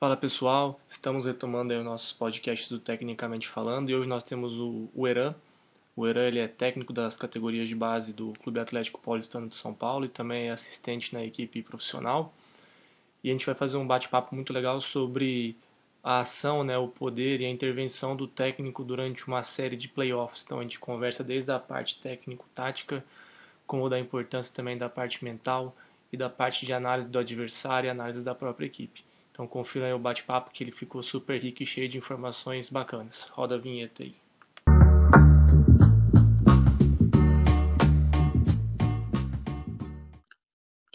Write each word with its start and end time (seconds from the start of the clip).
Fala 0.00 0.16
pessoal, 0.16 0.80
estamos 0.88 1.26
retomando 1.26 1.72
aí 1.72 1.78
os 1.80 1.84
nossos 1.84 2.12
podcasts 2.12 2.68
do 2.68 2.78
Tecnicamente 2.78 3.48
Falando 3.48 3.90
e 3.90 3.96
hoje 3.96 4.06
nós 4.06 4.22
temos 4.22 4.52
o, 4.52 4.88
o 4.94 5.08
Eran. 5.08 5.34
O 5.96 6.06
Eran 6.06 6.28
ele 6.28 6.38
é 6.38 6.46
técnico 6.46 6.92
das 6.92 7.16
categorias 7.16 7.66
de 7.66 7.74
base 7.74 8.12
do 8.12 8.32
Clube 8.34 8.60
Atlético 8.60 9.00
Paulistano 9.00 9.48
de 9.48 9.56
São 9.56 9.74
Paulo 9.74 10.04
e 10.04 10.08
também 10.08 10.50
é 10.50 10.52
assistente 10.52 11.12
na 11.12 11.24
equipe 11.24 11.64
profissional. 11.64 12.32
E 13.24 13.28
a 13.28 13.32
gente 13.32 13.44
vai 13.44 13.56
fazer 13.56 13.76
um 13.76 13.84
bate-papo 13.84 14.36
muito 14.36 14.52
legal 14.52 14.80
sobre 14.80 15.56
a 16.00 16.20
ação, 16.20 16.62
né, 16.62 16.78
o 16.78 16.86
poder 16.86 17.40
e 17.40 17.46
a 17.46 17.50
intervenção 17.50 18.14
do 18.14 18.28
técnico 18.28 18.84
durante 18.84 19.26
uma 19.26 19.42
série 19.42 19.76
de 19.76 19.88
playoffs. 19.88 20.44
Então 20.44 20.60
a 20.60 20.62
gente 20.62 20.78
conversa 20.78 21.24
desde 21.24 21.50
a 21.50 21.58
parte 21.58 22.00
técnico-tática, 22.00 23.04
como 23.66 23.88
da 23.88 23.98
importância 23.98 24.54
também 24.54 24.78
da 24.78 24.88
parte 24.88 25.24
mental 25.24 25.74
e 26.12 26.16
da 26.16 26.30
parte 26.30 26.64
de 26.64 26.72
análise 26.72 27.08
do 27.08 27.18
adversário 27.18 27.88
e 27.88 27.90
análise 27.90 28.22
da 28.22 28.32
própria 28.32 28.66
equipe. 28.66 29.07
Então 29.38 29.46
confira 29.46 29.86
aí 29.86 29.92
o 29.92 30.00
bate-papo 30.00 30.50
que 30.50 30.64
ele 30.64 30.72
ficou 30.72 31.00
super 31.00 31.40
rico 31.40 31.62
e 31.62 31.66
cheio 31.66 31.88
de 31.88 31.96
informações 31.96 32.68
bacanas. 32.68 33.28
Roda 33.28 33.54
a 33.54 33.58
vinheta 33.58 34.02
aí. 34.02 34.16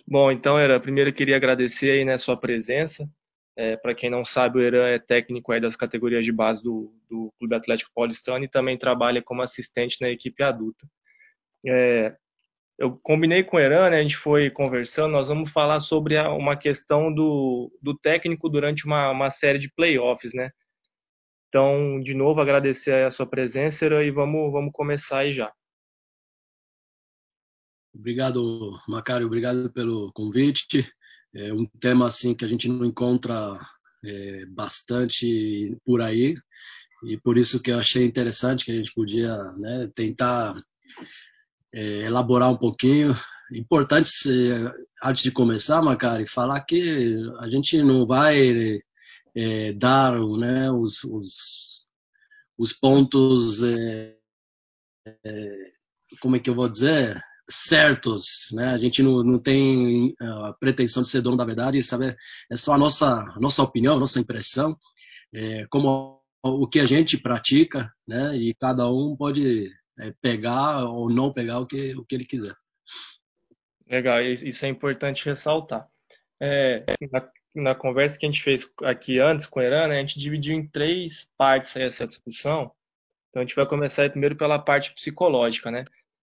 Bom, 0.06 0.30
então, 0.30 0.60
Era, 0.60 0.78
primeiro 0.78 1.10
eu 1.10 1.14
queria 1.14 1.38
agradecer 1.38 1.92
aí, 1.92 2.04
né, 2.04 2.18
sua 2.18 2.36
presença. 2.36 3.10
É, 3.56 3.78
Para 3.78 3.96
quem 3.96 4.10
não 4.10 4.26
sabe, 4.26 4.60
o 4.60 4.62
Eran 4.62 4.88
é 4.88 5.00
técnico 5.00 5.54
aí 5.54 5.62
das 5.62 5.78
categorias 5.78 6.26
de 6.26 6.34
base 6.34 6.62
do, 6.62 6.94
do 7.10 7.32
Clube 7.40 7.56
Atlético 7.56 7.94
Paulistano 7.96 8.44
e 8.44 8.50
também 8.50 8.78
trabalha 8.78 9.22
como 9.24 9.42
assistente 9.42 10.02
na 10.02 10.10
equipe 10.10 10.44
adulta. 10.44 10.86
É, 11.66 12.14
eu 12.78 12.98
combinei 13.04 13.44
com 13.44 13.58
o 13.58 13.60
Eran, 13.60 13.90
né, 13.90 14.00
a 14.00 14.02
gente 14.02 14.18
foi 14.18 14.50
conversando, 14.50 15.12
nós 15.12 15.28
vamos 15.28 15.52
falar 15.52 15.80
sobre 15.80 16.18
uma 16.20 16.56
questão 16.56 17.14
do, 17.14 17.72
do 17.82 17.98
técnico 17.98 18.50
durante 18.50 18.86
uma, 18.86 19.12
uma 19.12 19.30
série 19.30 19.60
de 19.60 19.72
playoffs, 19.72 20.34
né? 20.34 20.52
Então, 21.48 22.02
de 22.02 22.16
novo, 22.16 22.42
agradecer 22.42 23.06
a 23.06 23.12
sua 23.12 23.28
presença 23.28 23.86
Eran, 23.86 24.04
e 24.04 24.12
vamos, 24.12 24.52
vamos 24.52 24.72
começar 24.74 25.20
aí 25.20 25.32
já. 25.32 25.52
Obrigado, 27.94 28.80
Macário, 28.88 29.28
obrigado 29.28 29.72
pelo 29.72 30.12
convite. 30.14 30.92
É 31.36 31.54
um 31.54 31.66
tema 31.66 32.08
assim 32.08 32.34
que 32.34 32.44
a 32.44 32.48
gente 32.48 32.68
não 32.68 32.86
encontra 32.86 33.60
é, 34.04 34.46
bastante 34.48 35.78
por 35.86 36.02
aí 36.02 36.36
e 37.04 37.18
por 37.18 37.38
isso 37.38 37.62
que 37.62 37.72
eu 37.72 37.80
achei 37.80 38.06
interessante 38.06 38.66
que 38.66 38.72
a 38.72 38.76
gente 38.76 38.94
podia 38.94 39.36
né, 39.54 39.90
tentar 39.94 40.56
é, 41.74 42.06
elaborar 42.06 42.50
um 42.50 42.58
pouquinho. 42.58 43.16
Importante, 43.52 44.08
antes 45.04 45.24
de 45.24 45.32
começar, 45.32 45.82
Macari, 45.82 46.28
falar 46.28 46.62
que 46.62 47.16
a 47.40 47.48
gente 47.50 47.82
não 47.82 48.06
vai 48.06 48.80
é, 49.36 49.74
dar 49.74 50.20
né, 50.20 50.72
os, 50.72 51.04
os, 51.04 51.88
os 52.58 52.74
pontos, 52.74 53.64
é, 53.64 54.16
é, 55.26 55.56
como 56.22 56.36
é 56.36 56.40
que 56.40 56.50
eu 56.50 56.56
vou 56.56 56.70
dizer, 56.70 57.22
certos, 57.50 58.50
né? 58.54 58.70
A 58.70 58.78
gente 58.78 59.04
não, 59.04 59.24
não 59.24 59.40
tem 59.40 60.16
a 60.20 60.54
pretensão 60.60 61.04
de 61.04 61.10
ser 61.10 61.22
dono 61.22 61.38
da 61.38 61.46
verdade, 61.46 61.82
sabe? 61.84 62.16
É 62.50 62.56
só 62.56 62.74
a 62.74 62.78
nossa, 62.78 63.24
nossa 63.40 63.62
opinião, 63.62 64.00
nossa 64.00 64.20
impressão, 64.20 64.78
é, 65.34 65.66
como 65.68 66.22
o 66.42 66.68
que 66.68 66.80
a 66.80 66.86
gente 66.86 67.18
pratica, 67.18 67.92
né? 68.08 68.36
E 68.38 68.54
cada 68.56 68.90
um 68.90 69.16
pode 69.16 69.70
é, 70.00 70.12
pegar 70.22 70.86
ou 70.86 71.10
não 71.10 71.32
pegar 71.32 71.60
o 71.60 71.68
que, 71.68 71.96
o 71.96 72.06
que 72.06 72.16
ele 72.16 72.26
quiser. 72.26 72.56
Legal, 73.88 74.22
isso 74.22 74.66
é 74.66 74.70
importante 74.70 75.26
ressaltar. 75.26 75.88
É, 76.42 76.84
na, 77.12 77.30
na, 77.56 77.76
conversa 77.76 78.18
que 78.18 78.26
a 78.26 78.30
gente 78.32 78.42
fez 78.42 78.68
aqui 78.84 79.20
antes 79.20 79.46
com 79.46 79.60
o 79.60 79.64
Eran, 79.64 79.88
né, 79.88 79.98
a 79.98 80.02
gente 80.02 80.20
dividiu 80.20 80.56
em 80.56 80.68
três 80.68 81.30
partes 81.38 81.76
essa 81.76 82.08
discussão. 82.08 82.72
Então 83.30 83.42
a 83.42 83.46
gente 83.46 83.56
vai 83.56 83.66
começar 83.66 84.10
primeiro 84.10 84.36
pela 84.36 84.60
parte 84.60 84.94
psicológica, 84.94 85.72
né? 85.72 85.86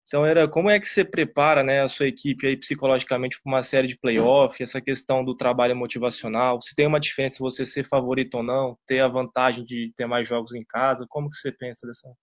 Então 0.08 0.26
era 0.26 0.48
como 0.48 0.70
é 0.70 0.80
que 0.80 0.88
você 0.88 1.04
prepara, 1.04 1.64
né, 1.64 1.82
a 1.82 1.88
sua 1.88 2.08
equipe 2.08 2.46
aí 2.46 2.56
psicologicamente 2.56 3.42
para 3.42 3.52
uma 3.52 3.64
série 3.64 3.88
de 3.88 3.98
playoff, 3.98 4.62
essa 4.62 4.80
questão 4.80 5.26
do 5.26 5.36
trabalho 5.36 5.76
motivacional, 5.76 6.62
se 6.62 6.76
tem 6.76 6.86
uma 6.86 7.00
diferença 7.00 7.38
você 7.40 7.66
ser 7.66 7.88
favorito 7.88 8.36
ou 8.36 8.44
não, 8.44 8.78
ter 8.86 9.00
a 9.00 9.08
vantagem 9.08 9.66
de 9.66 9.92
ter 9.98 10.06
mais 10.06 10.28
jogos 10.28 10.54
em 10.54 10.64
casa, 10.64 11.06
como 11.10 11.30
que 11.30 11.38
você 11.38 11.52
pensa 11.52 11.88
dessa 11.88 12.14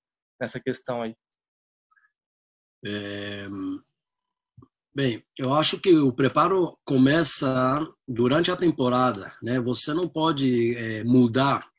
nessa 0.41 0.61
questão 0.61 1.03
aí? 1.03 1.15
É... 2.85 3.49
Bem, 4.93 5.23
eu 5.39 5.53
acho 5.53 5.79
que 5.79 5.95
o 5.95 6.13
preparo 6.13 6.77
começa 6.85 7.87
durante 8.09 8.51
a 8.51 8.57
temporada, 8.57 9.33
né? 9.41 9.61
Você 9.61 9.95
não 9.95 10.09
pode 10.09 10.77
é, 10.77 11.05
mudar 11.05 11.71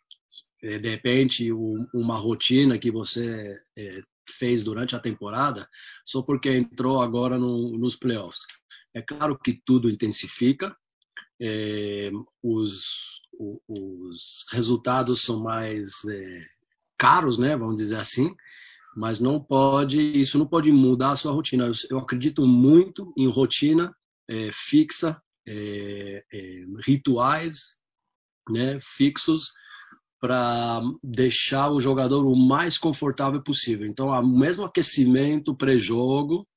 é, 0.63 0.79
de 0.79 0.89
repente 0.89 1.51
uma 1.93 2.17
rotina 2.17 2.79
que 2.79 2.89
você 2.89 3.59
é, 3.77 4.01
fez 4.29 4.63
durante 4.63 4.95
a 4.95 4.99
temporada 4.99 5.67
só 6.05 6.21
porque 6.21 6.49
entrou 6.55 7.01
agora 7.01 7.37
no, 7.37 7.77
nos 7.77 7.97
playoffs. 7.97 8.41
É 8.93 9.01
claro 9.01 9.37
que 9.37 9.61
tudo 9.65 9.89
intensifica, 9.89 10.75
é, 11.41 12.11
os, 12.41 13.21
os 13.67 14.45
resultados 14.51 15.21
são 15.21 15.41
mais 15.41 16.05
é, 16.05 16.45
caros, 16.97 17.37
né? 17.37 17.57
Vamos 17.57 17.75
dizer 17.75 17.97
assim 17.97 18.33
mas 18.95 19.19
não 19.19 19.39
pode, 19.39 19.99
isso 19.99 20.37
não 20.37 20.45
pode 20.45 20.71
mudar 20.71 21.11
a 21.11 21.15
sua 21.15 21.31
rotina. 21.31 21.65
Eu, 21.65 21.71
eu 21.89 21.99
acredito 21.99 22.45
muito 22.45 23.13
em 23.17 23.27
rotina 23.27 23.95
é, 24.29 24.49
fixa, 24.53 25.21
é, 25.47 26.23
é, 26.31 26.65
rituais 26.85 27.77
né, 28.49 28.79
fixos 28.81 29.51
para 30.19 30.81
deixar 31.03 31.71
o 31.71 31.79
jogador 31.79 32.25
o 32.25 32.35
mais 32.35 32.77
confortável 32.77 33.41
possível. 33.41 33.87
Então, 33.87 34.09
o 34.09 34.37
mesmo 34.37 34.65
aquecimento 34.65 35.55
pré-jogo 35.55 36.47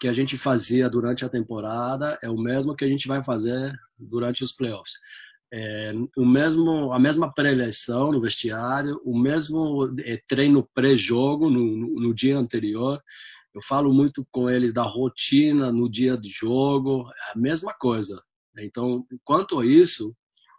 que 0.00 0.06
a 0.06 0.12
gente 0.12 0.36
fazia 0.38 0.88
durante 0.88 1.24
a 1.24 1.28
temporada 1.28 2.18
é 2.22 2.30
o 2.30 2.38
mesmo 2.38 2.74
que 2.74 2.84
a 2.84 2.88
gente 2.88 3.08
vai 3.08 3.22
fazer 3.22 3.74
durante 3.98 4.44
os 4.44 4.52
playoffs 4.52 4.94
é, 5.52 5.92
o 6.16 6.24
mesmo, 6.24 6.92
a 6.92 6.98
mesma 6.98 7.32
pré-eleição 7.32 8.12
no 8.12 8.20
vestiário, 8.20 9.00
o 9.04 9.18
mesmo 9.18 9.92
é, 10.00 10.16
treino 10.28 10.68
pré-jogo 10.72 11.50
no, 11.50 11.76
no, 11.76 12.00
no, 12.00 12.14
dia 12.14 12.38
anterior. 12.38 13.02
Eu 13.52 13.60
falo 13.62 13.92
muito 13.92 14.24
com 14.30 14.48
eles 14.48 14.72
da 14.72 14.84
rotina 14.84 15.72
no 15.72 15.90
dia 15.90 16.16
de 16.16 16.28
jogo, 16.28 17.10
a 17.34 17.38
mesma 17.38 17.74
coisa. 17.74 18.22
Então, 18.58 19.04
quanto 19.24 19.58
a 19.58 19.66
isso, 19.66 20.14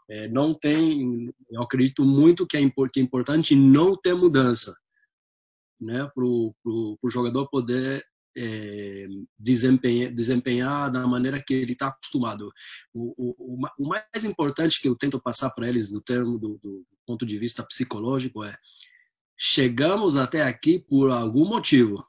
é, 0.09 0.27
não 0.27 0.53
tem, 0.53 1.33
eu 1.49 1.61
acredito 1.61 2.03
muito 2.03 2.45
que 2.45 2.57
é, 2.57 2.69
que 2.69 2.99
é 2.99 3.03
importante 3.03 3.55
não 3.55 3.95
ter 3.95 4.13
mudança, 4.13 4.75
né, 5.79 6.09
para 6.13 6.23
o 6.23 7.09
jogador 7.09 7.47
poder 7.47 8.05
é, 8.35 9.07
desempenhar, 9.37 10.11
desempenhar 10.11 10.91
da 10.91 11.05
maneira 11.05 11.41
que 11.41 11.53
ele 11.53 11.73
está 11.73 11.87
acostumado. 11.87 12.51
O, 12.93 13.13
o, 13.17 13.67
o, 13.77 13.87
mais 13.87 14.23
importante 14.23 14.81
que 14.81 14.87
eu 14.87 14.95
tento 14.95 15.21
passar 15.21 15.49
para 15.51 15.67
eles 15.67 15.91
no 15.91 16.01
termo 16.01 16.37
do, 16.37 16.59
do, 16.61 16.85
ponto 17.05 17.25
de 17.25 17.37
vista 17.37 17.63
psicológico 17.63 18.43
é 18.43 18.57
chegamos 19.37 20.17
até 20.17 20.43
aqui 20.43 20.79
por 20.79 21.09
algum 21.09 21.45
motivo, 21.45 22.05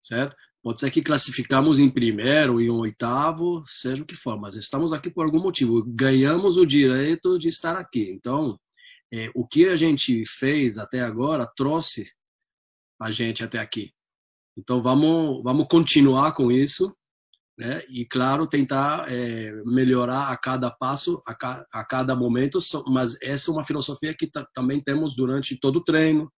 certo? 0.00 0.36
Pode 0.62 0.80
ser 0.80 0.90
que 0.90 1.02
classificamos 1.02 1.78
em 1.78 1.88
primeiro, 1.88 2.60
em 2.60 2.70
oitavo, 2.70 3.62
seja 3.66 4.02
o 4.02 4.06
que 4.06 4.16
for, 4.16 4.36
mas 4.38 4.56
estamos 4.56 4.92
aqui 4.92 5.10
por 5.10 5.24
algum 5.24 5.40
motivo. 5.40 5.84
Ganhamos 5.86 6.56
o 6.56 6.66
direito 6.66 7.38
de 7.38 7.48
estar 7.48 7.76
aqui. 7.76 8.10
Então, 8.10 8.58
é, 9.12 9.30
o 9.34 9.46
que 9.46 9.68
a 9.68 9.76
gente 9.76 10.24
fez 10.26 10.76
até 10.76 11.00
agora 11.00 11.46
trouxe 11.56 12.10
a 13.00 13.10
gente 13.10 13.44
até 13.44 13.58
aqui. 13.58 13.92
Então 14.56 14.82
vamos 14.82 15.42
vamos 15.42 15.66
continuar 15.68 16.32
com 16.32 16.50
isso, 16.50 16.94
né? 17.58 17.82
E 17.88 18.06
claro 18.06 18.46
tentar 18.46 19.10
é, 19.12 19.52
melhorar 19.64 20.30
a 20.30 20.36
cada 20.36 20.70
passo, 20.70 21.22
a, 21.26 21.34
ca, 21.34 21.66
a, 21.72 21.84
cada 21.84 22.16
momento. 22.16 22.58
Mas 22.88 23.20
essa 23.22 23.50
é 23.50 23.54
uma 23.54 23.64
filosofia 23.64 24.14
que 24.14 24.30
também 24.54 24.82
temos 24.82 25.14
durante 25.14 25.58
todo 25.58 25.76
o 25.76 25.84
treino, 25.84 26.32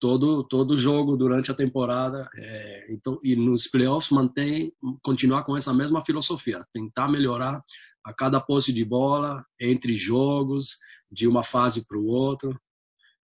todo 0.00 0.42
todo 0.44 0.76
jogo 0.76 1.16
durante 1.16 1.50
a 1.50 1.54
temporada. 1.54 2.28
É, 2.36 2.86
então 2.92 3.20
e 3.22 3.36
nos 3.36 3.68
playoffs 3.68 4.10
mantém 4.10 4.72
continuar 5.02 5.44
com 5.44 5.56
essa 5.56 5.72
mesma 5.72 6.04
filosofia, 6.04 6.64
tentar 6.72 7.08
melhorar 7.08 7.62
a 8.04 8.12
cada 8.12 8.40
posse 8.40 8.72
de 8.72 8.84
bola 8.84 9.44
entre 9.58 9.94
jogos, 9.94 10.76
de 11.10 11.26
uma 11.26 11.42
fase 11.42 11.86
para 11.86 11.98
o 11.98 12.06
outro. 12.06 12.58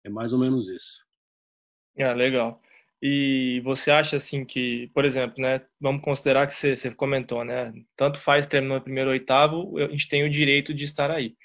É 0.03 0.09
mais 0.09 0.33
ou 0.33 0.39
menos 0.39 0.67
isso. 0.67 1.03
Ah, 1.97 2.13
legal. 2.13 2.61
E 3.01 3.61
você 3.63 3.91
acha 3.91 4.17
assim 4.17 4.45
que, 4.45 4.89
por 4.93 5.05
exemplo, 5.05 5.41
né, 5.41 5.61
vamos 5.79 6.01
considerar 6.01 6.47
que 6.47 6.53
você, 6.53 6.75
você 6.75 6.93
comentou, 6.93 7.43
né, 7.43 7.73
tanto 7.95 8.19
faz 8.21 8.47
terminou 8.47 8.77
em 8.77 8.81
primeiro 8.81 9.09
oitavo, 9.11 9.77
a 9.77 9.87
gente 9.89 10.07
tem 10.07 10.23
o 10.23 10.29
direito 10.29 10.73
de 10.73 10.85
estar 10.85 11.11
aí. 11.11 11.35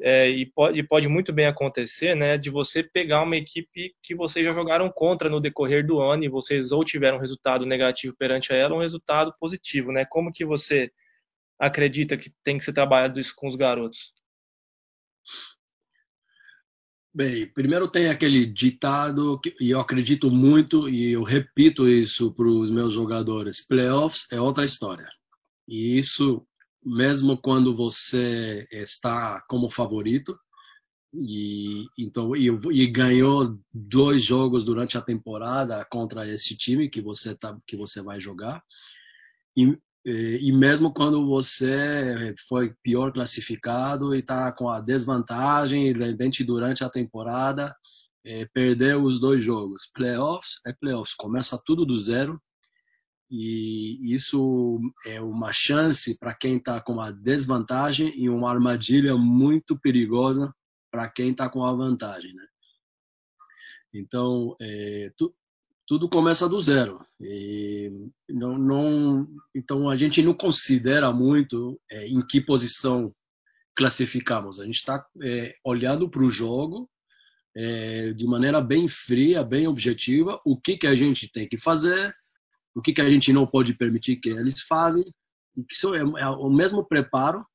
É, 0.00 0.28
e, 0.28 0.46
pode, 0.46 0.78
e 0.78 0.82
pode 0.82 1.08
muito 1.08 1.32
bem 1.32 1.46
acontecer, 1.46 2.16
né, 2.16 2.36
de 2.36 2.50
você 2.50 2.82
pegar 2.82 3.22
uma 3.22 3.36
equipe 3.36 3.94
que 4.02 4.14
vocês 4.14 4.44
já 4.44 4.52
jogaram 4.52 4.90
contra 4.90 5.28
no 5.30 5.40
decorrer 5.40 5.86
do 5.86 6.00
ano 6.00 6.24
e 6.24 6.28
vocês 6.28 6.72
ou 6.72 6.84
tiveram 6.84 7.16
um 7.18 7.20
resultado 7.20 7.64
negativo 7.64 8.14
perante 8.18 8.52
ela, 8.52 8.74
ou 8.74 8.80
um 8.80 8.82
resultado 8.82 9.32
positivo, 9.38 9.92
né? 9.92 10.04
Como 10.04 10.32
que 10.32 10.44
você 10.44 10.90
acredita 11.58 12.16
que 12.16 12.30
tem 12.44 12.58
que 12.58 12.64
ser 12.64 12.72
trabalhado 12.72 13.20
isso 13.20 13.34
com 13.36 13.48
os 13.48 13.56
garotos? 13.56 14.12
Bem, 17.16 17.46
primeiro 17.46 17.86
tem 17.86 18.08
aquele 18.08 18.44
ditado 18.44 19.38
que 19.38 19.54
e 19.60 19.70
eu 19.70 19.78
acredito 19.78 20.32
muito 20.32 20.88
e 20.88 21.12
eu 21.12 21.22
repito 21.22 21.88
isso 21.88 22.32
para 22.34 22.48
os 22.48 22.70
meus 22.70 22.92
jogadores: 22.92 23.64
playoffs 23.64 24.26
é 24.32 24.40
outra 24.40 24.64
história. 24.64 25.08
E 25.68 25.96
isso, 25.96 26.44
mesmo 26.84 27.38
quando 27.40 27.72
você 27.74 28.66
está 28.68 29.40
como 29.48 29.70
favorito, 29.70 30.36
e 31.14 31.86
então 31.96 32.34
e, 32.34 32.48
e, 32.72 32.86
ganhou 32.88 33.56
dois 33.72 34.24
jogos 34.24 34.64
durante 34.64 34.98
a 34.98 35.02
temporada 35.02 35.84
contra 35.84 36.28
esse 36.28 36.56
time 36.56 36.90
que 36.90 37.00
você 37.00 37.36
tá 37.36 37.56
que 37.64 37.76
você 37.76 38.02
vai 38.02 38.20
jogar 38.20 38.60
e, 39.56 39.78
e 40.04 40.52
mesmo 40.52 40.92
quando 40.92 41.26
você 41.26 42.34
foi 42.48 42.74
pior 42.82 43.12
classificado 43.12 44.14
e 44.14 44.18
está 44.18 44.52
com 44.52 44.68
a 44.68 44.80
desvantagem 44.80 45.92
de 45.92 46.04
repente 46.04 46.44
durante 46.44 46.84
a 46.84 46.90
temporada 46.90 47.74
é, 48.24 48.46
perdeu 48.52 49.02
os 49.02 49.18
dois 49.18 49.42
jogos 49.42 49.90
playoffs 49.94 50.60
é 50.66 50.72
playoffs 50.72 51.14
começa 51.14 51.60
tudo 51.64 51.86
do 51.86 51.98
zero 51.98 52.40
e 53.30 54.12
isso 54.12 54.78
é 55.06 55.20
uma 55.20 55.50
chance 55.50 56.16
para 56.18 56.34
quem 56.34 56.56
está 56.56 56.80
com 56.80 57.00
a 57.00 57.10
desvantagem 57.10 58.12
e 58.16 58.28
uma 58.28 58.50
armadilha 58.50 59.16
muito 59.16 59.78
perigosa 59.78 60.54
para 60.90 61.10
quem 61.10 61.30
está 61.30 61.48
com 61.48 61.64
a 61.64 61.72
vantagem, 61.72 62.32
né? 62.32 62.46
Então, 63.92 64.54
é, 64.60 65.12
tu, 65.16 65.34
tudo 65.86 66.08
começa 66.08 66.48
do 66.48 66.60
zero. 66.60 67.04
E 67.20 67.90
não, 68.28 68.56
não, 68.58 69.28
então, 69.54 69.88
a 69.88 69.96
gente 69.96 70.22
não 70.22 70.34
considera 70.34 71.12
muito 71.12 71.80
é, 71.90 72.06
em 72.06 72.24
que 72.26 72.40
posição 72.40 73.14
classificamos. 73.76 74.60
A 74.60 74.64
gente 74.64 74.76
está 74.76 75.04
é, 75.22 75.54
olhando 75.64 76.08
para 76.08 76.22
o 76.22 76.30
jogo 76.30 76.88
é, 77.56 78.12
de 78.12 78.26
maneira 78.26 78.60
bem 78.60 78.88
fria, 78.88 79.44
bem 79.44 79.66
objetiva, 79.66 80.40
o 80.44 80.60
que, 80.60 80.76
que 80.76 80.86
a 80.86 80.94
gente 80.94 81.30
tem 81.30 81.48
que 81.48 81.56
fazer, 81.56 82.14
o 82.74 82.82
que, 82.82 82.92
que 82.92 83.00
a 83.00 83.10
gente 83.10 83.32
não 83.32 83.46
pode 83.46 83.74
permitir 83.74 84.16
que 84.16 84.30
eles 84.30 84.56
isso 85.70 85.94
é, 85.94 86.00
é 86.00 86.28
o 86.28 86.50
mesmo 86.50 86.84
preparo 86.84 87.46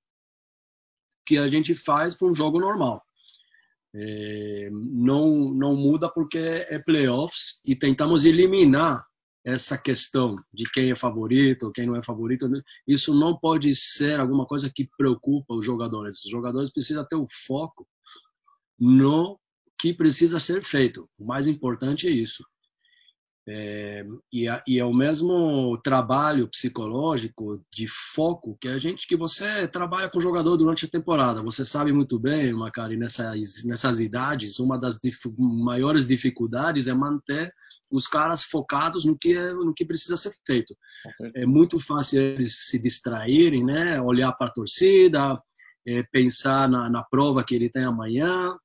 que 1.25 1.37
a 1.37 1.47
gente 1.47 1.75
faz 1.75 2.15
para 2.15 2.27
um 2.27 2.33
jogo 2.33 2.59
normal. 2.59 3.03
É, 3.93 4.69
não, 4.71 5.51
não 5.51 5.75
muda 5.75 6.09
porque 6.09 6.37
é 6.37 6.77
playoffs 6.79 7.59
e 7.65 7.75
tentamos 7.75 8.23
eliminar 8.23 9.03
essa 9.43 9.77
questão 9.77 10.35
de 10.53 10.69
quem 10.71 10.91
é 10.91 10.95
favorito, 10.95 11.71
quem 11.71 11.87
não 11.87 11.95
é 11.95 12.03
favorito. 12.03 12.49
Isso 12.87 13.13
não 13.13 13.37
pode 13.37 13.73
ser 13.75 14.19
alguma 14.19 14.45
coisa 14.45 14.71
que 14.73 14.89
preocupa 14.97 15.55
os 15.55 15.65
jogadores. 15.65 16.23
Os 16.23 16.29
jogadores 16.29 16.71
precisam 16.71 17.05
ter 17.05 17.15
o 17.15 17.27
foco 17.47 17.87
no 18.77 19.39
que 19.79 19.93
precisa 19.93 20.39
ser 20.39 20.63
feito. 20.63 21.09
O 21.17 21.25
mais 21.25 21.47
importante 21.47 22.07
é 22.07 22.11
isso. 22.11 22.43
É, 23.51 24.05
e, 24.31 24.47
a, 24.47 24.61
e, 24.67 24.77
é 24.77 24.85
o 24.85 24.93
mesmo 24.93 25.75
trabalho 25.83 26.47
psicológico 26.47 27.59
de 27.73 27.87
foco 27.87 28.55
que 28.61 28.67
a 28.67 28.77
gente 28.77 29.07
que 29.07 29.15
você 29.15 29.67
trabalha 29.67 30.07
com 30.07 30.19
o 30.19 30.21
jogador 30.21 30.55
durante 30.55 30.85
a 30.85 30.89
temporada. 30.89 31.41
Você 31.41 31.65
sabe 31.65 31.91
muito 31.91 32.19
bem, 32.19 32.53
Macari, 32.53 32.95
nessas, 32.95 33.65
nessas 33.65 33.99
idades, 33.99 34.59
uma 34.59 34.77
das 34.77 34.99
dif 35.03 35.17
maiores 35.35 36.05
dificuldades 36.05 36.87
é 36.87 36.93
manter 36.93 37.51
os 37.91 38.05
caras 38.05 38.43
focados 38.43 39.03
no 39.03 39.17
que 39.17 39.35
é, 39.35 39.51
no 39.51 39.73
que 39.73 39.83
precisa 39.83 40.15
ser 40.15 40.31
feito. 40.45 40.77
É 41.33 41.43
muito 41.43 41.79
fácil 41.79 42.21
eles 42.21 42.67
se 42.67 42.77
distraírem, 42.77 43.65
né? 43.65 43.99
Olhar 43.99 44.31
para 44.33 44.45
a 44.45 44.53
torcida, 44.53 45.41
é, 45.87 46.03
pensar 46.03 46.69
na, 46.69 46.87
na 46.87 47.03
prova 47.03 47.43
que 47.43 47.55
ele 47.55 47.67
tem 47.67 47.83
amanhã, 47.83 48.55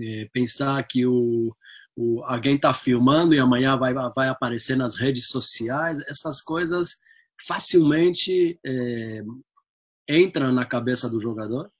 é, 0.00 0.28
pensar 0.32 0.82
que 0.82 1.06
o 1.06 1.54
o, 1.96 2.22
alguém 2.24 2.56
está 2.56 2.74
filmando 2.74 3.34
e 3.34 3.38
amanhã 3.38 3.76
vai, 3.76 3.94
vai 3.94 4.28
aparecer 4.28 4.76
nas 4.76 4.94
redes 4.94 5.28
sociais, 5.28 5.98
essas 6.06 6.42
coisas 6.42 7.00
facilmente 7.46 8.60
é, 8.64 9.22
entram 10.08 10.52
na 10.52 10.66
cabeça 10.66 11.08
do 11.08 11.18
jogador 11.18 11.70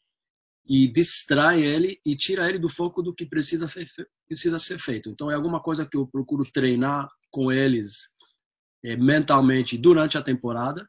e 0.68 0.88
distrai 0.88 1.62
ele 1.62 2.00
e 2.04 2.16
tira 2.16 2.48
ele 2.48 2.58
do 2.58 2.68
foco 2.68 3.02
do 3.02 3.14
que 3.14 3.26
precisa, 3.26 3.66
precisa 4.26 4.58
ser 4.58 4.80
feito. 4.80 5.10
Então 5.10 5.30
é 5.30 5.34
alguma 5.34 5.62
coisa 5.62 5.86
que 5.86 5.96
eu 5.96 6.06
procuro 6.06 6.44
treinar 6.50 7.08
com 7.30 7.52
eles 7.52 8.08
é, 8.82 8.96
mentalmente 8.96 9.76
durante 9.76 10.18
a 10.18 10.22
temporada 10.22 10.88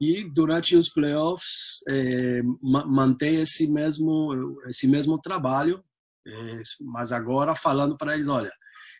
e 0.00 0.28
durante 0.32 0.74
os 0.74 0.88
playoffs 0.88 1.80
é, 1.88 2.42
manter 2.62 3.34
esse 3.34 3.70
mesmo 3.70 4.58
esse 4.66 4.88
mesmo 4.88 5.18
trabalho 5.20 5.84
é, 6.26 6.60
mas 6.80 7.12
agora 7.12 7.54
falando 7.54 7.96
para 7.96 8.14
eles, 8.14 8.28
olha, 8.28 8.52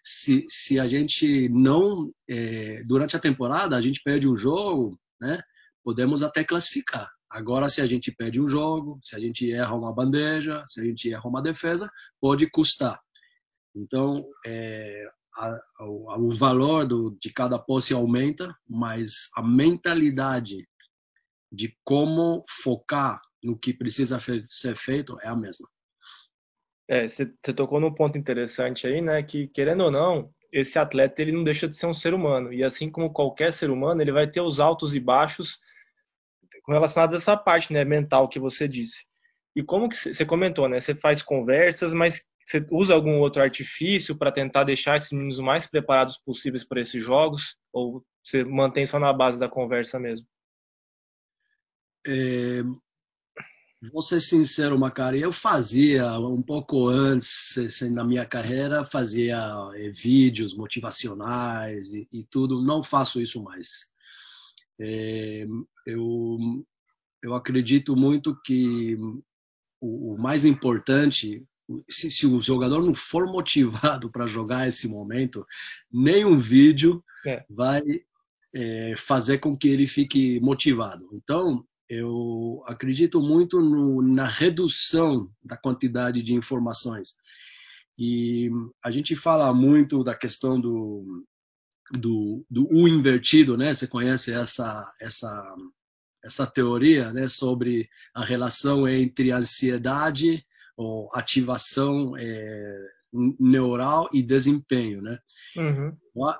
se, 0.03 0.45
se 0.49 0.79
a 0.79 0.87
gente 0.87 1.49
não, 1.49 2.13
é, 2.29 2.83
durante 2.85 3.17
a 3.17 3.21
temporada, 3.21 3.77
a 3.77 3.81
gente 3.81 4.03
perde 4.03 4.29
um 4.29 4.37
jogo, 4.37 4.99
né, 5.21 5.41
podemos 5.83 6.23
até 6.23 6.45
classificar. 6.45 7.11
Agora, 7.31 7.69
se 7.69 7.81
a 7.81 7.87
gente 7.87 8.13
perde 8.13 8.41
um 8.41 8.47
jogo, 8.47 8.99
se 9.03 9.17
a 9.17 9.19
gente 9.19 9.51
erra 9.51 9.75
uma 9.75 9.93
bandeja, 9.93 10.63
se 10.67 10.81
a 10.81 10.85
gente 10.85 11.13
erra 11.13 11.27
uma 11.27 11.43
defesa, 11.43 11.91
pode 12.21 12.49
custar. 12.51 13.01
Então, 13.75 14.25
é, 14.47 15.05
a, 15.37 15.61
a, 15.81 16.19
o 16.19 16.31
valor 16.31 16.87
do, 16.87 17.17
de 17.21 17.33
cada 17.33 17.59
posse 17.59 17.93
aumenta, 17.93 18.55
mas 18.69 19.29
a 19.37 19.43
mentalidade 19.43 20.69
de 21.51 21.77
como 21.85 22.45
focar 22.49 23.21
no 23.43 23.59
que 23.59 23.73
precisa 23.73 24.19
ser 24.49 24.77
feito 24.77 25.19
é 25.21 25.29
a 25.29 25.37
mesma. 25.37 25.69
É, 26.89 27.09
você 27.09 27.27
tocou 27.55 27.81
num 27.81 27.95
ponto 27.95 28.19
interessante 28.19 28.87
aí, 28.87 29.01
né? 29.01 29.23
Que 29.23 29.49
querendo 29.49 29.85
ou 29.85 29.91
não, 29.91 30.31
esse 30.53 30.79
atleta 30.79 31.21
ele 31.23 31.33
não 31.33 31.43
deixa 31.43 31.67
de 31.67 31.77
ser 31.77 31.87
um 31.87 31.95
ser 31.95 32.15
humano 32.15 32.53
e 32.53 32.63
assim 32.63 32.91
como 32.91 33.13
qualquer 33.13 33.53
ser 33.53 33.71
humano, 33.71 34.01
ele 34.03 34.13
vai 34.13 34.31
ter 34.31 34.41
os 34.41 34.61
altos 34.61 34.95
e 34.95 35.01
baixos 35.01 35.59
relacionados 36.69 37.15
a 37.15 37.19
essa 37.19 37.37
parte, 37.37 37.73
né, 37.73 37.85
mental 37.85 38.29
que 38.29 38.39
você 38.39 38.67
disse. 38.67 39.05
E 39.55 39.63
como 39.63 39.89
que 39.89 39.97
você 39.97 40.25
comentou, 40.25 40.69
né? 40.69 40.81
Você 40.81 40.95
faz 40.95 41.23
conversas, 41.23 41.95
mas 41.95 42.27
você 42.45 42.65
usa 42.71 42.95
algum 42.95 43.19
outro 43.19 43.43
artifício 43.43 44.17
para 44.17 44.33
tentar 44.33 44.65
deixar 44.65 44.97
esses 44.97 45.13
meninos 45.13 45.39
mais 45.39 45.67
preparados 45.67 46.19
possíveis 46.19 46.65
para 46.65 46.81
esses 46.81 47.03
jogos? 47.03 47.57
Ou 47.73 48.05
você 48.23 48.45
mantém 48.45 48.85
só 48.85 48.99
na 48.99 49.13
base 49.13 49.39
da 49.39 49.49
conversa 49.49 49.99
mesmo? 49.99 50.27
É, 52.07 52.63
Vou 53.93 54.03
ser 54.03 54.21
sincero, 54.21 54.79
Macari, 54.79 55.21
eu 55.21 55.33
fazia 55.33 56.19
um 56.19 56.43
pouco 56.43 56.89
antes, 56.89 57.59
assim, 57.59 57.91
na 57.91 58.05
minha 58.05 58.25
carreira, 58.25 58.85
fazia 58.85 59.37
é, 59.75 59.91
vídeos 59.91 60.55
motivacionais 60.55 61.93
e, 61.93 62.09
e, 62.13 62.25
tudo. 62.25 62.63
Não 62.63 62.83
faço 62.83 63.21
isso 63.21 63.43
mais. 63.43 63.93
É, 64.79 65.47
eu, 65.87 66.39
eu 67.23 67.35
acredito 67.35 67.97
muito 67.97 68.39
que 68.43 68.97
o, 69.81 70.15
o 70.15 70.19
mais 70.19 70.45
importante, 70.45 71.45
se, 71.91 72.11
se, 72.11 72.27
o 72.27 72.41
jogador 72.41 72.83
não 72.83 72.95
for 72.95 73.27
motivado 73.31 74.11
para 74.11 74.27
jogar 74.27 74.69
esse 74.69 74.89
momento, 74.89 75.47
nenhum 75.93 76.37
vídeo 76.37 77.05
é. 77.27 77.45
vai 77.49 77.83
é, 78.55 78.95
fazer 78.97 79.39
com 79.39 79.57
que 79.57 79.69
ele 79.69 79.87
fique 79.87 80.41
motivado. 80.41 81.09
Então, 81.13 81.67
eu 81.89 82.63
acredito 82.67 83.21
muito 83.21 83.61
no, 83.61 84.03
na 84.03 84.27
redução 84.27 85.31
da 85.43 85.57
quantidade 85.57 86.23
de 86.23 86.35
informações. 86.35 87.15
E 87.99 88.51
a 88.85 88.91
gente 88.91 89.15
fala 89.15 89.53
muito 89.53 90.03
da 90.03 90.15
questão 90.15 90.61
do, 90.61 91.25
do, 91.93 92.45
do 92.51 92.69
U 92.73 92.89
invertido, 92.89 93.57
né? 93.57 93.73
Você 93.73 93.87
conhece 93.87 94.33
essa, 94.33 94.93
essa, 95.01 95.55
essa 96.23 96.47
teoria 96.47 97.13
né? 97.13 97.29
sobre 97.29 97.89
a 98.15 98.25
relação 98.25 98.89
entre 98.89 99.31
ansiedade 99.31 100.45
ou 100.77 101.09
ativação 101.15 102.17
é, 102.17 102.89
neural 103.39 104.09
e 104.13 104.23
desempenho, 104.23 105.01
né? 105.01 105.19
Uhum. 105.57 105.97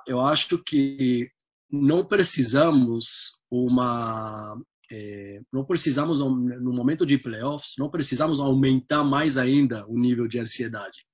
Eu 0.07 0.21
acho 0.21 0.59
que 0.59 1.31
não 1.71 2.05
precisamos 2.05 3.37
uma 3.51 4.57
é, 4.91 5.41
não 5.53 5.65
precisamos, 5.65 6.19
no 6.19 6.73
momento 6.73 7.07
de 7.07 7.19
playoffs, 7.19 7.75
não 7.79 7.91
precisamos 7.91 8.41
aumentar 8.41 9.05
mais 9.05 9.37
ainda 9.37 9.87
o 9.87 9.99
nível 9.99 10.29
de 10.29 10.39
ansiedade. 10.39 11.05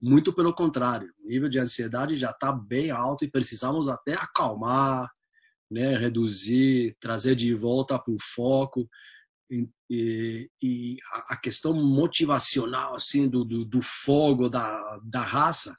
Muito 0.00 0.32
pelo 0.32 0.54
contrário, 0.54 1.12
o 1.24 1.28
nível 1.28 1.48
de 1.48 1.58
ansiedade 1.58 2.14
já 2.14 2.30
está 2.30 2.52
bem 2.52 2.90
alto 2.90 3.24
e 3.24 3.30
precisamos 3.30 3.88
até 3.88 4.14
acalmar, 4.14 5.10
né, 5.70 5.96
reduzir, 5.96 6.96
trazer 7.00 7.34
de 7.34 7.52
volta 7.54 7.98
para 7.98 8.14
o 8.14 8.18
foco. 8.20 8.88
E, 9.90 10.50
e, 10.62 10.98
a 11.30 11.36
questão 11.36 11.72
motivacional 11.72 12.94
assim 12.94 13.26
do, 13.26 13.46
do, 13.46 13.64
do 13.64 13.80
fogo 13.80 14.46
da, 14.46 15.00
da 15.02 15.22
raça 15.22 15.74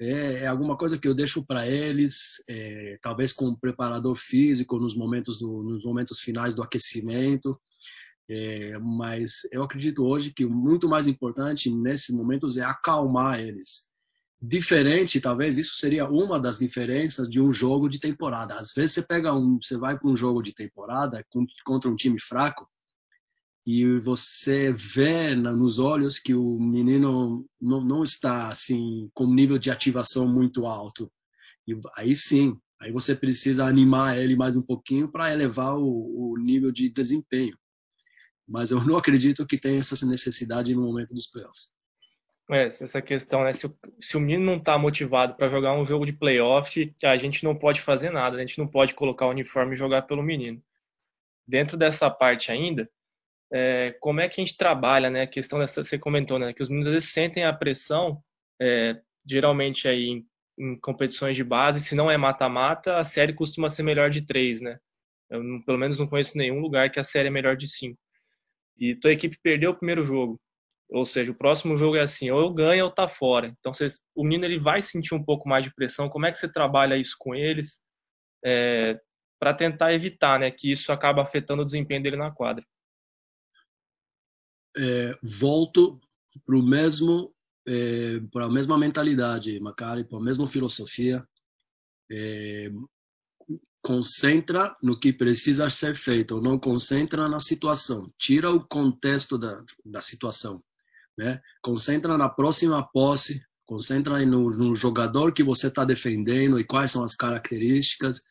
é, 0.00 0.42
é 0.42 0.46
alguma 0.46 0.76
coisa 0.76 0.98
que 0.98 1.06
eu 1.06 1.14
deixo 1.14 1.44
para 1.44 1.66
eles, 1.66 2.42
é, 2.48 2.98
talvez 3.00 3.32
com 3.32 3.46
um 3.46 3.56
preparador 3.56 4.16
físico 4.16 4.78
nos 4.78 4.96
momentos, 4.96 5.38
do, 5.38 5.62
nos 5.62 5.84
momentos 5.84 6.20
finais 6.20 6.54
do 6.54 6.62
aquecimento. 6.62 7.58
É, 8.28 8.78
mas 8.78 9.40
eu 9.52 9.62
acredito 9.62 10.04
hoje 10.04 10.32
que 10.32 10.44
o 10.44 10.50
muito 10.50 10.88
mais 10.88 11.06
importante 11.06 11.70
nesses 11.70 12.14
momentos 12.14 12.56
é 12.56 12.62
acalmar 12.62 13.38
eles. 13.38 13.90
Diferente, 14.40 15.20
talvez 15.20 15.56
isso 15.56 15.76
seria 15.76 16.08
uma 16.08 16.38
das 16.38 16.58
diferenças 16.58 17.28
de 17.28 17.40
um 17.40 17.52
jogo 17.52 17.88
de 17.88 18.00
temporada. 18.00 18.54
Às 18.54 18.72
vezes 18.74 18.94
você 18.94 19.02
pega 19.02 19.32
um, 19.32 19.58
você 19.60 19.76
vai 19.76 19.98
para 19.98 20.08
um 20.08 20.16
jogo 20.16 20.42
de 20.42 20.52
temporada 20.52 21.24
contra 21.64 21.90
um 21.90 21.96
time 21.96 22.20
fraco 22.20 22.68
e 23.66 23.98
você 24.00 24.72
vê 24.72 25.34
nos 25.34 25.78
olhos 25.78 26.18
que 26.18 26.34
o 26.34 26.58
menino 26.58 27.46
não, 27.60 27.80
não 27.84 28.02
está 28.02 28.48
assim 28.48 29.10
com 29.14 29.26
nível 29.26 29.58
de 29.58 29.70
ativação 29.70 30.28
muito 30.28 30.66
alto. 30.66 31.10
E 31.66 31.74
aí 31.96 32.14
sim, 32.14 32.58
aí 32.80 32.92
você 32.92 33.14
precisa 33.14 33.64
animar 33.64 34.18
ele 34.18 34.36
mais 34.36 34.56
um 34.56 34.62
pouquinho 34.62 35.10
para 35.10 35.32
elevar 35.32 35.76
o, 35.76 36.32
o 36.32 36.36
nível 36.38 36.70
de 36.70 36.90
desempenho 36.90 37.56
mas 38.46 38.70
eu 38.70 38.82
não 38.84 38.96
acredito 38.96 39.46
que 39.46 39.58
tenha 39.58 39.78
essa 39.78 40.06
necessidade 40.06 40.74
no 40.74 40.82
momento 40.82 41.14
dos 41.14 41.26
playoffs. 41.26 41.72
É, 42.50 42.66
essa 42.66 43.00
questão, 43.00 43.42
né? 43.42 43.54
Se 43.54 43.74
se 43.98 44.16
o 44.18 44.20
menino 44.20 44.44
não 44.44 44.56
está 44.58 44.76
motivado 44.78 45.34
para 45.34 45.48
jogar 45.48 45.72
um 45.72 45.84
jogo 45.84 46.04
de 46.04 46.12
playoff, 46.12 46.94
a 47.02 47.16
gente 47.16 47.42
não 47.42 47.56
pode 47.56 47.80
fazer 47.80 48.10
nada, 48.10 48.36
a 48.36 48.40
gente 48.40 48.58
não 48.58 48.68
pode 48.68 48.92
colocar 48.92 49.26
o 49.26 49.30
uniforme 49.30 49.74
e 49.74 49.78
jogar 49.78 50.02
pelo 50.02 50.22
menino. 50.22 50.62
Dentro 51.48 51.76
dessa 51.76 52.10
parte 52.10 52.52
ainda, 52.52 52.88
é, 53.52 53.96
como 54.00 54.20
é 54.20 54.28
que 54.28 54.40
a 54.40 54.44
gente 54.44 54.56
trabalha, 54.56 55.10
né? 55.10 55.22
A 55.22 55.26
questão 55.26 55.58
dessa, 55.58 55.84
você 55.84 55.98
comentou, 55.98 56.38
né? 56.38 56.52
Que 56.52 56.62
os 56.62 56.68
meninos 56.68 56.88
às 56.88 56.94
vezes 56.94 57.10
sentem 57.10 57.44
a 57.44 57.52
pressão, 57.52 58.22
é, 58.60 59.00
geralmente 59.26 59.88
aí 59.88 60.08
em, 60.08 60.26
em, 60.58 60.78
competições 60.80 61.36
de 61.36 61.44
base, 61.44 61.80
se 61.80 61.94
não 61.94 62.10
é 62.10 62.16
mata-mata, 62.16 62.98
a 62.98 63.04
série 63.04 63.32
costuma 63.34 63.68
ser 63.68 63.82
melhor 63.82 64.10
de 64.10 64.22
três, 64.22 64.60
né? 64.60 64.78
Eu, 65.30 65.42
pelo 65.64 65.78
menos 65.78 65.98
não 65.98 66.06
conheço 66.06 66.36
nenhum 66.36 66.60
lugar 66.60 66.90
que 66.90 67.00
a 67.00 67.04
série 67.04 67.28
é 67.28 67.30
melhor 67.30 67.56
de 67.56 67.68
cinco 67.68 67.98
e 68.78 68.94
tua 68.94 69.12
equipe 69.12 69.38
perdeu 69.42 69.70
o 69.70 69.76
primeiro 69.76 70.04
jogo, 70.04 70.40
ou 70.88 71.06
seja, 71.06 71.30
o 71.30 71.34
próximo 71.34 71.76
jogo 71.76 71.96
é 71.96 72.00
assim, 72.00 72.30
ou 72.30 72.40
eu 72.40 72.52
ganho 72.52 72.84
ou 72.84 72.90
tá 72.90 73.08
fora. 73.08 73.54
Então 73.58 73.72
o 74.14 74.24
menino 74.24 74.44
ele 74.44 74.58
vai 74.58 74.82
sentir 74.82 75.14
um 75.14 75.24
pouco 75.24 75.48
mais 75.48 75.64
de 75.64 75.74
pressão. 75.74 76.08
Como 76.08 76.26
é 76.26 76.32
que 76.32 76.38
você 76.38 76.52
trabalha 76.52 76.96
isso 76.96 77.16
com 77.18 77.34
eles 77.34 77.82
é, 78.44 78.98
para 79.38 79.54
tentar 79.54 79.92
evitar, 79.94 80.38
né, 80.38 80.50
que 80.50 80.70
isso 80.70 80.92
acaba 80.92 81.22
afetando 81.22 81.62
o 81.62 81.64
desempenho 81.64 82.02
dele 82.02 82.16
na 82.16 82.30
quadra? 82.30 82.64
É, 84.76 85.16
volto 85.22 86.00
para 86.44 86.56
o 86.56 86.62
mesmo 86.62 87.34
é, 87.66 88.20
para 88.30 88.46
a 88.46 88.50
mesma 88.50 88.76
mentalidade, 88.76 89.58
Macari, 89.60 90.04
para 90.04 90.18
a 90.18 90.22
mesma 90.22 90.46
filosofia. 90.46 91.26
É, 92.10 92.70
concentra 93.84 94.74
no 94.82 94.98
que 94.98 95.12
precisa 95.12 95.68
ser 95.68 95.94
feito, 95.94 96.40
não 96.40 96.58
concentra 96.58 97.28
na 97.28 97.38
situação, 97.38 98.10
tira 98.18 98.50
o 98.50 98.66
contexto 98.66 99.36
da, 99.36 99.62
da 99.84 100.00
situação, 100.00 100.64
né? 101.18 101.40
Concentra 101.62 102.16
na 102.16 102.30
próxima 102.30 102.82
posse, 102.82 103.44
concentra 103.66 104.24
no, 104.24 104.48
no 104.50 104.74
jogador 104.74 105.34
que 105.34 105.42
você 105.42 105.68
está 105.68 105.84
defendendo 105.84 106.58
e 106.58 106.64
quais 106.64 106.90
são 106.92 107.04
as 107.04 107.14
características. 107.14 108.22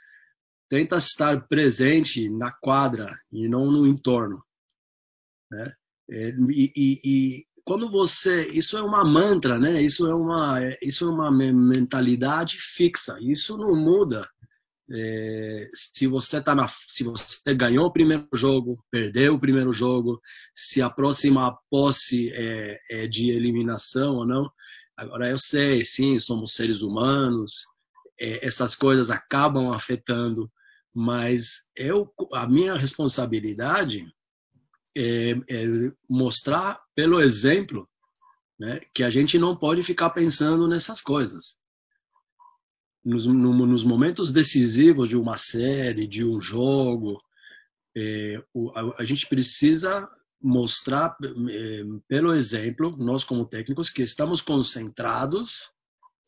Tenta 0.68 0.98
estar 0.98 1.48
presente 1.48 2.28
na 2.30 2.52
quadra 2.52 3.16
e 3.32 3.48
não 3.48 3.72
no 3.72 3.86
entorno, 3.86 4.44
né? 5.52 5.72
É, 6.10 6.30
e, 6.50 6.72
e, 7.04 7.46
quando 7.64 7.90
você 7.90 8.50
isso 8.50 8.78
é 8.78 8.82
uma 8.82 9.06
mantra 9.06 9.58
né 9.58 9.82
isso 9.82 10.06
é 10.06 10.14
uma 10.14 10.60
isso 10.82 11.06
é 11.06 11.10
uma 11.10 11.32
mentalidade 11.32 12.58
fixa 12.60 13.18
isso 13.22 13.58
não 13.58 13.74
muda 13.74 14.28
é, 14.92 15.70
se 15.74 16.08
você 16.08 16.42
tá 16.42 16.54
na, 16.54 16.68
se 16.68 17.04
você 17.04 17.54
ganhou 17.56 17.86
o 17.86 17.92
primeiro 17.92 18.28
jogo, 18.34 18.84
perdeu 18.92 19.36
o 19.36 19.40
primeiro 19.40 19.72
jogo, 19.72 20.22
se 20.54 20.82
a 20.82 20.90
próxima 20.90 21.58
posse 21.70 22.30
é, 22.34 22.80
é 22.90 23.08
de 23.08 23.32
eliminação 23.32 24.18
ou 24.18 24.26
não. 24.26 24.52
Agora 24.96 25.30
eu 25.30 25.38
sei, 25.38 25.84
sim, 25.86 26.20
somos 26.20 26.54
seres 26.54 26.82
humanos, 26.82 27.64
é, 28.20 28.46
essas 28.46 28.76
coisas 28.76 29.10
acabam 29.10 29.74
afetando, 29.74 30.52
mas 30.94 31.70
eu, 31.76 32.14
a 32.34 32.48
minha 32.48 32.76
responsabilidade 32.76 34.06
é, 34.96 35.32
é 35.50 35.92
mostrar 36.10 36.82
pelo 36.96 37.22
exemplo 37.22 37.90
né, 38.60 38.82
que 38.94 39.04
a 39.04 39.10
gente 39.10 39.38
não 39.38 39.56
pode 39.56 39.84
ficar 39.84 40.10
pensando 40.12 40.68
nessas 40.68 41.02
coisas 41.02 41.58
nos, 43.04 43.26
no, 43.26 43.66
nos 43.66 43.84
momentos 43.84 44.32
decisivos 44.32 45.10
de 45.10 45.18
uma 45.18 45.38
série, 45.38 46.08
de 46.08 46.24
um 46.24 46.40
jogo, 46.40 47.22
é, 47.96 48.42
o, 48.54 48.72
a, 48.72 49.02
a, 49.02 49.04
gente 49.04 49.28
precisa 49.28 50.10
mostrar, 50.42 51.16
é, 51.22 51.84
pelo 52.08 52.34
exemplo, 52.34 52.96
nós 52.98 53.24
como 53.24 53.46
técnicos, 53.46 53.90
que 53.90 54.02
estamos 54.02 54.42
concentrados 54.42 55.70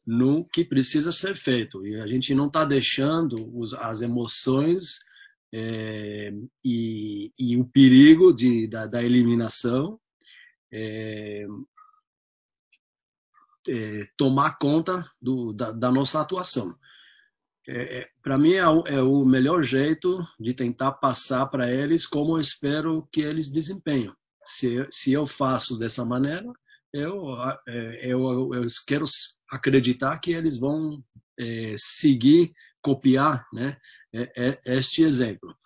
no 0.06 0.46
que 0.46 0.64
precisa 0.64 1.12
ser 1.12 1.36
feito. 1.36 1.86
E 1.88 2.00
a 2.00 2.06
gente 2.06 2.36
não 2.36 2.48
está 2.48 2.66
deixando 2.66 3.50
os, 3.58 3.74
as 3.74 4.02
emoções 4.02 5.00
é, 5.58 6.34
e, 6.66 7.32
e, 7.40 7.56
o 7.56 7.64
perigo 7.64 8.34
de, 8.34 8.68
da, 8.68 8.86
da 8.86 9.02
eliminação 9.02 9.98
é, 10.70 11.48
é, 13.70 14.08
tomar 14.18 14.58
conta 14.58 15.10
do, 15.22 15.54
da, 15.54 15.72
da, 15.72 15.90
nossa 15.90 16.20
atuação. 16.20 16.78
É, 17.66 18.00
é 18.00 18.10
para 18.22 18.38
mim 18.38 18.56
é 18.56 18.68
o, 18.68 18.86
é 18.86 19.02
o, 19.02 19.24
melhor 19.24 19.64
jeito 19.64 20.28
de 20.38 20.54
tentar 20.54 20.92
passar 20.92 21.46
para 21.46 21.72
eles 21.72 22.06
como 22.06 22.36
eu 22.36 22.42
espero 22.42 23.08
que 23.10 23.22
eles 23.22 23.50
desempenham. 23.50 24.14
Se, 24.44 24.86
se 24.92 25.14
eu 25.14 25.26
faço 25.26 25.80
dessa 25.80 26.06
maneira, 26.06 26.52
eu, 26.92 27.34
eu, 28.02 28.54
eu 28.54 28.66
quero 28.86 29.06
acreditar 29.50 30.20
que 30.20 30.32
eles 30.32 30.60
vão 30.60 31.02
seguir, 31.78 32.54
copiar 32.86 33.48
né, 33.52 33.78
este 34.64 35.04
exemplo. 35.04 35.58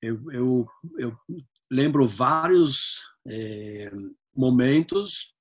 Eu, 0.00 0.32
eu, 0.32 0.66
eu 0.98 1.16
lembro 1.70 2.08
vários 2.08 3.02
momentos 4.34 5.34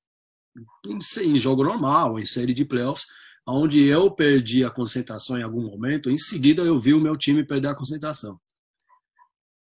em, 0.85 0.97
em 1.29 1.35
jogo 1.37 1.63
normal, 1.63 2.19
em 2.19 2.25
série 2.25 2.53
de 2.53 2.65
playoffs, 2.65 3.07
onde 3.47 3.85
eu 3.85 4.11
perdi 4.11 4.65
a 4.65 4.69
concentração 4.69 5.37
em 5.37 5.43
algum 5.43 5.61
momento, 5.61 6.11
em 6.11 6.17
seguida 6.17 6.61
eu 6.61 6.77
vi 6.77 6.93
o 6.93 6.99
meu 6.99 7.15
time 7.15 7.45
perder 7.45 7.69
a 7.69 7.75
concentração. 7.75 8.37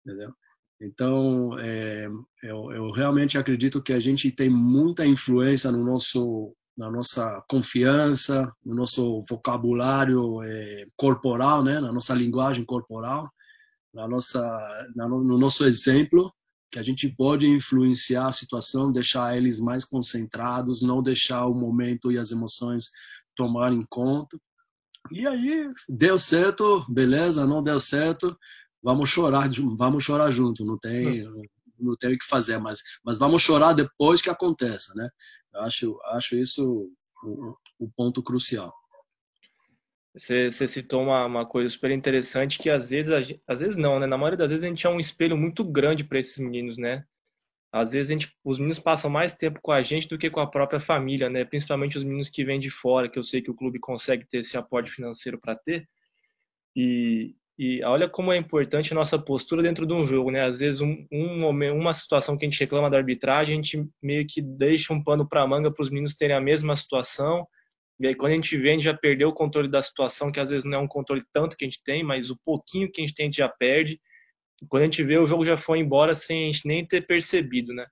Entendeu? 0.04 0.34
Então, 0.80 1.56
é, 1.60 2.08
eu, 2.42 2.72
eu, 2.72 2.90
realmente 2.90 3.38
acredito 3.38 3.80
que 3.80 3.92
a 3.92 4.00
gente 4.00 4.32
tem 4.32 4.50
muita 4.50 5.06
influência 5.06 5.70
no 5.70 5.84
nosso, 5.84 6.52
na 6.76 6.90
nossa 6.90 7.42
confiança, 7.48 8.50
no 8.64 8.74
nosso 8.74 9.22
vocabulário 9.28 10.42
é, 10.42 10.86
corporal, 10.96 11.62
né? 11.62 11.78
na 11.78 11.92
nossa 11.92 12.14
linguagem 12.14 12.64
corporal, 12.64 13.30
na 13.92 14.08
nossa, 14.08 14.40
na, 14.94 15.06
no 15.06 15.38
nosso 15.38 15.64
exemplo, 15.64 16.32
que 16.70 16.78
a 16.78 16.82
gente 16.82 17.06
pode 17.08 17.46
influenciar 17.46 18.28
a 18.28 18.32
situação, 18.32 18.90
deixar 18.90 19.36
eles 19.36 19.60
mais 19.60 19.84
concentrados, 19.84 20.82
não 20.82 21.02
deixar 21.02 21.46
o 21.46 21.54
momento 21.54 22.10
e 22.10 22.18
as 22.18 22.30
emoções 22.30 22.86
tomarem 23.36 23.84
conta. 23.90 24.38
E 25.10 25.26
aí, 25.26 25.70
deu 25.86 26.18
certo, 26.18 26.86
beleza, 26.88 27.46
não 27.46 27.62
deu 27.62 27.78
certo, 27.78 28.34
vamos 28.82 29.10
chorar, 29.10 29.50
vamos 29.76 30.04
chorar 30.04 30.30
junto, 30.30 30.64
não 30.64 30.78
tem, 30.78 31.28
hum. 31.28 31.42
Não 31.82 31.96
tem 31.96 32.14
o 32.14 32.18
que 32.18 32.24
fazer, 32.24 32.58
mas, 32.58 32.80
mas 33.04 33.18
vamos 33.18 33.42
chorar 33.42 33.72
depois 33.72 34.22
que 34.22 34.30
aconteça, 34.30 34.92
né? 34.94 35.08
Eu 35.54 35.60
acho, 35.62 36.00
acho 36.06 36.36
isso 36.36 36.90
o, 37.22 37.56
o 37.78 37.90
ponto 37.94 38.22
crucial. 38.22 38.72
Você, 40.14 40.50
você 40.50 40.68
citou 40.68 41.02
uma, 41.02 41.24
uma, 41.24 41.46
coisa 41.46 41.70
super 41.70 41.90
interessante 41.90 42.58
que 42.58 42.68
às 42.68 42.90
vezes, 42.90 43.38
às 43.46 43.60
vezes 43.60 43.76
não, 43.76 43.98
né? 43.98 44.06
Na 44.06 44.18
maioria 44.18 44.36
das 44.36 44.50
vezes 44.50 44.64
a 44.64 44.68
gente 44.68 44.86
é 44.86 44.90
um 44.90 45.00
espelho 45.00 45.36
muito 45.36 45.64
grande 45.64 46.04
para 46.04 46.18
esses 46.18 46.38
meninos, 46.38 46.76
né? 46.76 47.04
Às 47.72 47.92
vezes 47.92 48.10
a 48.10 48.12
gente, 48.12 48.36
os 48.44 48.58
meninos 48.58 48.78
passam 48.78 49.10
mais 49.10 49.34
tempo 49.34 49.58
com 49.62 49.72
a 49.72 49.80
gente 49.80 50.06
do 50.06 50.18
que 50.18 50.28
com 50.28 50.40
a 50.40 50.46
própria 50.46 50.78
família, 50.78 51.30
né? 51.30 51.44
Principalmente 51.46 51.96
os 51.96 52.04
meninos 52.04 52.28
que 52.28 52.44
vêm 52.44 52.60
de 52.60 52.68
fora, 52.68 53.08
que 53.08 53.18
eu 53.18 53.24
sei 53.24 53.40
que 53.40 53.50
o 53.50 53.54
clube 53.54 53.78
consegue 53.78 54.26
ter 54.26 54.40
esse 54.40 54.58
aporte 54.58 54.90
financeiro 54.90 55.40
para 55.40 55.56
ter. 55.56 55.88
E, 56.76 57.34
e 57.58 57.82
olha 57.84 58.08
como 58.08 58.32
é 58.32 58.36
importante 58.36 58.92
a 58.92 58.94
nossa 58.94 59.18
postura 59.18 59.62
dentro 59.62 59.86
de 59.86 59.92
um 59.92 60.06
jogo, 60.06 60.30
né? 60.30 60.44
Às 60.44 60.58
vezes 60.58 60.80
um, 60.80 61.06
um, 61.12 61.46
uma 61.46 61.94
situação 61.94 62.36
que 62.36 62.44
a 62.44 62.48
gente 62.48 62.58
reclama 62.58 62.90
da 62.90 62.96
arbitragem, 62.96 63.54
a 63.54 63.56
gente 63.56 63.86
meio 64.02 64.26
que 64.26 64.40
deixa 64.40 64.92
um 64.92 65.02
pano 65.02 65.28
para 65.28 65.42
a 65.42 65.46
manga 65.46 65.70
para 65.70 65.82
os 65.82 65.90
meninos 65.90 66.14
terem 66.14 66.34
a 66.34 66.40
mesma 66.40 66.74
situação 66.74 67.46
e 68.02 68.06
aí, 68.08 68.16
quando 68.16 68.32
a 68.32 68.34
gente 68.34 68.56
vê, 68.56 68.70
a 68.70 68.72
gente 68.72 68.82
já 68.82 68.96
perdeu 68.96 69.28
o 69.28 69.32
controle 69.32 69.68
da 69.68 69.80
situação, 69.80 70.32
que 70.32 70.40
às 70.40 70.50
vezes 70.50 70.64
não 70.64 70.78
é 70.78 70.80
um 70.80 70.88
controle 70.88 71.22
tanto 71.32 71.56
que 71.56 71.64
a 71.64 71.68
gente 71.68 71.80
tem, 71.84 72.02
mas 72.02 72.30
o 72.30 72.38
pouquinho 72.44 72.90
que 72.90 73.00
a 73.00 73.06
gente 73.06 73.14
tem, 73.14 73.26
a 73.26 73.28
gente 73.28 73.36
já 73.36 73.48
perde. 73.48 74.00
E 74.60 74.66
quando 74.66 74.82
a 74.82 74.86
gente 74.86 75.04
vê, 75.04 75.18
o 75.18 75.26
jogo 75.26 75.44
já 75.44 75.56
foi 75.56 75.78
embora 75.78 76.12
sem 76.12 76.42
a 76.42 76.52
gente 76.52 76.66
nem 76.66 76.84
ter 76.84 77.06
percebido, 77.06 77.72
né? 77.72 77.86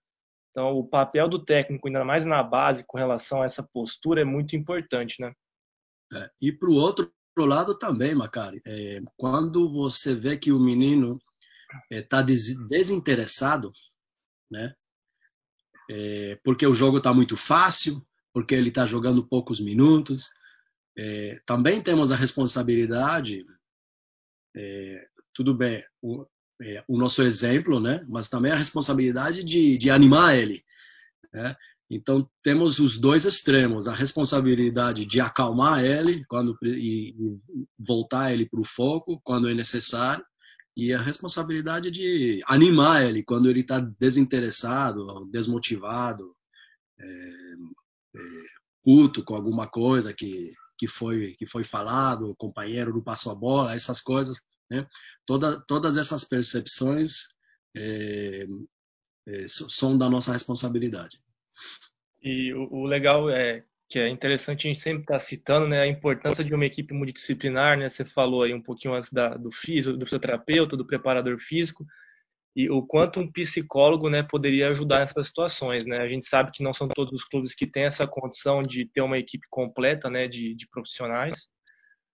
Então, 0.50 0.73
o 0.73 0.85
papel 0.85 1.29
do 1.29 1.45
técnico, 1.45 1.87
ainda 1.87 2.05
mais 2.05 2.25
na 2.25 2.43
base, 2.43 2.85
com 2.88 2.99
relação 2.99 3.43
a 3.43 3.45
essa 3.45 3.62
postura, 3.73 4.23
é 4.23 4.25
muito 4.25 4.57
importante, 4.57 5.14
né? 5.21 5.33
É, 6.12 6.29
e 6.40 6.50
para 6.50 6.69
o 6.69 6.75
outro 6.75 7.12
lado 7.39 7.79
também, 7.79 8.15
Macari, 8.15 8.61
é, 8.67 9.01
quando 9.17 9.71
você 9.71 10.15
vê 10.15 10.37
que 10.37 10.53
o 10.53 10.59
menino 10.59 11.21
está 11.91 12.21
é, 12.21 12.23
desinteressado, 12.23 13.73
né? 14.51 14.75
É, 15.89 16.39
porque 16.45 16.67
o 16.67 16.75
jogo 16.75 16.99
está 16.99 17.13
muito 17.13 17.37
fácil, 17.37 18.05
porque 18.33 18.55
ele 18.55 18.69
está 18.69 18.87
jogando 18.87 19.27
poucos 19.27 19.61
minutos. 19.61 20.31
É, 20.97 21.41
também 21.47 21.83
temos 21.83 22.13
a 22.13 22.17
responsabilidade, 22.17 23.45
é, 24.57 25.09
tudo 25.35 25.55
bem, 25.55 25.85
o, 26.03 26.27
é, 26.63 26.85
o, 26.87 26.99
nosso 26.99 27.23
exemplo, 27.23 27.81
né? 27.81 28.05
Mas 28.09 28.29
também 28.29 28.53
a 28.53 28.57
responsabilidade 28.57 29.43
de, 29.43 29.79
de 29.79 29.91
animar 29.91 30.37
ele. 30.37 30.65
Né? 31.33 31.57
Então 31.91 32.31
temos 32.43 32.79
os 32.79 32.97
dois 32.99 33.25
extremos: 33.25 33.89
a 33.89 33.95
responsabilidade 33.95 35.05
de 35.05 35.21
acalmar 35.21 35.85
ele 35.85 36.25
quando 36.29 36.57
e, 36.63 37.15
voltar 37.79 38.33
ele 38.33 38.49
para 38.49 38.61
o 38.61 38.65
foco 38.65 39.21
quando 39.25 39.49
é 39.49 39.55
necessário, 39.55 40.25
e 40.77 40.93
a 40.93 41.01
responsabilidade 41.03 41.91
de 41.91 42.41
animar 42.47 43.05
ele 43.05 43.25
quando 43.25 43.51
ele 43.51 43.61
está 43.61 43.81
desinteressado, 43.81 45.27
desmotivado, 45.33 46.35
é, 46.99 47.05
é, 48.17 48.21
puto 48.85 49.25
com 49.25 49.35
alguma 49.35 49.67
coisa 49.69 50.15
que 50.15 50.55
que 50.79 50.89
foi 50.89 51.35
que 51.39 51.45
foi 51.45 51.65
falado, 51.65 52.31
o 52.31 52.37
companheiro 52.37 52.95
não 52.95 53.03
passou 53.03 53.33
a 53.33 53.35
bola, 53.35 53.75
essas 53.75 54.01
coisas, 54.01 54.39
né? 54.71 54.87
Toda, 55.27 55.61
todas 55.67 55.97
essas 55.97 56.25
percepções 56.25 57.25
é, 57.77 58.47
é, 59.29 59.45
são 59.47 59.99
da 59.99 60.09
nossa 60.09 60.33
responsabilidade. 60.33 61.21
E 62.23 62.53
o, 62.53 62.69
o, 62.73 62.85
legal 62.85 63.31
é 63.31 63.65
que 63.89 63.99
é 63.99 64.09
interessante 64.09 64.67
a 64.67 64.73
gente 64.73 64.83
sempre 64.83 65.03
estar 65.03 65.15
tá 65.15 65.21
citando 65.21 65.67
né, 65.67 65.81
a 65.81 65.87
importância 65.87 66.45
de 66.45 66.55
uma 66.55 66.67
equipe 66.67 66.95
multidisciplinar, 66.95 67.79
né? 67.79 67.89
Você 67.89 68.05
falou 68.05 68.43
aí 68.43 68.55
um 68.55 68.62
pouquinho 68.62 68.95
antes 68.95 69.12
da, 69.12 69.37
do 69.37 69.50
físico, 69.50 69.97
do 69.97 70.05
fisioterapeuta, 70.05 70.77
do 70.77 70.87
preparador 70.87 71.39
físico, 71.39 71.85
e 72.55 72.69
o 72.69 72.83
quanto 72.83 73.21
um 73.21 73.31
psicólogo 73.31 74.11
né, 74.11 74.23
poderia 74.23 74.69
ajudar 74.69 75.00
nessas 75.00 75.29
situações. 75.29 75.87
Né? 75.87 75.99
A 75.99 76.09
gente 76.09 76.25
sabe 76.25 76.50
que 76.53 76.62
não 76.62 76.73
são 76.73 76.89
todos 76.89 77.12
os 77.12 77.25
clubes 77.25 77.55
que 77.55 77.67
têm 77.67 77.85
essa 77.85 78.07
condição 78.07 78.62
de 78.62 78.87
ter 78.87 79.00
uma 79.00 79.19
equipe 79.19 79.47
completa 79.49 80.11
né, 80.11 80.27
de, 80.27 80.55
de 80.55 80.69
profissionais, 80.69 81.49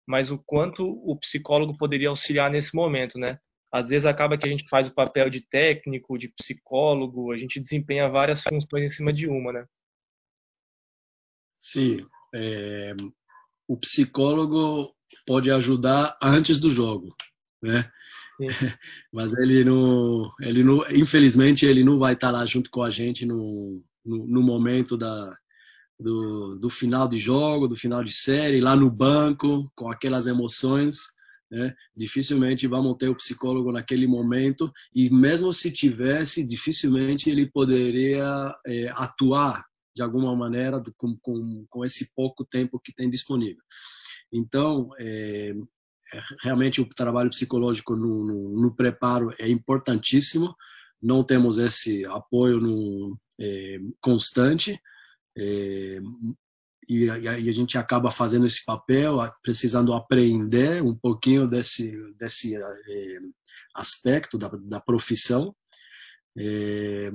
mas 0.08 0.32
o 0.32 0.38
quanto 0.38 0.86
o 0.86 1.18
psicólogo 1.18 1.78
poderia 1.78 2.10
auxiliar 2.10 2.52
nesse 2.52 2.76
momento. 2.76 3.18
Né? 3.18 3.40
Às 3.72 3.90
vezes 3.90 4.06
acaba 4.06 4.38
que 4.38 4.48
a 4.48 4.52
gente 4.52 4.68
faz 4.70 4.88
o 4.88 4.94
papel 4.94 5.30
de 5.30 5.42
técnico, 5.42 6.18
de 6.18 6.28
psicólogo, 6.30 7.32
a 7.32 7.38
gente 7.38 7.60
desempenha 7.60 8.10
várias 8.10 8.44
funções 8.44 8.84
em 8.84 8.90
cima 8.90 9.14
de 9.14 9.28
uma. 9.28 9.54
Né? 9.54 9.66
Sim, 11.68 12.06
é, 12.32 12.96
o 13.68 13.76
psicólogo 13.76 14.94
pode 15.26 15.50
ajudar 15.50 16.16
antes 16.22 16.60
do 16.60 16.70
jogo. 16.70 17.16
Né? 17.60 17.90
Mas 19.12 19.34
ele 19.34 19.64
não, 19.64 20.32
ele 20.42 20.64
não, 20.64 20.86
infelizmente 20.92 21.66
ele 21.66 21.84
não 21.84 21.98
vai 21.98 22.14
estar 22.14 22.30
lá 22.30 22.46
junto 22.46 22.70
com 22.70 22.84
a 22.84 22.92
gente 22.92 23.26
no, 23.26 23.84
no, 24.06 24.28
no 24.28 24.44
momento 24.44 24.96
da, 24.96 25.36
do, 26.00 26.56
do, 26.60 26.70
final 26.70 27.08
de 27.08 27.18
jogo, 27.18 27.68
do 27.68 27.76
final 27.76 28.04
de 28.04 28.12
série, 28.12 28.62
lá 28.62 28.76
no 28.76 28.92
banco, 28.92 29.68
com 29.76 29.90
aquelas 29.90 30.28
emoções. 30.28 31.08
Né? 31.50 31.74
Dificilmente 31.98 32.68
vamos 32.68 32.96
ter 33.00 33.10
o 33.10 33.16
psicólogo 33.16 33.72
naquele 33.72 34.06
momento 34.06 34.72
e 34.94 35.10
mesmo 35.10 35.52
se 35.52 35.72
tivesse, 35.72 36.46
dificilmente 36.46 37.28
ele 37.28 37.50
poderia 37.50 38.56
é, 38.68 38.88
atuar 38.94 39.66
de 39.96 40.02
alguma 40.02 40.36
maneira 40.36 40.80
do, 40.80 40.94
com, 40.96 41.18
com, 41.22 41.66
com, 41.70 41.86
esse 41.86 42.14
pouco 42.14 42.44
tempo 42.44 42.80
que 42.80 42.94
tem 42.94 43.10
disponível. 43.10 43.64
Então, 44.32 44.90
é, 45.00 45.54
é, 46.14 46.22
realmente 46.42 46.82
o 46.82 46.90
trabalho 46.90 47.30
psicológico 47.30 47.96
no, 47.96 48.26
no, 48.26 48.62
no, 48.62 48.76
preparo 48.76 49.34
é 49.40 49.48
importantíssimo. 49.48 50.54
Não 51.02 51.24
temos 51.24 51.58
esse 51.58 52.06
apoio 52.08 52.60
no, 52.60 53.18
é, 53.40 53.80
constante 54.02 54.80
é, 55.38 56.00
e, 56.88 57.10
a, 57.10 57.18
e, 57.18 57.50
a, 57.50 57.52
gente 57.52 57.78
acaba 57.78 58.12
fazendo 58.12 58.46
esse 58.46 58.64
papel, 58.64 59.20
precisando 59.42 59.94
aprender 59.94 60.84
um 60.84 60.96
pouquinho 60.96 61.48
desse, 61.48 61.92
desse 62.16 62.56
é, 62.56 63.20
aspecto 63.74 64.38
da, 64.38 64.50
da 64.50 64.80
profissão. 64.80 65.56
É, 66.38 67.12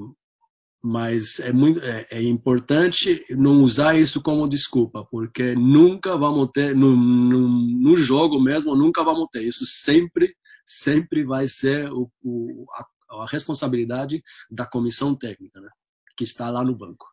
mas 0.82 1.40
é 1.40 1.52
muito 1.52 1.82
é, 1.84 2.06
é, 2.10 2.22
importante 2.22 3.24
não 3.30 3.62
usar 3.62 3.98
isso 3.98 4.22
como 4.22 4.48
desculpa, 4.48 5.04
porque 5.04 5.54
nunca 5.54 6.16
vamos 6.16 6.48
ter 6.52 6.74
no, 6.74 6.96
no, 6.96 7.48
no, 7.48 7.96
jogo 7.96 8.40
mesmo, 8.40 8.74
nunca 8.74 9.04
vamos 9.04 9.28
ter 9.30 9.42
isso 9.42 9.66
sempre 9.66 10.34
sempre 10.64 11.24
vai 11.24 11.46
ser 11.48 11.90
o, 11.92 12.10
o, 12.22 12.64
a, 12.72 13.22
a, 13.22 13.26
responsabilidade 13.26 14.22
da 14.50 14.64
comissão 14.64 15.14
técnica, 15.14 15.60
né, 15.60 15.68
que 16.16 16.24
está 16.24 16.48
lá 16.48 16.64
no 16.64 16.74
banco. 16.74 17.06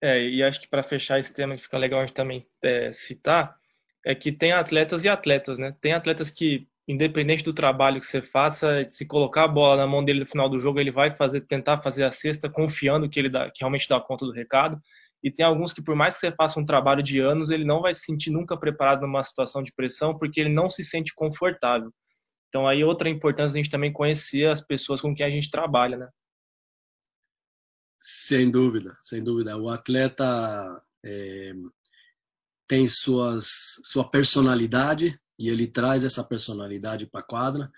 É, 0.00 0.26
e 0.28 0.42
acho 0.42 0.60
que 0.60 0.68
para 0.68 0.84
fechar 0.84 1.18
esse 1.18 1.34
tema 1.34 1.56
que 1.56 1.62
fica 1.62 1.78
legal 1.78 2.00
a 2.00 2.06
gente 2.06 2.14
também 2.14 2.40
é, 2.62 2.92
citar 2.92 3.56
é 4.04 4.14
que 4.14 4.30
tem 4.30 4.52
atletas 4.52 5.04
e 5.04 5.08
atletas, 5.08 5.58
né? 5.58 5.74
Tem 5.80 5.92
atletas 5.92 6.30
que 6.30 6.68
independente 6.88 7.42
do 7.42 7.52
trabalho 7.52 8.00
que 8.00 8.06
você 8.06 8.22
faça, 8.22 8.86
se 8.88 9.04
colocar 9.04 9.44
a 9.44 9.48
bola 9.48 9.76
na 9.76 9.86
mão 9.86 10.04
dele 10.04 10.20
no 10.20 10.26
final 10.26 10.48
do 10.48 10.60
jogo, 10.60 10.78
ele 10.78 10.92
vai 10.92 11.14
fazer, 11.16 11.40
tentar 11.42 11.82
fazer 11.82 12.04
a 12.04 12.10
cesta, 12.10 12.48
confiando 12.48 13.08
que 13.08 13.18
ele 13.18 13.28
dá, 13.28 13.50
que 13.50 13.60
realmente 13.60 13.88
dá 13.88 14.00
conta 14.00 14.24
do 14.24 14.32
recado. 14.32 14.80
E 15.22 15.30
tem 15.30 15.44
alguns 15.44 15.72
que, 15.72 15.82
por 15.82 15.96
mais 15.96 16.14
que 16.14 16.20
você 16.20 16.30
faça 16.30 16.60
um 16.60 16.64
trabalho 16.64 17.02
de 17.02 17.18
anos, 17.18 17.50
ele 17.50 17.64
não 17.64 17.80
vai 17.80 17.92
se 17.92 18.02
sentir 18.02 18.30
nunca 18.30 18.56
preparado 18.56 19.00
numa 19.00 19.24
situação 19.24 19.62
de 19.62 19.72
pressão, 19.72 20.16
porque 20.16 20.40
ele 20.40 20.52
não 20.52 20.70
se 20.70 20.84
sente 20.84 21.12
confortável. 21.14 21.92
Então, 22.48 22.68
aí 22.68 22.84
outra 22.84 23.08
importância 23.08 23.58
a 23.58 23.62
gente 23.62 23.70
também 23.70 23.92
conhecer 23.92 24.48
as 24.48 24.60
pessoas 24.60 25.00
com 25.00 25.14
quem 25.14 25.26
a 25.26 25.30
gente 25.30 25.50
trabalha, 25.50 25.96
né? 25.96 26.08
Sem 27.98 28.50
dúvida, 28.50 28.96
sem 29.00 29.24
dúvida. 29.24 29.56
O 29.56 29.68
atleta 29.68 30.80
é, 31.04 31.52
tem 32.68 32.86
suas, 32.86 33.80
sua 33.82 34.08
personalidade, 34.08 35.18
e 35.38 35.48
ele 35.48 35.66
traz 35.66 36.04
essa 36.04 36.24
personalidade 36.24 37.06
para 37.06 37.20
a 37.20 37.24
quadra. 37.24 37.68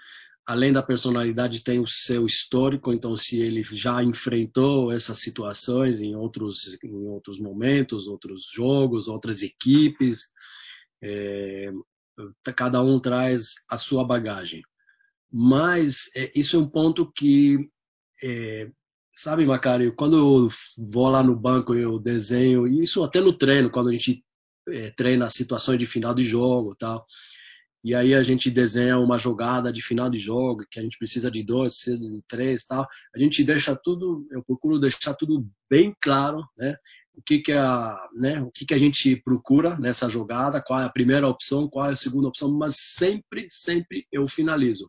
Além 0.47 0.73
da 0.73 0.83
personalidade, 0.83 1.63
tem 1.63 1.79
o 1.79 1.87
seu 1.87 2.25
histórico, 2.25 2.93
então, 2.93 3.15
se 3.17 3.39
ele 3.39 3.63
já 3.63 4.03
enfrentou 4.03 4.91
essas 4.91 5.19
situações 5.19 6.01
em 6.01 6.17
outros, 6.17 6.79
em 6.83 7.07
outros 7.07 7.39
momentos, 7.39 8.07
outros 8.07 8.49
jogos, 8.51 9.09
outras 9.09 9.43
equipes, 9.43 10.29
é, 11.03 11.71
cada 12.57 12.83
um 12.83 12.99
traz 12.99 13.57
a 13.71 13.77
sua 13.77 14.05
bagagem. 14.05 14.63
Mas 15.31 16.11
é, 16.17 16.31
isso 16.35 16.57
é 16.57 16.61
um 16.61 16.69
ponto 16.69 17.13
que, 17.13 17.69
é, 18.25 18.71
sabe, 19.13 19.45
Macário, 19.45 19.95
quando 19.95 20.17
eu 20.17 20.49
vou 20.79 21.09
lá 21.09 21.23
no 21.23 21.37
banco, 21.37 21.75
eu 21.75 21.99
desenho, 21.99 22.67
isso 22.67 23.05
até 23.05 23.21
no 23.21 23.35
treino, 23.35 23.71
quando 23.71 23.91
a 23.91 23.93
gente 23.93 24.25
é, 24.71 24.91
treina 24.93 25.29
situações 25.29 25.79
de 25.79 25.87
final 25.87 26.15
de 26.15 26.25
jogo 26.25 26.75
tal 26.75 27.07
e 27.83 27.95
aí 27.95 28.15
a 28.15 28.23
gente 28.23 28.51
desenha 28.51 28.99
uma 28.99 29.19
jogada 29.19 29.73
de 29.73 29.81
final 29.81 30.11
de 30.11 30.19
jogo, 30.19 30.67
que 30.71 30.81
a 30.81 30.83
gente 30.83 30.99
precisa 30.99 31.31
de 31.31 31.43
dois, 31.45 31.75
precisa 31.75 32.13
de 32.13 32.23
três 32.27 32.65
tal. 32.65 32.87
A 33.15 33.19
gente 33.19 33.45
deixa 33.45 33.77
tudo, 33.77 34.27
eu 34.31 34.43
procuro 34.43 34.81
deixar 34.81 35.15
tudo 35.15 35.49
bem 35.71 35.95
claro, 36.01 36.45
né? 36.57 36.77
O 37.15 37.23
que 37.23 37.41
que, 37.41 37.53
a, 37.53 37.97
né, 38.15 38.41
o 38.41 38.51
que, 38.51 38.65
que 38.65 38.75
a 38.75 38.79
gente 38.79 39.17
procura 39.17 39.77
nessa 39.77 40.09
jogada, 40.09 40.63
qual 40.63 40.81
é 40.81 40.85
a 40.85 40.91
primeira 40.91 41.27
opção, 41.27 41.69
qual 41.69 41.89
é 41.89 41.93
a 41.93 41.97
segunda 41.97 42.29
opção, 42.29 42.53
mas 42.53 42.77
sempre, 42.77 43.49
sempre 43.51 44.07
eu 44.13 44.29
finalizo. 44.29 44.89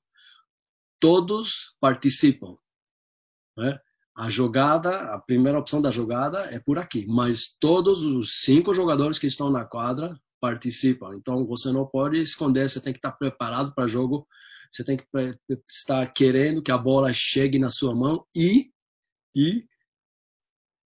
Todos 1.00 1.76
participam. 1.80 2.56
Né? 3.58 3.80
A 4.16 4.30
jogada, 4.30 5.14
a 5.14 5.20
primeira 5.20 5.58
opção 5.58 5.82
da 5.82 5.90
jogada 5.90 6.42
é 6.54 6.60
por 6.60 6.78
aqui, 6.78 7.06
mas 7.08 7.56
todos 7.60 8.04
os 8.04 8.42
cinco 8.42 8.74
jogadores 8.74 9.18
que 9.18 9.28
estão 9.28 9.50
na 9.50 9.66
quadra 9.66 10.20
participam. 10.40 11.16
Então 11.16 11.46
você 11.46 11.72
não 11.72 11.86
pode 11.86 12.18
esconder, 12.18 12.70
você 12.70 12.82
tem 12.82 12.94
que 12.94 13.00
estar 13.00 13.12
preparado 13.12 13.74
para 13.74 13.86
o 13.86 13.88
jogo, 13.88 14.28
você 14.72 14.84
tem 14.84 14.98
que 14.98 15.06
estar 15.70 16.06
querendo 16.14 16.62
que 16.62 16.72
a 16.72 16.78
bola 16.78 17.12
chegue 17.14 17.58
na 17.58 17.70
sua 17.70 17.96
mão 17.96 18.26
e 18.36 18.72
e 19.36 19.68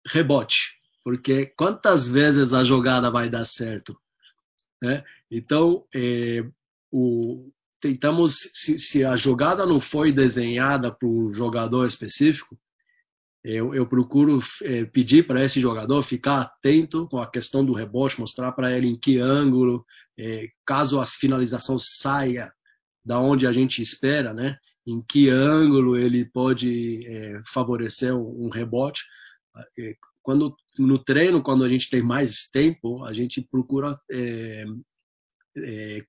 rebote, 0.07 0.79
porque 1.03 1.45
quantas 1.45 2.07
vezes 2.07 2.53
a 2.53 2.63
jogada 2.63 3.11
vai 3.11 3.29
dar 3.29 3.45
certo, 3.45 3.99
né? 4.81 5.03
Então 5.29 5.85
é, 5.93 6.43
o 6.91 7.51
tentamos 7.79 8.49
se, 8.53 8.77
se 8.77 9.03
a 9.03 9.15
jogada 9.15 9.65
não 9.65 9.79
foi 9.79 10.11
desenhada 10.11 10.91
para 10.91 11.07
um 11.07 11.33
jogador 11.33 11.87
específico, 11.87 12.57
eu, 13.43 13.73
eu 13.73 13.87
procuro 13.87 14.39
é, 14.61 14.85
pedir 14.85 15.25
para 15.25 15.43
esse 15.43 15.59
jogador 15.59 16.01
ficar 16.03 16.41
atento 16.41 17.07
com 17.07 17.17
a 17.17 17.29
questão 17.29 17.65
do 17.65 17.73
rebote, 17.73 18.19
mostrar 18.19 18.51
para 18.51 18.75
ele 18.75 18.87
em 18.87 18.95
que 18.95 19.17
ângulo, 19.17 19.83
é, 20.17 20.47
caso 20.65 20.99
a 20.99 21.05
finalização 21.05 21.77
saia 21.79 22.53
da 23.03 23.19
onde 23.19 23.47
a 23.47 23.51
gente 23.51 23.81
espera, 23.81 24.31
né? 24.31 24.57
Em 24.85 25.01
que 25.01 25.29
ângulo 25.29 25.97
ele 25.97 26.23
pode 26.23 27.05
é, 27.07 27.41
favorecer 27.47 28.15
um, 28.15 28.45
um 28.45 28.49
rebote. 28.49 29.05
Quando 30.21 30.55
no 30.77 30.99
treino, 30.99 31.41
quando 31.41 31.63
a 31.63 31.67
gente 31.67 31.89
tem 31.89 32.01
mais 32.01 32.45
tempo, 32.45 33.03
a 33.03 33.11
gente 33.11 33.41
procura 33.41 33.99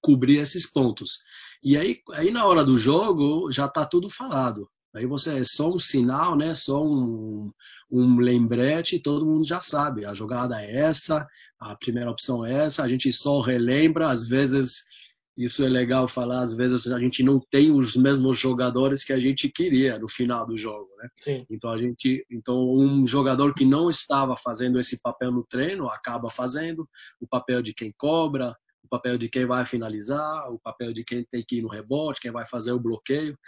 cobrir 0.01 0.37
esses 0.37 0.71
pontos. 0.71 1.19
E 1.63 1.77
aí, 1.77 2.01
aí 2.13 2.31
na 2.31 2.45
hora 2.45 2.63
do 2.63 2.77
jogo 2.77 3.51
já 3.51 3.67
está 3.67 3.87
tudo 3.87 4.11
falado. 4.11 4.69
Aí 4.95 5.07
você 5.07 5.39
é 5.39 5.45
só 5.45 5.71
um 5.71 5.79
sinal, 5.79 6.37
né? 6.37 6.55
Só 6.55 6.85
um, 6.85 7.51
um 7.91 8.19
lembrete, 8.19 8.99
todo 8.99 9.27
mundo 9.27 9.47
já 9.47 9.61
sabe. 9.61 10.05
A 10.05 10.15
jogada 10.15 10.63
é 10.63 10.77
essa, 10.77 11.27
a 11.59 11.75
primeira 11.77 12.11
opção 12.11 12.45
é 12.45 12.67
essa. 12.67 12.83
A 12.83 12.89
gente 12.89 13.11
só 13.13 13.41
relembra, 13.41 14.09
às 14.09 14.27
vezes 14.27 14.85
isso 15.37 15.65
é 15.65 15.69
legal 15.69 16.07
falar, 16.07 16.41
às 16.41 16.53
vezes 16.53 16.91
a 16.91 16.99
gente 16.99 17.23
não 17.23 17.41
tem 17.41 17.73
os 17.73 17.97
mesmos 17.97 18.39
jogadores 18.39 19.03
que 19.03 19.13
a 19.13 19.19
gente 19.19 19.49
queria 19.49 19.99
no 19.99 20.07
final 20.07 20.45
do 20.45 20.59
jogo, 20.59 20.89
né? 20.99 21.09
Sim. 21.23 21.47
Então 21.51 21.71
a 21.71 21.79
gente, 21.79 22.25
então 22.31 22.63
um 22.63 23.07
jogador 23.07 23.55
que 23.55 23.65
não 23.65 23.89
estava 23.89 24.37
fazendo 24.37 24.79
esse 24.79 25.01
papel 25.01 25.33
no 25.33 25.45
treino 25.45 25.89
acaba 25.89 26.29
fazendo 26.29 26.87
o 27.19 27.27
papel 27.27 27.63
de 27.63 27.73
quem 27.73 27.93
cobra, 27.97 28.55
o 28.85 28.89
papel 28.89 29.17
de 29.17 29.29
quem 29.29 29.47
vai 29.47 29.65
finalizar, 29.65 30.53
o 30.53 30.59
papel 30.59 30.93
de 30.93 31.03
quem 31.03 31.25
tem 31.25 31.43
que 31.43 31.57
ir 31.57 31.63
no 31.63 31.69
rebote, 31.69 32.21
quem 32.21 32.31
vai 32.31 32.45
fazer 32.45 32.73
o 32.73 32.81
bloqueio. 32.81 33.39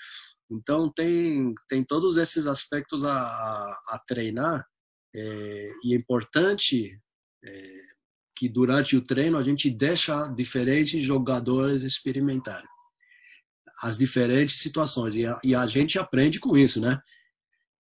Então 0.51 0.93
tem 0.93 1.55
tem 1.69 1.85
todos 1.85 2.17
esses 2.17 2.47
aspectos 2.47 3.05
a, 3.05 3.13
a 3.15 4.03
treinar 4.07 4.67
é, 5.15 5.73
e 5.85 5.95
é 5.95 5.97
importante 5.97 6.99
é, 7.45 7.81
que 8.37 8.49
durante 8.49 8.97
o 8.97 9.03
treino 9.03 9.39
a 9.39 9.43
gente 9.43 9.71
deixa 9.71 10.27
diferentes 10.29 11.03
jogadores 11.03 11.83
experimentarem 11.83 12.69
as 13.83 13.99
diferentes 13.99 14.59
situações 14.59 15.15
e 15.17 15.27
a, 15.27 15.39
e 15.43 15.55
a, 15.55 15.67
gente 15.67 15.99
aprende 15.99 16.39
com 16.39 16.57
isso, 16.57 16.81
né? 16.81 17.01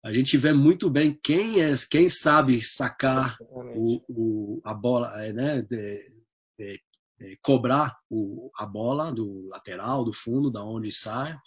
A 0.03 0.13
gente 0.13 0.37
vê 0.37 0.53
muito 0.53 0.89
bem 0.89 1.19
quem 1.23 1.61
é 1.61 1.73
quem 1.89 2.07
sabe 2.07 2.61
sacar 2.61 3.37
o, 3.39 4.01
o, 4.07 4.61
a 4.63 4.73
bola, 4.73 5.25
é, 5.25 5.33
né? 5.33 5.61
De, 5.61 6.11
de, 6.57 6.81
de, 7.19 7.39
cobrar 7.41 7.97
o, 8.09 8.51
a 8.57 8.65
bola 8.65 9.11
do 9.11 9.47
lateral, 9.49 10.03
do 10.05 10.13
fundo, 10.13 10.51
da 10.51 10.63
onde 10.63 10.91
sai. 10.91 11.37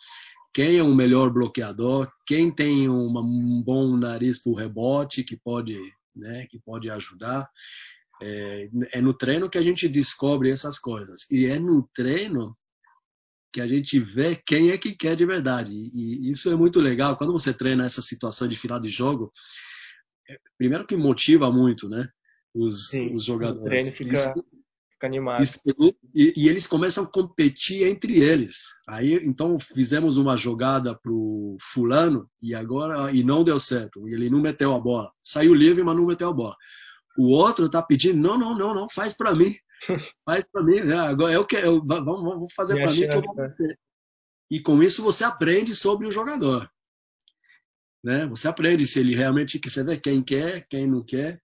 Quem 0.52 0.78
é 0.78 0.82
o 0.82 0.94
melhor 0.94 1.30
bloqueador? 1.30 2.10
Quem 2.26 2.50
tem 2.50 2.88
uma, 2.88 3.20
um 3.20 3.62
bom 3.62 3.96
nariz 3.96 4.42
para 4.42 4.52
o 4.52 4.56
rebote 4.56 5.24
que 5.24 5.36
pode, 5.36 5.78
né? 6.14 6.46
Que 6.48 6.58
pode 6.58 6.90
ajudar. 6.90 7.48
É, 8.20 8.68
é 8.94 9.00
no 9.00 9.14
treino 9.14 9.48
que 9.48 9.58
a 9.58 9.62
gente 9.62 9.88
descobre 9.88 10.50
essas 10.50 10.78
coisas. 10.78 11.26
E 11.30 11.46
é 11.46 11.58
no 11.58 11.88
treino 11.94 12.56
que 13.52 13.60
a 13.60 13.66
gente 13.66 13.98
vê 13.98 14.36
quem 14.36 14.70
é 14.70 14.78
que 14.78 14.94
quer 14.94 15.16
de 15.16 15.24
verdade. 15.24 15.72
E 15.74 16.28
isso 16.28 16.50
é 16.50 16.56
muito 16.56 16.80
legal. 16.80 17.16
Quando 17.16 17.32
você 17.32 17.54
treina 17.54 17.84
essa 17.84 18.02
situação 18.02 18.48
de 18.48 18.56
final 18.56 18.80
de 18.80 18.90
jogo, 18.90 19.32
é, 20.28 20.38
primeiro 20.56 20.86
que 20.86 20.96
motiva 20.96 21.50
muito, 21.50 21.88
né? 21.88 22.08
Os, 22.54 22.90
Sim, 22.90 23.14
os 23.14 23.24
jogadores. 23.24 23.60
O 23.60 23.64
treino 23.64 23.92
fica, 23.92 24.12
isso, 24.12 24.44
fica 24.98 25.06
animado. 25.06 25.42
E, 26.14 26.34
e, 26.36 26.48
eles 26.48 26.66
começam 26.66 27.04
a 27.04 27.06
competir 27.06 27.86
entre 27.86 28.18
eles. 28.18 28.64
Aí, 28.88 29.14
então, 29.22 29.58
fizemos 29.58 30.16
uma 30.16 30.36
jogada 30.36 30.94
pro 30.94 31.56
fulano 31.60 32.28
e 32.42 32.54
agora 32.54 33.12
e 33.12 33.22
não 33.22 33.44
deu 33.44 33.58
certo. 33.58 34.06
Ele 34.08 34.28
não 34.28 34.40
meteu 34.40 34.74
a 34.74 34.80
bola. 34.80 35.10
Saiu 35.22 35.54
livre, 35.54 35.82
mas 35.84 35.96
não 35.96 36.04
meteu 36.04 36.28
a 36.28 36.32
bola. 36.32 36.56
O 37.16 37.30
outro 37.30 37.66
está 37.66 37.80
pedindo, 37.80 38.18
não, 38.18 38.36
não, 38.36 38.56
não, 38.56 38.74
não, 38.74 38.88
faz 38.90 39.14
para 39.14 39.34
mim. 39.34 39.54
Faz 40.26 40.44
para 40.52 40.60
mim, 40.64 40.80
né? 40.80 40.96
Agora 40.96 41.32
eu 41.32 41.46
quero, 41.46 41.80
vamos, 41.86 42.04
vamos 42.04 42.52
fazer 42.52 42.74
para 42.74 42.90
mim 42.90 43.08
que 43.08 43.14
eu 43.14 43.22
vou 43.22 43.34
E 44.50 44.58
com 44.58 44.82
isso 44.82 45.04
você 45.04 45.22
aprende 45.22 45.72
sobre 45.72 46.04
o 46.04 46.10
jogador. 46.10 46.68
Né? 48.02 48.26
Você 48.26 48.48
aprende 48.48 48.84
se 48.88 48.98
ele 48.98 49.14
realmente 49.14 49.56
quer, 49.60 49.70
você 49.70 49.84
vê 49.84 49.96
quem 49.96 50.20
quer, 50.20 50.66
quem 50.68 50.84
não 50.84 51.04
quer. 51.04 51.40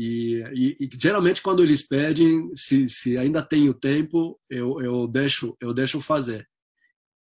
E, 0.00 0.44
e, 0.52 0.76
e, 0.84 0.88
geralmente 0.92 1.42
quando 1.42 1.60
eles 1.60 1.82
pedem, 1.82 2.54
se, 2.54 2.88
se 2.88 3.18
ainda 3.18 3.42
tenho 3.42 3.74
tempo, 3.74 4.38
eu, 4.48 4.80
eu 4.80 5.08
deixo 5.08 5.56
eu 5.60 5.74
deixo 5.74 6.00
fazer. 6.00 6.48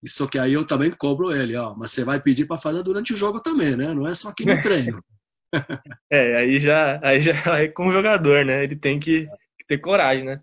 Só 0.07 0.27
que 0.27 0.39
aí 0.39 0.53
eu 0.53 0.65
também 0.65 0.89
cobro 0.89 1.31
ele, 1.31 1.55
ó, 1.55 1.75
mas 1.75 1.91
você 1.91 2.03
vai 2.03 2.19
pedir 2.19 2.47
para 2.47 2.57
fazer 2.57 2.81
durante 2.81 3.13
o 3.13 3.17
jogo 3.17 3.39
também, 3.39 3.75
né? 3.75 3.93
Não 3.93 4.07
é 4.07 4.15
só 4.15 4.29
aqui 4.29 4.45
no 4.45 4.59
treino. 4.61 4.99
É, 6.11 6.37
aí 6.37 6.59
já, 6.59 6.99
aí 7.03 7.19
já 7.19 7.33
é 7.61 7.67
com 7.67 7.87
o 7.87 7.91
jogador, 7.91 8.43
né? 8.43 8.63
Ele 8.63 8.75
tem 8.75 8.99
que, 8.99 9.27
ter 9.67 9.77
coragem, 9.77 10.25
né? 10.25 10.41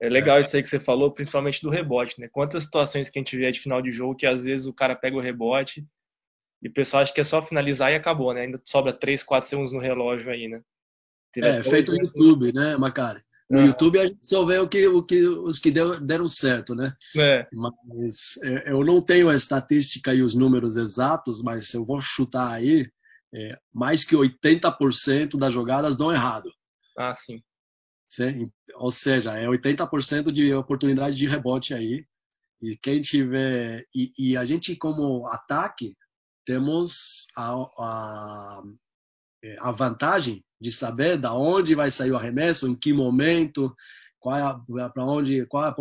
É 0.00 0.08
legal 0.08 0.40
isso 0.40 0.54
aí 0.54 0.62
que 0.62 0.68
você 0.68 0.78
falou, 0.78 1.10
principalmente 1.10 1.60
do 1.60 1.70
rebote, 1.70 2.20
né? 2.20 2.28
Quantas 2.30 2.62
situações 2.62 3.10
que 3.10 3.18
a 3.18 3.20
gente 3.20 3.36
vê 3.36 3.50
de 3.50 3.58
final 3.58 3.82
de 3.82 3.90
jogo 3.90 4.14
que 4.14 4.26
às 4.26 4.44
vezes 4.44 4.68
o 4.68 4.72
cara 4.72 4.94
pega 4.94 5.16
o 5.16 5.20
rebote 5.20 5.84
e 6.62 6.68
o 6.68 6.72
pessoal 6.72 7.02
acha 7.02 7.12
que 7.12 7.20
é 7.20 7.24
só 7.24 7.44
finalizar 7.44 7.90
e 7.90 7.96
acabou, 7.96 8.32
né? 8.32 8.42
Ainda 8.42 8.60
sobra 8.64 8.92
3, 8.92 9.24
4 9.24 9.48
segundos 9.48 9.72
no 9.72 9.80
relógio 9.80 10.30
aí, 10.30 10.46
né? 10.46 10.60
É, 11.36 11.62
feito 11.62 11.92
no 11.92 11.98
YouTube, 11.98 12.52
né, 12.52 12.76
Macari? 12.76 13.22
No 13.50 13.60
uhum. 13.60 13.66
YouTube 13.66 13.98
a 13.98 14.06
gente 14.06 14.26
só 14.26 14.44
vê 14.44 14.58
o 14.58 14.68
que, 14.68 14.86
o 14.86 15.02
que, 15.02 15.22
os 15.26 15.58
que 15.58 15.70
deu, 15.70 16.00
deram 16.00 16.26
certo, 16.26 16.74
né? 16.74 16.94
É. 17.16 17.46
Mas 17.52 18.38
é, 18.42 18.72
eu 18.72 18.82
não 18.82 19.02
tenho 19.02 19.28
a 19.28 19.34
estatística 19.34 20.14
e 20.14 20.22
os 20.22 20.34
números 20.34 20.76
exatos, 20.76 21.42
mas 21.42 21.72
eu 21.74 21.84
vou 21.84 22.00
chutar 22.00 22.50
aí, 22.50 22.90
é, 23.34 23.58
mais 23.72 24.02
que 24.02 24.16
80% 24.16 25.36
das 25.36 25.52
jogadas 25.52 25.94
dão 25.94 26.10
errado. 26.10 26.50
Ah, 26.96 27.14
sim. 27.14 27.42
sim. 28.08 28.50
Ou 28.76 28.90
seja, 28.90 29.36
é 29.36 29.46
80% 29.46 30.32
de 30.32 30.54
oportunidade 30.54 31.16
de 31.16 31.26
rebote 31.26 31.74
aí. 31.74 32.06
E 32.62 32.78
quem 32.78 33.02
tiver. 33.02 33.84
E, 33.94 34.12
e 34.18 34.36
a 34.38 34.44
gente, 34.44 34.74
como 34.74 35.26
ataque, 35.26 35.94
temos 36.46 37.26
a, 37.36 37.52
a, 37.52 38.62
a, 39.60 39.70
vantagem 39.70 40.44
de 40.60 40.70
saber 40.72 41.16
da 41.16 41.34
onde 41.34 41.74
vai 41.74 41.90
sair 41.90 42.10
o 42.10 42.16
arremesso, 42.16 42.68
em 42.68 42.74
que 42.74 42.92
momento, 42.92 43.74
qual 44.18 44.36
é 44.36 44.88
para 44.88 45.04
onde, 45.04 45.44
qual 45.46 45.64
é 45.64 45.68
a 45.68 45.76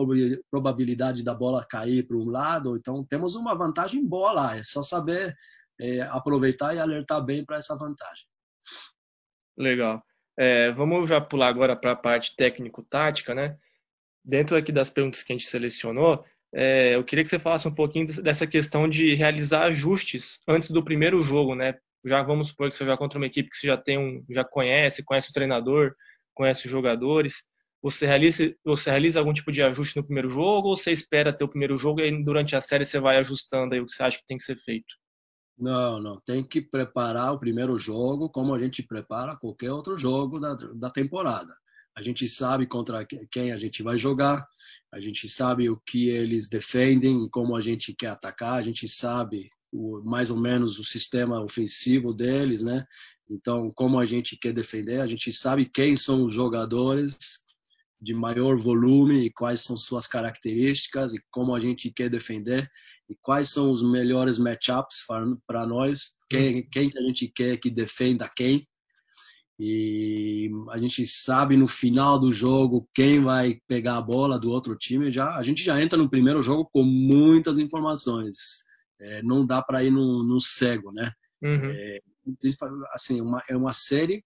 probabilidade 0.51 1.23
da 1.23 1.33
bola 1.33 1.65
cair 1.65 2.05
para 2.05 2.17
um 2.17 2.29
lado. 2.29 2.75
Então 2.75 3.03
temos 3.03 3.35
uma 3.35 3.55
vantagem 3.55 4.05
boa 4.05 4.31
lá. 4.31 4.57
É 4.57 4.63
só 4.63 4.81
saber 4.81 5.35
é, 5.79 6.01
aproveitar 6.01 6.75
e 6.75 6.79
alertar 6.79 7.23
bem 7.23 7.45
para 7.45 7.57
essa 7.57 7.77
vantagem. 7.77 8.25
Legal. 9.57 10.03
É, 10.37 10.71
vamos 10.71 11.07
já 11.07 11.21
pular 11.21 11.47
agora 11.47 11.75
para 11.75 11.91
a 11.91 11.95
parte 11.95 12.35
técnico-tática, 12.35 13.33
né? 13.33 13.57
Dentro 14.25 14.57
aqui 14.57 14.71
das 14.71 14.89
perguntas 14.89 15.21
que 15.21 15.31
a 15.31 15.35
gente 15.35 15.47
selecionou, 15.47 16.25
é, 16.53 16.95
eu 16.95 17.03
queria 17.03 17.23
que 17.23 17.29
você 17.29 17.39
falasse 17.39 17.67
um 17.67 17.73
pouquinho 17.73 18.21
dessa 18.21 18.45
questão 18.45 18.87
de 18.87 19.15
realizar 19.15 19.63
ajustes 19.65 20.39
antes 20.47 20.69
do 20.69 20.83
primeiro 20.83 21.21
jogo, 21.23 21.55
né? 21.55 21.79
Já 22.05 22.21
vamos 22.21 22.49
supor 22.49 22.69
que 22.69 22.75
você 22.75 22.83
vai 22.83 22.97
contra 22.97 23.17
uma 23.17 23.27
equipe 23.27 23.49
que 23.49 23.57
você 23.57 23.67
já 23.67 23.77
tem 23.77 23.97
um, 23.97 24.25
já 24.29 24.43
conhece, 24.43 25.03
conhece 25.03 25.29
o 25.29 25.33
treinador, 25.33 25.93
conhece 26.33 26.65
os 26.65 26.71
jogadores. 26.71 27.43
Você 27.81 28.05
realiza, 28.05 28.53
você 28.63 28.89
realiza 28.89 29.19
algum 29.19 29.33
tipo 29.33 29.51
de 29.51 29.61
ajuste 29.61 29.97
no 29.97 30.03
primeiro 30.03 30.29
jogo 30.29 30.69
ou 30.69 30.75
você 30.75 30.91
espera 30.91 31.33
ter 31.33 31.43
o 31.43 31.49
primeiro 31.49 31.77
jogo 31.77 31.99
e 31.99 32.03
aí 32.03 32.23
durante 32.23 32.55
a 32.55 32.61
série 32.61 32.85
você 32.85 32.99
vai 32.99 33.17
ajustando 33.17 33.73
aí 33.73 33.81
o 33.81 33.85
que 33.85 33.91
você 33.91 34.03
acha 34.03 34.17
que 34.17 34.27
tem 34.27 34.37
que 34.37 34.43
ser 34.43 34.57
feito? 34.63 34.93
Não, 35.57 35.99
não. 35.99 36.19
Tem 36.25 36.43
que 36.43 36.61
preparar 36.61 37.33
o 37.33 37.39
primeiro 37.39 37.77
jogo 37.77 38.29
como 38.29 38.53
a 38.53 38.59
gente 38.59 38.83
prepara 38.83 39.35
qualquer 39.35 39.71
outro 39.71 39.97
jogo 39.97 40.39
da, 40.39 40.55
da 40.55 40.89
temporada. 40.89 41.53
A 41.95 42.01
gente 42.01 42.27
sabe 42.27 42.65
contra 42.65 43.05
quem 43.05 43.51
a 43.51 43.59
gente 43.59 43.83
vai 43.83 43.99
jogar, 43.99 44.47
a 44.91 44.99
gente 44.99 45.29
sabe 45.29 45.69
o 45.69 45.79
que 45.85 46.09
eles 46.09 46.49
defendem 46.49 47.29
como 47.29 47.55
a 47.55 47.61
gente 47.61 47.93
quer 47.93 48.07
atacar, 48.07 48.53
a 48.53 48.61
gente 48.63 48.87
sabe 48.87 49.51
o, 49.73 50.01
mais 50.03 50.29
ou 50.29 50.37
menos 50.37 50.77
o 50.77 50.83
sistema 50.83 51.43
ofensivo 51.43 52.13
deles, 52.13 52.61
né? 52.61 52.85
Então, 53.29 53.71
como 53.75 53.99
a 53.99 54.05
gente 54.05 54.37
quer 54.37 54.53
defender, 54.53 55.01
a 55.01 55.07
gente 55.07 55.31
sabe 55.31 55.65
quem 55.65 55.95
são 55.95 56.23
os 56.23 56.33
jogadores 56.33 57.17
de 57.99 58.13
maior 58.13 58.57
volume 58.57 59.25
e 59.25 59.31
quais 59.31 59.61
são 59.61 59.77
suas 59.77 60.05
características 60.05 61.13
e 61.13 61.23
como 61.31 61.55
a 61.55 61.59
gente 61.59 61.89
quer 61.89 62.09
defender 62.09 62.69
e 63.09 63.15
quais 63.21 63.49
são 63.49 63.71
os 63.71 63.81
melhores 63.81 64.37
matchups 64.37 65.05
para 65.47 65.65
nós, 65.65 66.17
quem, 66.29 66.55
uhum. 66.57 66.67
quem 66.71 66.89
que 66.89 66.97
a 66.97 67.01
gente 67.01 67.27
quer 67.27 67.57
que 67.57 67.69
defenda 67.69 68.29
quem. 68.35 68.67
E 69.59 70.49
a 70.71 70.77
gente 70.77 71.05
sabe 71.05 71.55
no 71.55 71.67
final 71.67 72.19
do 72.19 72.31
jogo 72.31 72.89
quem 72.93 73.21
vai 73.21 73.59
pegar 73.67 73.97
a 73.97 74.01
bola 74.01 74.37
do 74.37 74.49
outro 74.49 74.75
time. 74.75 75.11
Já 75.11 75.37
a 75.37 75.43
gente 75.43 75.63
já 75.63 75.81
entra 75.81 75.97
no 75.97 76.09
primeiro 76.09 76.41
jogo 76.41 76.69
com 76.73 76.83
muitas 76.83 77.57
informações. 77.57 78.63
É, 79.03 79.21
não 79.21 79.45
dá 79.45 79.61
para 79.61 79.83
ir 79.83 79.91
no, 79.91 80.23
no, 80.23 80.39
cego, 80.39 80.91
né? 80.91 81.11
Uhum. 81.41 81.69
É, 81.69 81.99
assim, 82.91 83.19
uma, 83.19 83.43
é 83.49 83.55
uma 83.55 83.73
série 83.73 84.23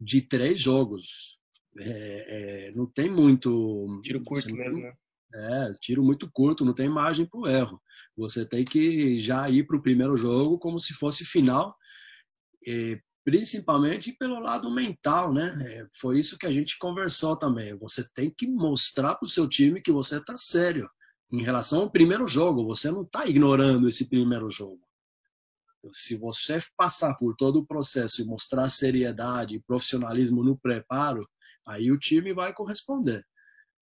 de 0.00 0.22
três 0.22 0.60
jogos. 0.60 1.38
É, 1.78 2.68
é 2.68 2.72
não 2.72 2.86
tem 2.86 3.10
muito. 3.10 4.00
Tiro 4.02 4.22
curto 4.24 4.54
mesmo, 4.54 4.80
né? 4.80 4.94
É, 5.34 5.72
tiro 5.80 6.02
muito 6.02 6.30
curto, 6.32 6.64
não 6.64 6.72
tem 6.72 6.88
margem 6.88 7.26
para 7.26 7.38
o 7.38 7.46
erro. 7.46 7.80
Você 8.16 8.46
tem 8.46 8.64
que 8.64 9.18
já 9.18 9.50
ir 9.50 9.66
para 9.66 9.76
o 9.76 9.82
primeiro 9.82 10.16
jogo 10.16 10.58
como 10.58 10.80
se 10.80 10.94
fosse 10.94 11.26
final, 11.26 11.76
principalmente 13.22 14.12
pelo 14.12 14.40
lado 14.40 14.70
mental, 14.70 15.34
né? 15.34 15.58
É, 15.68 15.86
foi 16.00 16.18
isso 16.18 16.38
que 16.38 16.46
a 16.46 16.52
gente 16.52 16.78
conversou 16.78 17.36
também. 17.36 17.76
Você 17.76 18.08
tem 18.14 18.30
que 18.30 18.46
mostrar 18.46 19.16
para 19.16 19.26
o 19.26 19.28
seu 19.28 19.46
time 19.46 19.82
que 19.82 19.92
você 19.92 20.16
está 20.16 20.34
sério 20.38 20.88
em 21.32 21.42
relação 21.42 21.82
ao 21.82 21.90
primeiro 21.90 22.26
jogo. 22.26 22.66
Você 22.66 22.90
não 22.90 23.02
está 23.02 23.26
ignorando 23.26 23.88
esse 23.88 24.08
primeiro 24.08 24.50
jogo. 24.50 24.80
Se 25.92 26.16
você 26.16 26.58
passar 26.76 27.14
por 27.14 27.36
todo 27.36 27.60
o 27.60 27.66
processo 27.66 28.20
e 28.20 28.24
mostrar 28.24 28.68
seriedade 28.68 29.54
e 29.54 29.60
profissionalismo 29.60 30.42
no 30.42 30.56
preparo, 30.58 31.28
aí 31.66 31.92
o 31.92 31.98
time 31.98 32.32
vai 32.32 32.52
corresponder 32.52 33.24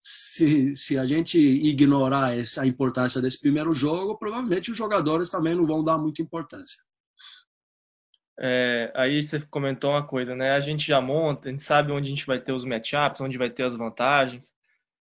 se, 0.04 0.76
se 0.76 0.98
a 0.98 1.06
gente 1.06 1.38
ignorar 1.38 2.36
essa 2.36 2.66
importância 2.66 3.22
desse 3.22 3.40
primeiro 3.40 3.72
jogo, 3.72 4.18
provavelmente 4.18 4.70
os 4.70 4.76
jogadores 4.76 5.30
também 5.30 5.54
não 5.54 5.66
vão 5.66 5.82
dar 5.82 5.96
muita 5.96 6.20
importância. 6.20 6.76
É, 8.38 8.92
aí 8.94 9.22
você 9.22 9.40
comentou 9.40 9.92
uma 9.92 10.06
coisa, 10.06 10.34
né? 10.34 10.50
A 10.52 10.60
gente 10.60 10.86
já 10.86 11.00
monta, 11.00 11.48
a 11.48 11.52
gente 11.52 11.64
sabe 11.64 11.90
onde 11.90 12.08
a 12.08 12.10
gente 12.10 12.26
vai 12.26 12.38
ter 12.38 12.52
os 12.52 12.66
matchups, 12.66 13.22
onde 13.22 13.38
vai 13.38 13.48
ter 13.48 13.62
as 13.62 13.76
vantagens. 13.76 14.53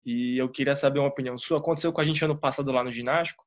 E 0.07 0.39
eu 0.39 0.49
queria 0.49 0.77
saber 0.77 1.01
uma 1.01 1.09
opinião 1.09 1.37
sua. 1.37 1.59
Aconteceu 1.59 1.93
com 1.93 2.01
a 2.01 2.05
gente 2.05 2.25
ano 2.25 2.39
passado 2.39 2.71
lá 2.71 2.85
no 2.85 2.93
ginástico. 2.93 3.45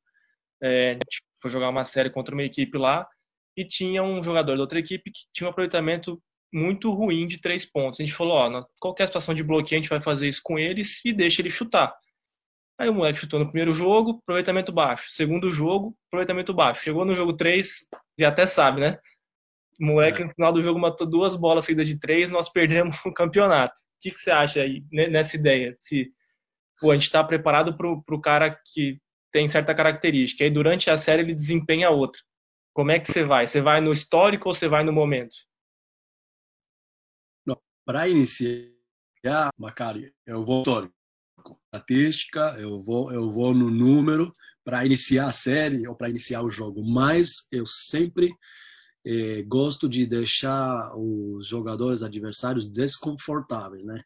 É, 0.62 0.90
a 0.90 0.94
gente 0.94 1.24
foi 1.42 1.50
jogar 1.50 1.70
uma 1.70 1.86
série 1.86 2.10
contra 2.10 2.36
uma 2.36 2.44
equipe 2.44 2.78
lá 2.78 3.08
e 3.56 3.66
tinha 3.66 4.04
um 4.04 4.22
jogador 4.22 4.56
da 4.56 4.62
outra 4.62 4.78
equipe 4.78 5.10
que 5.10 5.22
tinha 5.34 5.48
um 5.48 5.52
aproveitamento 5.52 6.22
muito 6.52 6.92
ruim 6.92 7.28
de 7.28 7.40
três 7.40 7.66
pontos. 7.66 8.00
A 8.00 8.04
gente 8.04 8.14
falou, 8.14 8.34
ó, 8.34 8.66
qualquer 8.78 9.08
situação 9.08 9.34
de 9.34 9.44
bloqueio 9.44 9.80
a 9.80 9.82
gente 9.82 9.90
vai 9.90 10.02
fazer 10.02 10.28
isso 10.28 10.42
com 10.44 10.60
eles 10.60 11.00
e 11.06 11.14
deixa 11.14 11.42
ele 11.42 11.50
chutar. 11.50 11.96
Aí 12.78 12.90
o 12.90 12.94
moleque 12.94 13.20
chutou 13.20 13.40
no 13.40 13.46
primeiro 13.46 13.74
jogo, 13.74 14.20
aproveitamento 14.22 14.72
baixo. 14.72 15.10
Segundo 15.12 15.50
jogo, 15.50 15.96
aproveitamento 16.08 16.54
baixo. 16.54 16.84
Chegou 16.84 17.06
no 17.06 17.14
jogo 17.14 17.34
3, 17.34 17.88
já 18.18 18.30
até 18.30 18.46
sabe, 18.46 18.82
né? 18.82 19.00
O 19.80 19.86
moleque 19.86 20.22
é. 20.22 20.26
no 20.26 20.34
final 20.34 20.52
do 20.52 20.62
jogo 20.62 20.80
matou 20.80 21.08
duas 21.08 21.36
bolas 21.36 21.66
seguidas 21.66 21.88
de 21.88 21.98
três, 21.98 22.30
nós 22.30 22.50
perdemos 22.50 22.98
o 23.06 23.14
campeonato. 23.14 23.80
O 23.80 24.02
que, 24.02 24.12
que 24.12 24.20
você 24.20 24.32
acha 24.32 24.62
aí 24.62 24.84
nessa 24.92 25.36
ideia? 25.36 25.72
Se 25.74 26.12
pô, 26.80 26.92
a 26.92 26.96
gente 26.96 27.06
está 27.06 27.24
preparado 27.24 27.76
para 27.76 28.16
o 28.16 28.22
cara 28.22 28.60
que 28.74 29.00
tem 29.32 29.48
certa 29.48 29.76
característica, 29.76 30.44
e 30.44 30.50
durante 30.50 30.90
a 30.90 30.98
série 30.98 31.22
ele 31.22 31.36
desempenha 31.36 31.90
outra. 31.90 32.22
Como 32.74 32.92
é 32.92 33.00
que 33.00 33.12
você 33.12 33.24
vai? 33.24 33.46
Você 33.46 33.62
vai 33.62 33.82
no 33.82 33.92
histórico 33.92 34.50
ou 34.50 34.54
você 34.56 34.68
vai 34.68 34.84
no 34.84 34.94
momento? 34.94 35.36
Para 37.86 38.08
iniciar, 38.08 39.50
Macari, 39.58 40.14
eu 40.26 40.46
vou 40.46 40.60
histórico. 40.60 40.94
Estatística, 41.74 42.56
eu 42.60 42.84
vou, 42.84 43.12
eu 43.12 43.32
vou 43.32 43.54
no 43.54 43.70
número 43.70 44.36
para 44.64 44.86
iniciar 44.86 45.28
a 45.28 45.32
série 45.32 45.88
ou 45.88 45.96
para 45.96 46.10
iniciar 46.10 46.44
o 46.44 46.52
jogo. 46.52 46.84
Mas 46.84 47.48
eu 47.52 47.66
sempre 47.66 48.32
eh, 49.04 49.42
gosto 49.44 49.90
de 49.90 50.06
deixar 50.06 50.96
os 50.96 51.48
jogadores 51.48 52.04
adversários 52.04 52.70
desconfortáveis, 52.70 53.84
né? 53.84 54.04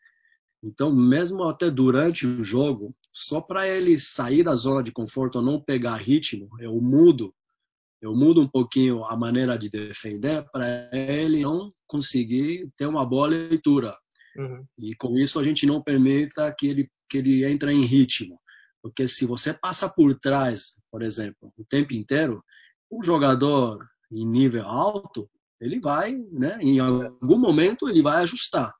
Então, 0.64 0.96
mesmo 0.96 1.44
até 1.44 1.70
durante 1.70 2.26
o 2.26 2.42
jogo, 2.42 2.96
só 3.12 3.42
para 3.42 3.68
ele 3.68 3.98
sair 3.98 4.44
da 4.44 4.56
zona 4.56 4.82
de 4.82 4.94
conforto 4.94 5.36
ou 5.36 5.42
não 5.42 5.60
pegar 5.60 5.98
ritmo, 5.98 6.50
eu 6.60 6.80
mudo, 6.80 7.36
eu 8.02 8.16
mudo 8.16 8.42
um 8.42 8.48
pouquinho 8.48 9.04
a 9.04 9.18
maneira 9.18 9.58
de 9.58 9.70
defender 9.70 10.50
para 10.52 10.90
ele 10.94 11.42
não 11.42 11.74
conseguir 11.86 12.70
ter 12.78 12.86
uma 12.86 13.06
boa 13.06 13.28
leitura. 13.28 13.96
Uhum. 14.38 14.66
E 14.80 14.96
com 14.96 15.18
isso 15.18 15.38
a 15.38 15.44
gente 15.44 15.66
não 15.66 15.84
permita 15.84 16.54
que 16.58 16.68
ele 16.68 16.90
que 17.10 17.18
ele 17.20 17.46
entre 17.46 17.72
em 17.72 17.86
ritmo, 17.86 18.40
porque 18.82 19.08
se 19.08 19.24
você 19.24 19.54
passa 19.54 19.88
por 19.88 20.18
trás, 20.20 20.74
por 20.90 21.04
exemplo, 21.04 21.54
o 21.56 21.64
tempo 21.64 21.94
inteiro, 21.94 22.44
um 22.92 23.04
jogador 23.04 23.86
em 24.12 24.26
nível 24.26 24.64
alto, 24.64 25.30
ele 25.62 25.80
vai, 25.80 26.16
né, 26.32 26.58
em 26.60 26.80
algum 26.80 27.38
momento 27.38 27.88
ele 27.88 28.02
vai 28.02 28.24
ajustar 28.24 28.74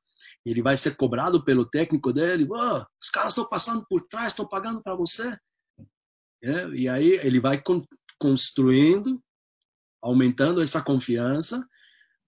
ele 0.44 0.62
vai 0.62 0.76
ser 0.76 0.96
cobrado 0.96 1.42
pelo 1.42 1.64
técnico 1.64 2.12
dele. 2.12 2.46
Oh, 2.50 2.84
os 3.02 3.10
caras 3.10 3.32
estão 3.32 3.48
passando 3.48 3.84
por 3.88 4.02
trás, 4.02 4.28
estão 4.28 4.46
pagando 4.46 4.82
para 4.82 4.94
você. 4.94 5.36
É, 6.42 6.68
e 6.68 6.88
aí 6.88 7.12
ele 7.22 7.40
vai 7.40 7.60
con 7.60 7.82
construindo, 8.18 9.20
aumentando 10.02 10.62
essa 10.62 10.82
confiança. 10.82 11.66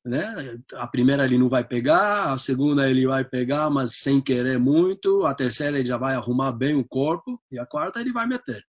Né? 0.04 0.58
A 0.74 0.86
primeira 0.86 1.24
ele 1.24 1.38
não 1.38 1.48
vai 1.48 1.64
pegar, 1.64 2.32
a 2.32 2.38
segunda 2.38 2.88
ele 2.88 3.06
vai 3.06 3.24
pegar, 3.24 3.68
mas 3.70 3.96
sem 3.96 4.20
querer 4.20 4.58
muito. 4.58 5.24
A 5.24 5.34
terceira 5.34 5.78
ele 5.78 5.86
já 5.86 5.96
vai 5.96 6.14
arrumar 6.14 6.52
bem 6.52 6.74
o 6.74 6.86
corpo 6.86 7.40
e 7.50 7.58
a 7.58 7.66
quarta 7.66 8.00
ele 8.00 8.12
vai 8.12 8.26
meter. 8.26 8.64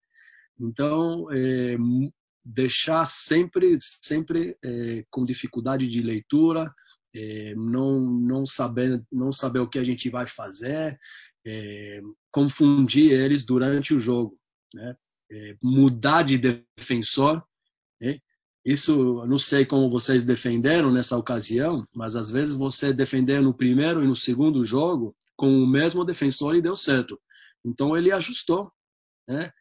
Então, 0.58 1.30
é, 1.30 1.76
deixar 2.44 3.04
sempre, 3.04 3.76
sempre 3.80 4.56
é, 4.64 5.04
com 5.10 5.24
dificuldade 5.24 5.86
de 5.86 6.00
leitura, 6.00 6.72
é, 7.14 7.54
não, 7.54 8.00
não, 8.00 8.46
saber, 8.46 9.02
não 9.10 9.32
saber 9.32 9.60
o 9.60 9.68
que 9.68 9.78
a 9.78 9.84
gente 9.84 10.08
vai 10.10 10.26
fazer, 10.26 10.98
é, 11.46 12.00
confundir 12.30 13.12
eles 13.12 13.44
durante 13.44 13.94
o 13.94 13.98
jogo, 13.98 14.38
né? 14.74 14.96
é, 15.30 15.56
mudar 15.62 16.22
de 16.22 16.38
defensor. 16.38 17.42
Né? 18.00 18.18
Isso, 18.64 19.24
não 19.26 19.38
sei 19.38 19.64
como 19.64 19.90
vocês 19.90 20.24
defenderam 20.24 20.92
nessa 20.92 21.16
ocasião, 21.16 21.86
mas 21.94 22.16
às 22.16 22.28
vezes 22.28 22.54
você 22.54 22.92
defender 22.92 23.40
no 23.40 23.54
primeiro 23.54 24.02
e 24.02 24.06
no 24.06 24.16
segundo 24.16 24.64
jogo 24.64 25.16
com 25.36 25.62
o 25.62 25.66
mesmo 25.66 26.04
defensor 26.04 26.56
e 26.56 26.62
deu 26.62 26.74
certo. 26.74 27.20
Então 27.64 27.96
ele 27.96 28.10
ajustou. 28.10 28.72
Né? 29.28 29.52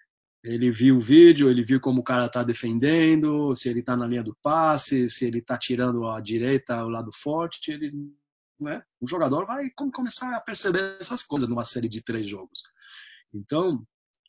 Ele 0.46 0.70
viu 0.70 0.98
o 0.98 1.00
vídeo, 1.00 1.50
ele 1.50 1.64
viu 1.64 1.82
como 1.82 2.02
o 2.02 2.04
cara 2.04 2.28
está 2.28 2.44
defendendo, 2.44 3.56
se 3.56 3.68
ele 3.68 3.80
está 3.80 3.98
na 3.98 4.06
linha 4.06 4.24
do 4.24 4.38
passe, 4.44 5.10
se 5.10 5.26
ele 5.26 5.40
está 5.40 5.58
tirando 5.58 6.08
a 6.08 6.22
direita, 6.22 6.86
o 6.86 6.90
lado 6.90 7.10
forte. 7.12 7.72
Ele, 7.72 7.92
né? 8.60 8.84
O 9.02 9.08
jogador 9.08 9.48
vai 9.48 9.72
começar 9.92 10.36
a 10.36 10.40
perceber 10.40 10.98
essas 11.00 11.24
coisas 11.24 11.50
numa 11.50 11.64
série 11.64 11.90
de 11.90 12.00
três 12.00 12.30
jogos. 12.30 12.62
Então, 13.34 13.84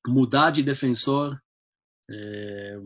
mudar 0.06 0.52
de 0.52 0.62
defensor 0.62 1.38
é, 2.10 2.78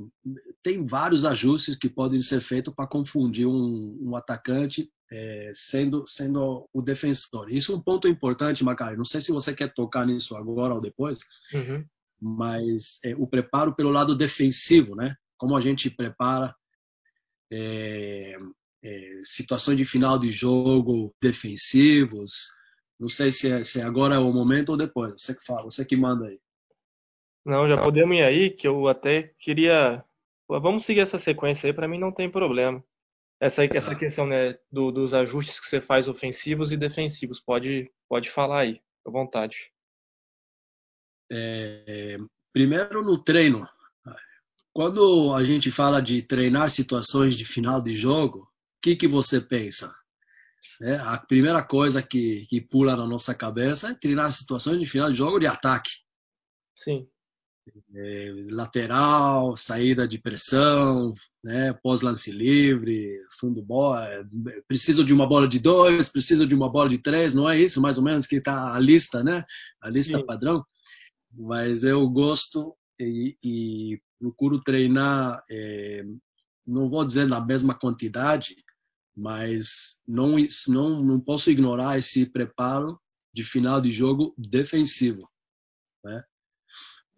tem 0.61 0.85
vários 0.85 1.25
ajustes 1.25 1.77
que 1.77 1.89
podem 1.89 2.21
ser 2.21 2.41
feitos 2.41 2.75
para 2.75 2.89
confundir 2.89 3.47
um, 3.47 3.97
um 4.01 4.17
atacante 4.17 4.91
é, 5.09 5.53
sendo, 5.55 6.05
sendo 6.05 6.69
o 6.73 6.83
defensor. 6.83 7.49
Isso 7.49 7.73
é 7.73 7.77
um 7.77 7.81
ponto 7.81 8.09
importante, 8.09 8.65
Macari. 8.65 8.97
Não 8.97 9.05
sei 9.05 9.21
se 9.21 9.31
você 9.31 9.55
quer 9.55 9.73
tocar 9.73 10.05
nisso 10.05 10.37
agora 10.37 10.75
ou 10.75 10.81
depois, 10.81 11.21
uhum 11.55 11.87
mas 12.21 13.01
é, 13.05 13.15
o 13.15 13.27
preparo 13.27 13.75
pelo 13.75 13.91
lado 13.91 14.15
defensivo, 14.15 14.95
né? 14.95 15.15
Como 15.39 15.57
a 15.57 15.61
gente 15.61 15.89
prepara 15.89 16.55
é, 17.51 18.37
é, 18.83 19.21
situações 19.25 19.77
de 19.77 19.85
final 19.85 20.19
de 20.19 20.29
jogo 20.29 21.15
defensivos. 21.23 22.49
Não 22.99 23.09
sei 23.09 23.33
se, 23.33 23.51
é, 23.51 23.63
se 23.63 23.81
agora 23.81 24.17
é 24.17 24.19
o 24.19 24.33
momento 24.33 24.71
ou 24.71 24.77
depois. 24.77 25.15
Você 25.17 25.35
que 25.35 25.45
fala, 25.45 25.63
você 25.63 25.85
que 25.85 25.97
manda 25.97 26.27
aí. 26.27 26.39
Não, 27.45 27.67
já 27.67 27.81
podemos 27.81 28.15
ir 28.15 28.23
aí, 28.23 28.51
que 28.51 28.69
eu 28.69 28.87
até 28.87 29.35
queria. 29.39 30.05
Vamos 30.47 30.85
seguir 30.85 31.01
essa 31.01 31.19
sequência 31.19 31.69
aí, 31.69 31.73
para 31.73 31.89
mim 31.89 31.99
não 31.99 32.13
tem 32.13 32.31
problema. 32.31 32.85
Essa, 33.41 33.65
essa 33.65 33.95
questão 33.95 34.27
né, 34.27 34.59
do, 34.71 34.91
dos 34.93 35.15
ajustes 35.15 35.59
que 35.59 35.67
você 35.67 35.81
faz 35.81 36.07
ofensivos 36.07 36.71
e 36.73 36.77
defensivos. 36.77 37.41
Pode, 37.41 37.91
pode 38.07 38.31
falar 38.31 38.61
aí, 38.61 38.83
à 39.07 39.11
vontade. 39.11 39.73
É, 41.31 42.19
primeiro 42.53 43.03
no 43.03 43.23
treino. 43.23 43.69
Quando 44.73 45.35
a 45.35 45.45
gente 45.45 45.71
fala 45.71 46.01
de 46.01 46.23
treinar 46.23 46.71
situações 46.71 47.37
de 47.37 47.45
final 47.45 47.83
de 47.83 47.97
jogo, 47.97 48.41
o 48.41 48.49
que, 48.83 48.97
que 48.97 49.07
você 49.07 49.41
pensa? 49.41 49.95
É, 50.83 50.95
a 50.95 51.19
primeira 51.19 51.63
coisa 51.63 52.03
que, 52.03 52.47
que 52.47 52.61
pula 52.61 52.97
na 52.97 53.07
nossa 53.07 53.35
cabeça 53.35 53.91
é 53.91 53.95
treinar 53.95 54.31
situações 54.33 54.79
de 54.79 54.87
final 54.87 55.11
de 55.11 55.19
jogo 55.19 55.39
de 55.39 55.47
ataque. 55.47 55.91
Sim. 56.77 57.07
É, 57.95 58.33
lateral, 58.51 59.57
saída 59.57 60.09
de 60.09 60.19
pressão, 60.19 61.13
né, 61.45 61.73
pós-lance 61.83 62.33
livre, 62.33 63.21
fundo 63.39 63.63
bola. 63.63 64.07
É, 64.07 64.25
preciso 64.67 65.05
de 65.05 65.13
uma 65.13 65.27
bola 65.27 65.47
de 65.47 65.59
dois, 65.59 66.09
preciso 66.09 66.47
de 66.47 66.55
uma 66.55 66.71
bola 66.71 66.89
de 66.89 66.99
três, 66.99 67.35
não 67.35 67.49
é 67.49 67.59
isso 67.59 67.81
mais 67.81 67.99
ou 67.99 68.05
menos 68.05 68.27
que 68.27 68.37
está 68.37 68.75
a 68.75 68.79
lista, 68.79 69.23
né? 69.23 69.45
A 69.83 69.91
lista 69.91 70.19
Sim. 70.19 70.25
padrão 70.25 70.65
mas 71.33 71.85
eu 71.85 72.09
gosto 72.09 72.77
e, 72.99 73.37
e 73.43 74.03
procuro 74.19 74.61
treinar, 74.61 75.43
é, 75.51 76.05
não 76.67 76.89
vou 76.89 77.05
dizer 77.05 77.27
na 77.27 77.41
mesma 77.41 77.75
quantidade, 77.75 78.57
mas 79.17 79.99
não, 80.07 80.37
não, 80.69 81.03
não 81.03 81.21
posso 81.21 81.51
ignorar 81.51 81.99
esse 81.99 82.27
preparo 82.27 83.01
de 83.33 83.45
final 83.45 83.81
de 83.81 83.91
jogo 83.91 84.35
defensivo. 84.37 85.29
Né? 86.05 86.25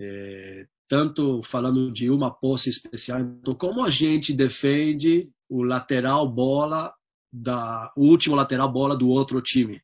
É, 0.00 0.66
tanto 0.88 1.42
falando 1.42 1.90
de 1.90 2.10
uma 2.10 2.30
posse 2.30 2.68
especial, 2.68 3.20
então 3.20 3.54
como 3.54 3.84
a 3.84 3.90
gente 3.90 4.32
defende 4.32 5.32
o 5.48 5.62
lateral 5.62 6.28
bola 6.28 6.92
da 7.32 7.90
o 7.96 8.02
último 8.02 8.36
lateral 8.36 8.70
bola 8.70 8.96
do 8.96 9.08
outro 9.08 9.40
time. 9.40 9.80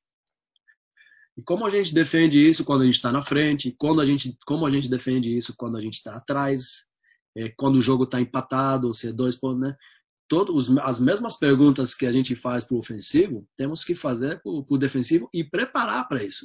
E 1.39 1.43
como 1.43 1.65
a 1.65 1.71
gente 1.71 1.95
defende 1.95 2.37
isso 2.37 2.65
quando 2.65 2.83
a 2.83 2.85
gente 2.85 2.97
está 2.97 3.13
na 3.13 3.23
frente, 3.23 3.73
quando 3.79 4.01
a 4.01 4.05
gente, 4.05 4.37
como 4.45 4.67
a 4.67 4.71
gente 4.73 4.91
defende 4.91 5.37
isso 5.37 5.55
quando 5.57 5.77
a 5.77 5.81
gente 5.81 5.95
está 5.95 6.17
atrás, 6.17 6.85
é, 7.37 7.49
quando 7.51 7.77
o 7.77 7.81
jogo 7.83 8.03
está 8.03 8.21
empatado, 8.21 8.93
se 8.93 9.09
é 9.09 9.13
dois 9.13 9.37
pontos, 9.37 9.61
né? 9.61 9.77
Todos, 10.29 10.77
as 10.79 10.99
mesmas 10.99 11.39
perguntas 11.39 11.95
que 11.95 12.07
a 12.07 12.13
gente 12.13 12.35
faz 12.35 12.65
para 12.65 12.75
o 12.75 12.81
ofensivo, 12.81 13.47
temos 13.57 13.85
que 13.85 13.95
fazer 13.95 14.43
para 14.43 14.51
o 14.51 14.77
defensivo 14.77 15.31
e 15.33 15.45
preparar 15.45 16.09
para 16.09 16.25
isso. 16.25 16.45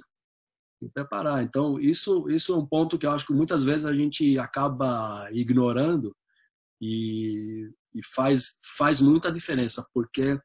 E 0.80 0.88
preparar. 0.88 1.42
Então, 1.42 1.80
isso, 1.80 2.30
isso 2.30 2.54
é 2.54 2.56
um 2.56 2.66
ponto 2.66 2.98
que 2.98 3.08
eu 3.08 3.12
acho 3.12 3.26
que 3.26 3.34
muitas 3.34 3.64
vezes 3.64 3.88
a 3.88 3.94
gente 3.94 4.38
acaba 4.38 5.28
ignorando 5.32 6.16
e, 6.80 7.68
e 7.96 8.06
faz, 8.14 8.60
faz 8.78 9.02
muita 9.02 9.32
diferença, 9.32 9.86
porque 9.92 10.40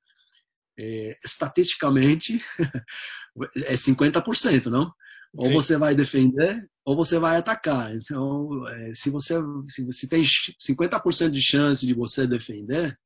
é, 0.78 1.16
estatisticamente 1.24 2.40
é 3.66 3.74
50%, 3.74 4.66
não? 4.66 4.92
Ou 5.34 5.48
Sim. 5.48 5.52
você 5.54 5.76
vai 5.76 5.94
defender 5.94 6.68
ou 6.84 6.96
você 6.96 7.18
vai 7.18 7.36
atacar. 7.36 7.94
Então, 7.94 8.66
é, 8.68 8.94
se 8.94 9.10
você 9.10 9.34
se 9.66 9.84
você 9.84 10.08
tem 10.08 10.22
50% 10.22 11.30
de 11.30 11.42
chance 11.42 11.86
de 11.86 11.94
você 11.94 12.26
defender, 12.26 12.98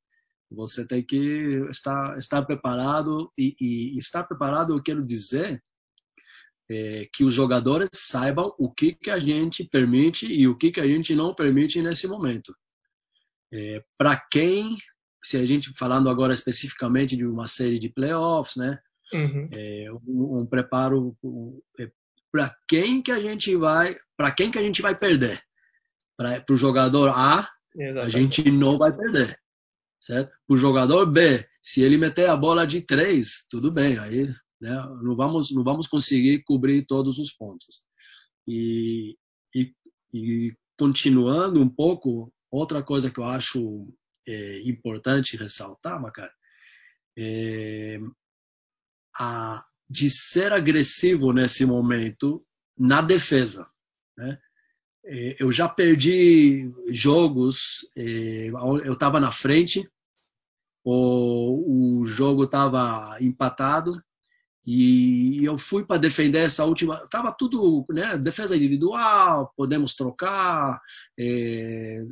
Você 0.51 0.87
tem 0.87 1.03
que 1.05 1.16
estar, 1.71 2.16
estar 2.18 2.42
preparado 2.42 3.31
e, 3.38 3.55
e 3.61 3.99
estar 3.99 4.25
preparado, 4.25 4.75
eu 4.75 4.83
quero 4.83 5.01
dizer, 5.03 5.62
é, 6.71 7.09
que 7.12 7.25
os 7.25 7.35
jogadores 7.35 7.88
saibam 7.95 8.55
o 8.59 8.71
que, 8.73 8.95
que 8.95 9.11
a 9.11 9.18
gente 9.18 9.64
permite 9.64 10.27
e 10.27 10.47
o 10.49 10.57
que, 10.57 10.71
que 10.71 10.81
a 10.81 10.87
gente 10.87 11.14
não 11.14 11.35
permite 11.35 11.83
nesse 11.83 12.07
momento. 12.07 12.55
É, 13.53 13.85
Para 13.99 14.16
quem, 14.31 14.77
se 15.23 15.37
a 15.37 15.47
gente 15.47 15.73
falando 15.77 16.09
agora 16.09 16.33
especificamente 16.33 17.16
de 17.16 17.25
uma 17.27 17.47
série 17.47 17.79
de 17.79 17.88
playoffs, 17.88 18.57
né? 18.57 18.79
Uhum. 19.12 19.48
É, 19.53 19.87
um, 20.07 20.40
um, 20.40 20.46
preparo 20.46 21.16
um, 21.22 21.61
é, 21.79 21.90
para 22.31 22.55
quem 22.66 23.03
que 23.03 23.12
a 23.12 23.20
gente 23.20 23.55
vai, 23.57 23.96
para 24.16 24.31
quem 24.31 24.51
que 24.51 24.59
a 24.59 24.62
gente 24.62 24.81
vai 24.81 24.98
perder? 24.98 25.40
Para 26.16 26.44
o 26.51 26.57
jogador 26.57 27.11
A, 27.11 27.48
Exatamente. 27.75 28.05
a 28.05 28.20
gente 28.20 28.51
não 28.51 28.79
vai 28.79 28.94
perder, 28.94 29.38
certo? 30.01 30.31
Para 30.46 30.55
o 30.55 30.59
jogador 30.59 31.07
B, 31.07 31.46
se 31.61 31.83
ele 31.83 31.96
meter 31.96 32.29
a 32.29 32.37
bola 32.37 32.66
de 32.66 32.81
três, 32.81 33.44
tudo 33.51 33.70
bem, 33.70 33.98
aí 33.98 34.29
né? 34.62 34.81
Não 35.03 35.16
vamos 35.16 35.51
não 35.51 35.64
vamos 35.64 35.88
conseguir 35.88 36.44
cobrir 36.44 36.87
todos 36.87 37.18
os 37.18 37.33
pontos. 37.33 37.83
E, 38.46 39.18
e, 39.55 39.75
e 40.14 40.55
continuando 40.79 41.61
um 41.61 41.68
pouco, 41.68 42.33
outra 42.51 42.81
coisa 42.81 43.11
que 43.11 43.18
eu 43.18 43.25
acho 43.25 43.92
é, 44.27 44.61
importante 44.62 45.37
ressaltar, 45.37 46.01
Macar, 46.01 46.31
é 47.18 47.98
a, 49.18 49.64
de 49.88 50.09
ser 50.09 50.53
agressivo 50.53 51.33
nesse 51.33 51.64
momento 51.64 52.44
na 52.79 53.01
defesa. 53.01 53.68
Né? 54.16 54.38
É, 55.05 55.37
eu 55.42 55.51
já 55.53 55.68
perdi 55.68 56.72
jogos, 56.88 57.87
é, 57.96 58.48
eu 58.85 58.92
estava 58.92 59.18
na 59.18 59.31
frente, 59.31 59.88
o, 60.85 62.05
jogo 62.07 62.44
estava 62.44 63.16
empatado 63.20 64.03
e 64.64 65.44
eu 65.44 65.59
fui 65.59 65.85
para 65.85 66.01
defender 66.01 66.38
essa 66.38 66.64
última. 66.64 67.07
Tava 67.09 67.33
tudo, 67.33 67.85
né? 67.90 68.16
Defesa 68.16 68.57
individual, 68.57 69.53
podemos 69.57 69.94
trocar, 69.94 70.81
é, 71.18 72.03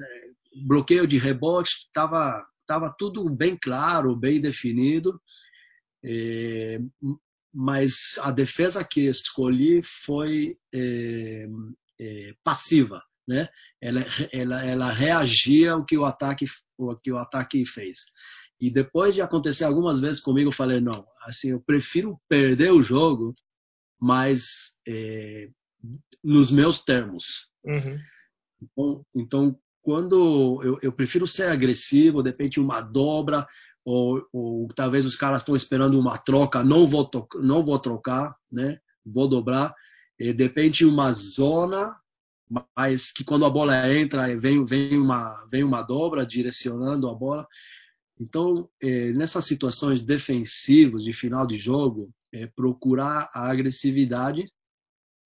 bloqueio 0.65 1.07
de 1.07 1.19
rebote, 1.19 1.89
tava, 1.93 2.45
tava 2.67 2.95
tudo 2.99 3.29
bem 3.29 3.57
claro, 3.61 4.17
bem 4.17 4.41
definido. 4.41 5.21
É, 6.05 6.79
mas 7.53 8.19
a 8.23 8.31
defesa 8.31 8.85
que 8.85 9.09
escolhi 9.09 9.81
foi 9.83 10.57
é, 10.73 11.47
é, 12.01 12.35
passiva, 12.45 13.03
né? 13.27 13.49
Ela, 13.81 14.05
ela, 14.33 14.65
ela 14.65 14.93
reagia 14.93 15.73
ao 15.73 15.85
que 15.85 15.99
o 15.99 16.05
ataque, 16.05 16.47
o 16.79 16.95
que 16.97 17.13
o 17.13 17.19
ataque 17.19 17.65
fez. 17.67 18.07
E 18.61 18.71
depois 18.71 19.15
de 19.15 19.23
acontecer 19.23 19.65
algumas 19.65 20.01
vezes 20.01 20.21
comigo, 20.21 20.49
eu 20.49 20.55
falei, 20.55 20.81
não, 20.81 21.07
assim, 21.25 21.51
eu 21.51 21.61
prefiro 21.61 22.21
perder 22.29 22.73
o 22.73 22.83
jogo, 22.83 23.35
mas 23.99 24.79
é, 24.87 25.49
nos 26.23 26.51
meus 26.53 26.79
termos. 26.81 27.51
Uhum. 27.65 27.99
Então, 28.63 29.07
então, 29.15 29.59
quando 29.83 30.61
eu, 30.63 30.79
eu, 30.83 30.93
prefiro 30.93 31.27
ser 31.27 31.51
agressivo, 31.51 32.23
de 32.23 32.31
repente 32.31 32.61
uma 32.61 32.81
dobra, 32.81 33.47
ou, 33.85 34.27
ou 34.33 34.69
talvez 34.69 35.05
os 35.05 35.17
caras 35.17 35.43
estão 35.43 35.57
esperando 35.57 35.99
uma 35.99 36.19
troca, 36.19 36.63
não 36.63 36.87
vou, 36.87 37.09
não 37.37 37.65
vou 37.65 37.79
trocar, 37.79 38.37
né? 38.51 38.79
vou 39.05 39.29
dobrar. 39.29 39.75
E, 40.19 40.33
de 40.33 40.43
repente 40.43 40.85
uma 40.85 41.13
zona, 41.13 41.97
mas 42.77 43.13
que 43.13 43.25
quando 43.25 43.45
a 43.45 43.51
bola 43.51 43.93
entra, 43.93 44.37
vem, 44.37 44.65
vem, 44.65 44.99
uma, 44.99 45.47
vem 45.51 45.65
uma 45.65 45.83
dobra 45.83 46.27
direcionando 46.27 47.09
a 47.09 47.15
bola. 47.15 47.47
Então, 48.19 48.69
é, 48.83 49.13
nessas 49.13 49.45
situações 49.47 50.01
defensivas 50.01 51.05
de 51.05 51.13
final 51.13 51.47
de 51.47 51.57
jogo, 51.57 52.13
é, 52.33 52.47
procurar 52.47 53.29
a 53.33 53.51
agressividade 53.51 54.47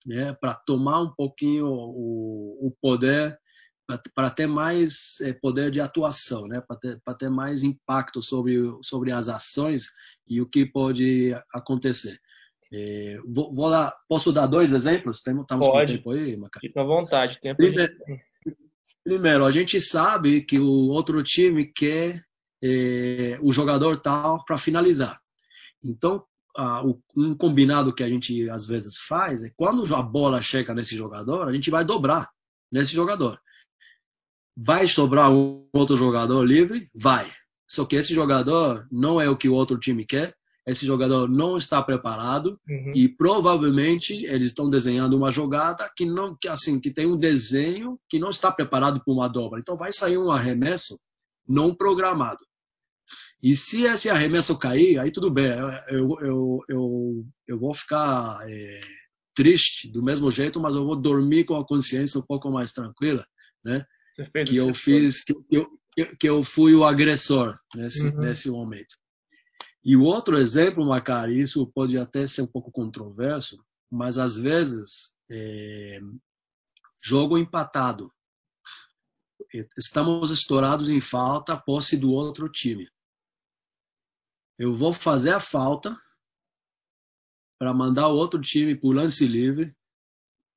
né, 0.05 0.33
para 0.33 0.53
tomar 0.53 1.01
um 1.01 1.13
pouquinho 1.13 1.67
o, 1.67 2.67
o 2.67 2.71
poder, 2.81 3.37
para 4.13 4.29
ter 4.29 4.47
mais 4.47 5.21
é, 5.21 5.33
poder 5.33 5.69
de 5.69 5.79
atuação, 5.79 6.47
né, 6.47 6.61
para 6.61 6.75
ter, 6.77 6.99
ter 7.17 7.29
mais 7.29 7.63
impacto 7.63 8.21
sobre, 8.21 8.57
sobre 8.81 9.11
as 9.11 9.27
ações 9.27 9.89
e 10.27 10.41
o 10.41 10.45
que 10.45 10.65
pode 10.65 11.33
acontecer. 11.53 12.19
É, 12.73 13.19
vou, 13.27 13.53
vou 13.53 13.69
dar, 13.69 13.93
posso 14.09 14.31
dar 14.33 14.47
dois 14.47 14.73
exemplos? 14.73 15.17
Estamos 15.17 15.45
com 15.47 15.85
tempo 15.85 16.11
aí, 16.11 16.35
Maca? 16.35 16.59
Fica 16.59 16.81
à 16.81 16.83
vontade. 16.83 17.39
Tempo 17.39 17.57
primeiro, 17.57 17.93
primeiro, 19.03 19.45
a 19.45 19.51
gente 19.51 19.79
sabe 19.79 20.41
que 20.41 20.59
o 20.59 20.89
outro 20.89 21.21
time 21.21 21.65
quer 21.65 22.23
é, 22.63 23.37
o 23.41 23.51
jogador 23.51 24.01
tal 24.01 24.43
para 24.45 24.57
finalizar. 24.57 25.19
Então, 25.83 26.25
um 27.15 27.35
combinado 27.35 27.93
que 27.93 28.01
a 28.01 28.09
gente 28.09 28.49
às 28.49 28.65
vezes 28.65 28.97
faz 28.97 29.43
é 29.43 29.51
quando 29.55 29.93
a 29.93 30.01
bola 30.01 30.41
chega 30.41 30.73
nesse 30.73 30.95
jogador, 30.95 31.47
a 31.47 31.53
gente 31.53 31.69
vai 31.69 31.83
dobrar 31.83 32.29
nesse 32.71 32.93
jogador. 32.93 33.39
Vai 34.55 34.87
sobrar 34.87 35.31
um 35.31 35.67
outro 35.73 35.97
jogador 35.97 36.43
livre? 36.43 36.89
Vai. 36.93 37.31
Só 37.67 37.85
que 37.85 37.95
esse 37.95 38.13
jogador 38.13 38.87
não 38.91 39.19
é 39.19 39.29
o 39.29 39.37
que 39.37 39.49
o 39.49 39.53
outro 39.53 39.77
time 39.77 40.05
quer. 40.05 40.35
Esse 40.65 40.85
jogador 40.85 41.29
não 41.29 41.57
está 41.57 41.81
preparado 41.81 42.59
uhum. 42.67 42.91
e 42.95 43.07
provavelmente 43.07 44.13
eles 44.25 44.47
estão 44.47 44.67
desenhando 44.67 45.15
uma 45.15 45.29
jogada 45.29 45.87
que 45.95 46.05
não, 46.05 46.35
que 46.35 46.47
assim, 46.47 46.79
que 46.79 46.89
tem 46.89 47.05
um 47.05 47.17
desenho 47.17 47.99
que 48.09 48.17
não 48.17 48.29
está 48.29 48.51
preparado 48.51 48.99
para 49.03 49.13
uma 49.13 49.27
dobra. 49.27 49.59
Então 49.59 49.77
vai 49.77 49.93
sair 49.93 50.17
um 50.17 50.31
arremesso 50.31 50.99
não 51.47 51.75
programado. 51.75 52.39
E 53.43 53.55
se 53.55 53.83
esse 53.83 54.09
arremesso 54.09 54.57
cair, 54.57 54.97
aí 54.97 55.11
tudo 55.11 55.29
bem, 55.29 55.51
eu, 55.89 56.17
eu, 56.19 56.59
eu, 56.67 57.25
eu 57.47 57.59
vou 57.59 57.71
ficar 57.71 58.39
é, 58.49 58.81
triste 59.35 59.87
do 59.87 60.01
mesmo 60.01 60.31
jeito, 60.31 60.59
mas 60.59 60.75
eu 60.75 60.83
vou 60.83 60.95
dormir 60.95 61.43
com 61.43 61.55
a 61.55 61.65
consciência 61.65 62.19
um 62.19 62.25
pouco 62.25 62.49
mais 62.49 62.71
tranquila, 62.71 63.23
né? 63.63 63.85
Que 64.45 64.55
eu 64.57 64.73
fiz, 64.73 65.23
que, 65.23 65.33
que, 65.33 65.57
eu, 65.57 66.17
que 66.17 66.29
eu 66.29 66.43
fui 66.43 66.73
o 66.73 66.83
agressor 66.83 67.57
nesse, 67.75 68.07
uhum. 68.07 68.19
nesse 68.19 68.49
momento. 68.49 68.95
E 69.83 69.95
o 69.95 70.03
outro 70.03 70.37
exemplo, 70.37 70.85
Macari, 70.85 71.39
isso 71.39 71.65
pode 71.67 71.97
até 71.97 72.25
ser 72.25 72.41
um 72.41 72.47
pouco 72.47 72.71
controverso, 72.71 73.63
mas 73.91 74.17
às 74.17 74.35
vezes 74.35 75.15
é, 75.29 75.99
jogo 77.03 77.37
empatado. 77.37 78.11
Estamos 79.77 80.31
estourados 80.31 80.89
em 80.89 80.99
falta, 80.99 81.55
posse 81.55 81.95
do 81.95 82.11
outro 82.11 82.49
time 82.49 82.87
eu 84.57 84.75
vou 84.75 84.93
fazer 84.93 85.31
a 85.31 85.39
falta 85.39 85.95
para 87.59 87.73
mandar 87.73 88.07
o 88.07 88.15
outro 88.15 88.41
time 88.41 88.75
para 88.75 88.87
o 88.87 88.93
lance 88.93 89.25
livre, 89.25 89.75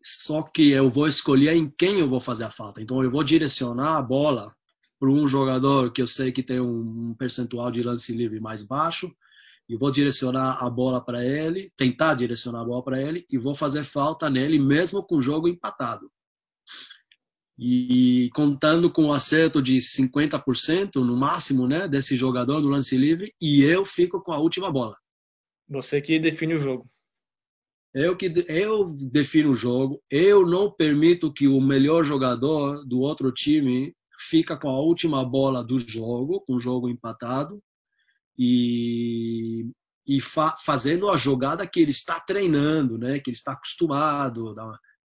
só 0.03 0.43
que 0.43 0.71
eu 0.71 0.89
vou 0.89 1.07
escolher 1.07 1.57
em 1.57 1.69
quem 1.69 1.99
eu 1.99 2.09
vou 2.09 2.21
fazer 2.21 2.45
a 2.45 2.51
falta. 2.51 2.81
Então 2.81 3.03
eu 3.03 3.11
vou 3.11 3.25
direcionar 3.25 3.97
a 3.97 4.03
bola 4.03 4.55
para 4.99 5.11
um 5.11 5.29
jogador 5.29 5.93
que 5.93 6.03
eu 6.03 6.07
sei 6.07 6.33
que 6.33 6.43
tem 6.43 6.61
um 6.61 7.15
percentual 7.15 7.71
de 7.71 7.83
lance 7.83 8.13
livre 8.13 8.41
mais 8.41 8.63
baixo, 8.63 9.11
e 9.69 9.77
vou 9.77 9.91
direcionar 9.91 10.65
a 10.65 10.71
bola 10.71 11.05
para 11.05 11.25
ele, 11.25 11.71
tentar 11.77 12.15
direcionar 12.15 12.63
a 12.63 12.65
bola 12.65 12.83
para 12.83 13.01
ele, 13.01 13.25
e 13.31 13.37
vou 13.37 13.55
fazer 13.55 13.85
falta 13.85 14.31
nele 14.31 14.59
mesmo 14.59 15.03
com 15.03 15.17
o 15.17 15.21
jogo 15.21 15.47
empatado 15.47 16.11
e 17.59 18.31
contando 18.35 18.91
com 18.91 19.07
o 19.07 19.13
acerto 19.13 19.61
de 19.61 19.79
50% 19.79 20.97
no 20.97 21.17
máximo, 21.17 21.67
né, 21.67 21.89
desse 21.89 22.17
jogador 22.17 22.61
no 22.61 22.69
lance 22.69 22.97
livre, 22.97 23.35
e 23.43 23.63
eu 23.65 23.85
fico 23.85 24.23
com 24.23 24.33
a 24.33 24.39
última 24.39 24.71
bola. 24.71 24.97
Você 25.69 26.01
que 26.01 26.21
define 26.21 26.55
o 26.55 26.61
jogo. 26.61 26.89
Eu 27.95 28.17
que 28.17 28.33
eu 28.49 28.91
defino 28.91 29.51
o 29.51 29.55
jogo, 29.55 30.03
eu 30.11 30.47
não 30.47 30.71
permito 30.71 31.33
que 31.33 31.49
o 31.49 31.61
melhor 31.61 32.05
jogador 32.05 32.85
do 32.87 33.01
outro 33.01 33.33
time 33.33 33.95
fica 34.21 34.57
com 34.57 34.69
a 34.69 34.79
última 34.79 35.25
bola 35.25 35.65
do 35.65 35.79
jogo, 35.79 36.41
com 36.43 36.55
o 36.55 36.61
jogo 36.61 36.89
empatado 36.89 37.63
e, 38.37 39.71
e 40.07 40.21
fa 40.21 40.57
fazendo 40.65 41.09
a 41.09 41.17
jogada 41.17 41.67
que 41.67 41.81
ele 41.81 41.91
está 41.91 42.21
treinando, 42.21 42.99
né, 42.99 43.21
que 43.21 43.31
ele 43.31 43.37
está 43.37 43.53
acostumado, 43.53 44.55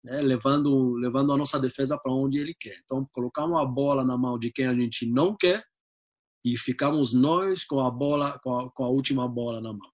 né, 0.03 0.21
levando, 0.21 0.93
levando 0.95 1.31
a 1.31 1.37
nossa 1.37 1.59
defesa 1.59 1.97
para 1.97 2.11
onde 2.11 2.37
ele 2.37 2.55
quer. 2.59 2.77
Então, 2.83 3.07
colocar 3.13 3.45
uma 3.45 3.65
bola 3.65 4.03
na 4.03 4.17
mão 4.17 4.37
de 4.37 4.51
quem 4.51 4.67
a 4.67 4.73
gente 4.73 5.05
não 5.05 5.35
quer 5.35 5.63
e 6.43 6.57
ficamos 6.57 7.13
nós 7.13 7.63
com 7.63 7.79
a 7.79 7.89
bola, 7.89 8.37
com 8.43 8.59
a, 8.59 8.71
com 8.71 8.83
a 8.83 8.89
última 8.89 9.27
bola 9.27 9.61
na 9.61 9.71
mão. 9.71 9.92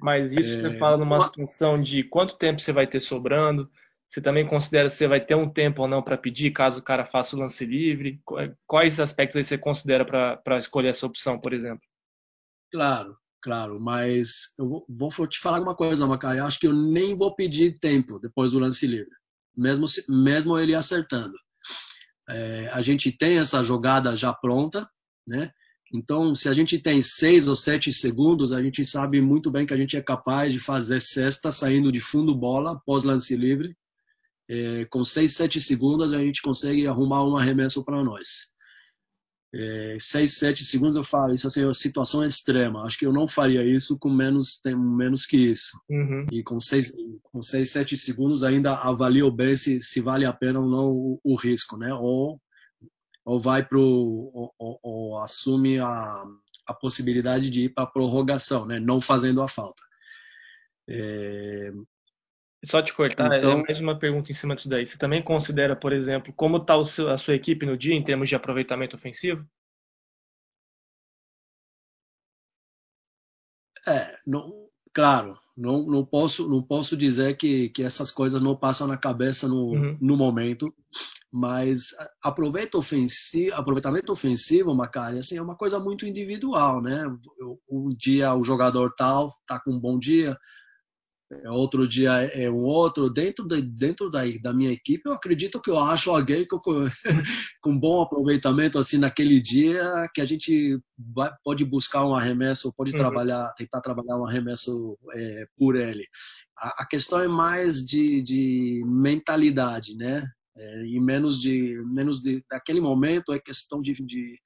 Mas 0.00 0.32
isso 0.32 0.58
é, 0.58 0.62
você 0.62 0.78
fala 0.78 0.96
numa 0.96 1.16
uma... 1.16 1.24
situação 1.24 1.80
de 1.80 2.02
quanto 2.04 2.36
tempo 2.36 2.60
você 2.60 2.72
vai 2.72 2.86
ter 2.86 3.00
sobrando. 3.00 3.70
Você 4.06 4.20
também 4.20 4.46
considera 4.46 4.88
se 4.88 4.96
você 4.96 5.06
vai 5.06 5.20
ter 5.24 5.36
um 5.36 5.48
tempo 5.48 5.82
ou 5.82 5.88
não 5.88 6.02
para 6.02 6.18
pedir, 6.18 6.50
caso 6.50 6.80
o 6.80 6.82
cara 6.82 7.06
faça 7.06 7.36
o 7.36 7.38
lance 7.38 7.64
livre? 7.64 8.20
Quais 8.66 8.98
aspectos 8.98 9.36
aí 9.36 9.44
você 9.44 9.56
considera 9.56 10.04
para 10.04 10.58
escolher 10.58 10.88
essa 10.88 11.06
opção, 11.06 11.38
por 11.38 11.52
exemplo? 11.52 11.82
Claro, 12.72 13.16
claro. 13.40 13.78
Mas 13.80 14.52
eu 14.58 14.68
vou, 14.68 14.86
vou 14.88 15.26
te 15.28 15.38
falar 15.38 15.60
uma 15.60 15.76
coisa, 15.76 16.06
Macari. 16.06 16.40
Acho 16.40 16.58
que 16.58 16.66
eu 16.66 16.74
nem 16.74 17.16
vou 17.16 17.34
pedir 17.36 17.78
tempo 17.78 18.18
depois 18.18 18.50
do 18.50 18.58
lance 18.58 18.84
livre 18.84 19.20
mesmo, 19.56 19.86
mesmo 20.08 20.58
ele 20.58 20.74
acertando. 20.74 21.34
É, 22.28 22.68
a 22.68 22.80
gente 22.80 23.12
tem 23.12 23.38
essa 23.38 23.62
jogada 23.64 24.16
já 24.16 24.32
pronta, 24.32 24.88
né? 25.26 25.52
Então, 25.92 26.34
se 26.34 26.48
a 26.48 26.54
gente 26.54 26.78
tem 26.78 27.02
seis 27.02 27.48
ou 27.48 27.56
sete 27.56 27.92
segundos, 27.92 28.52
a 28.52 28.62
gente 28.62 28.84
sabe 28.84 29.20
muito 29.20 29.50
bem 29.50 29.66
que 29.66 29.74
a 29.74 29.76
gente 29.76 29.96
é 29.96 30.02
capaz 30.02 30.52
de 30.52 30.60
fazer 30.60 31.00
cesta 31.00 31.50
saindo 31.50 31.90
de 31.90 32.00
fundo 32.00 32.34
bola, 32.34 32.80
pós 32.86 33.02
lance 33.02 33.34
livre. 33.36 33.76
É, 34.48 34.84
com 34.86 35.02
seis, 35.02 35.34
sete 35.34 35.60
segundos, 35.60 36.12
a 36.12 36.18
gente 36.18 36.42
consegue 36.42 36.86
arrumar 36.86 37.24
um 37.24 37.36
arremesso 37.36 37.84
para 37.84 38.02
nós. 38.04 38.50
É, 39.52 39.96
seis, 39.98 40.34
sete 40.34 40.64
segundos 40.64 40.94
eu 40.94 41.02
falo, 41.02 41.32
isso 41.32 41.46
assim, 41.46 41.62
é 41.62 41.66
uma 41.66 41.72
situação 41.72 42.24
extrema. 42.24 42.84
Acho 42.84 42.96
que 42.96 43.06
eu 43.06 43.12
não 43.12 43.26
faria 43.26 43.64
isso 43.64 43.98
com 43.98 44.08
menos, 44.08 44.60
tem, 44.60 44.76
menos 44.76 45.26
que 45.26 45.36
isso. 45.36 45.76
Uhum. 45.88 46.26
E 46.30 46.42
com 46.42 46.60
seis, 46.60 46.92
com 47.22 47.42
seis, 47.42 47.70
sete 47.70 47.96
segundos 47.96 48.44
ainda 48.44 48.74
avalio 48.74 49.30
bem 49.30 49.56
se, 49.56 49.80
se 49.80 50.00
vale 50.00 50.24
a 50.24 50.32
pena 50.32 50.60
ou 50.60 50.68
não 50.68 50.90
o, 50.92 51.20
o 51.24 51.34
risco, 51.34 51.76
né? 51.76 51.92
Ou 51.92 52.40
ou 53.24 53.38
vai 53.38 53.64
pro 53.64 53.80
ou, 53.82 54.54
ou, 54.58 54.80
ou 54.82 55.18
assume 55.18 55.78
a, 55.78 56.24
a 56.66 56.74
possibilidade 56.74 57.50
de 57.50 57.62
ir 57.62 57.68
para 57.70 57.86
prorrogação, 57.86 58.66
né? 58.66 58.78
Não 58.78 59.00
fazendo 59.00 59.42
a 59.42 59.48
falta. 59.48 59.82
É... 60.88 61.72
Só 62.64 62.82
te 62.82 62.92
cortar, 62.92 63.32
é 63.32 63.38
então, 63.38 63.62
mais 63.62 63.80
uma 63.80 63.98
pergunta 63.98 64.30
em 64.30 64.34
cima 64.34 64.54
disso 64.54 64.68
daí. 64.68 64.86
Você 64.86 64.98
também 64.98 65.22
considera, 65.22 65.74
por 65.74 65.92
exemplo, 65.92 66.32
como 66.34 66.58
está 66.58 66.74
a 66.74 67.18
sua 67.18 67.34
equipe 67.34 67.64
no 67.64 67.76
dia 67.76 67.94
em 67.94 68.04
termos 68.04 68.28
de 68.28 68.34
aproveitamento 68.34 68.96
ofensivo? 68.96 69.48
É, 73.86 74.18
não, 74.26 74.59
claro, 74.92 75.38
não, 75.56 75.84
não 75.84 76.04
posso 76.04 76.48
não 76.48 76.62
posso 76.62 76.96
dizer 76.96 77.36
que, 77.36 77.68
que 77.70 77.82
essas 77.82 78.10
coisas 78.10 78.40
não 78.40 78.56
passam 78.56 78.86
na 78.86 78.96
cabeça 78.96 79.46
no, 79.46 79.72
uhum. 79.72 79.98
no 80.00 80.16
momento, 80.16 80.72
mas 81.30 81.90
aproveita 82.22 82.78
ofensivo, 82.78 83.54
aproveitamento 83.54 84.10
ofensivo, 84.10 84.74
Macari, 84.74 85.18
assim, 85.18 85.36
é 85.36 85.42
uma 85.42 85.56
coisa 85.56 85.78
muito 85.78 86.06
individual, 86.06 86.80
né? 86.80 87.04
Um 87.70 87.88
dia 87.88 88.34
o 88.34 88.42
jogador 88.42 88.94
tal 88.96 89.36
tá 89.46 89.60
com 89.60 89.72
um 89.72 89.78
bom 89.78 89.98
dia, 89.98 90.36
outro 91.46 91.86
dia 91.86 92.10
é 92.10 92.50
um 92.50 92.62
outro. 92.62 93.08
Dentro, 93.08 93.46
de, 93.46 93.62
dentro 93.62 94.10
da, 94.10 94.20
da 94.42 94.52
minha 94.52 94.72
equipe, 94.72 95.02
eu 95.06 95.12
acredito 95.12 95.60
que 95.60 95.70
eu 95.70 95.78
acho 95.78 96.10
alguém 96.10 96.44
com, 96.46 96.60
com 97.62 97.78
bom 97.78 98.02
aproveitamento 98.02 98.78
assim 98.78 98.98
naquele 98.98 99.40
dia 99.40 100.08
que 100.12 100.20
a 100.20 100.24
gente 100.24 100.78
vai, 100.98 101.30
pode 101.44 101.64
buscar 101.64 102.04
um 102.06 102.14
arremesso, 102.14 102.72
pode 102.76 102.92
uhum. 102.92 102.98
trabalhar, 102.98 103.52
tentar 103.56 103.80
trabalhar 103.80 104.16
um 104.16 104.26
arremesso 104.26 104.98
é, 105.14 105.46
por 105.56 105.76
ele. 105.76 106.04
A, 106.58 106.82
a, 106.82 106.86
questão 106.86 107.20
é 107.20 107.28
mais 107.28 107.84
de, 107.84 108.22
de 108.22 108.82
mentalidade, 108.86 109.96
né? 109.96 110.26
É, 110.56 110.86
e 110.86 111.00
menos 111.00 111.40
de 111.40 111.80
menos 111.86 112.20
de 112.20 112.44
daquele 112.50 112.80
momento 112.80 113.32
é 113.32 113.38
questão 113.38 113.80
de, 113.80 113.94
de, 113.94 114.36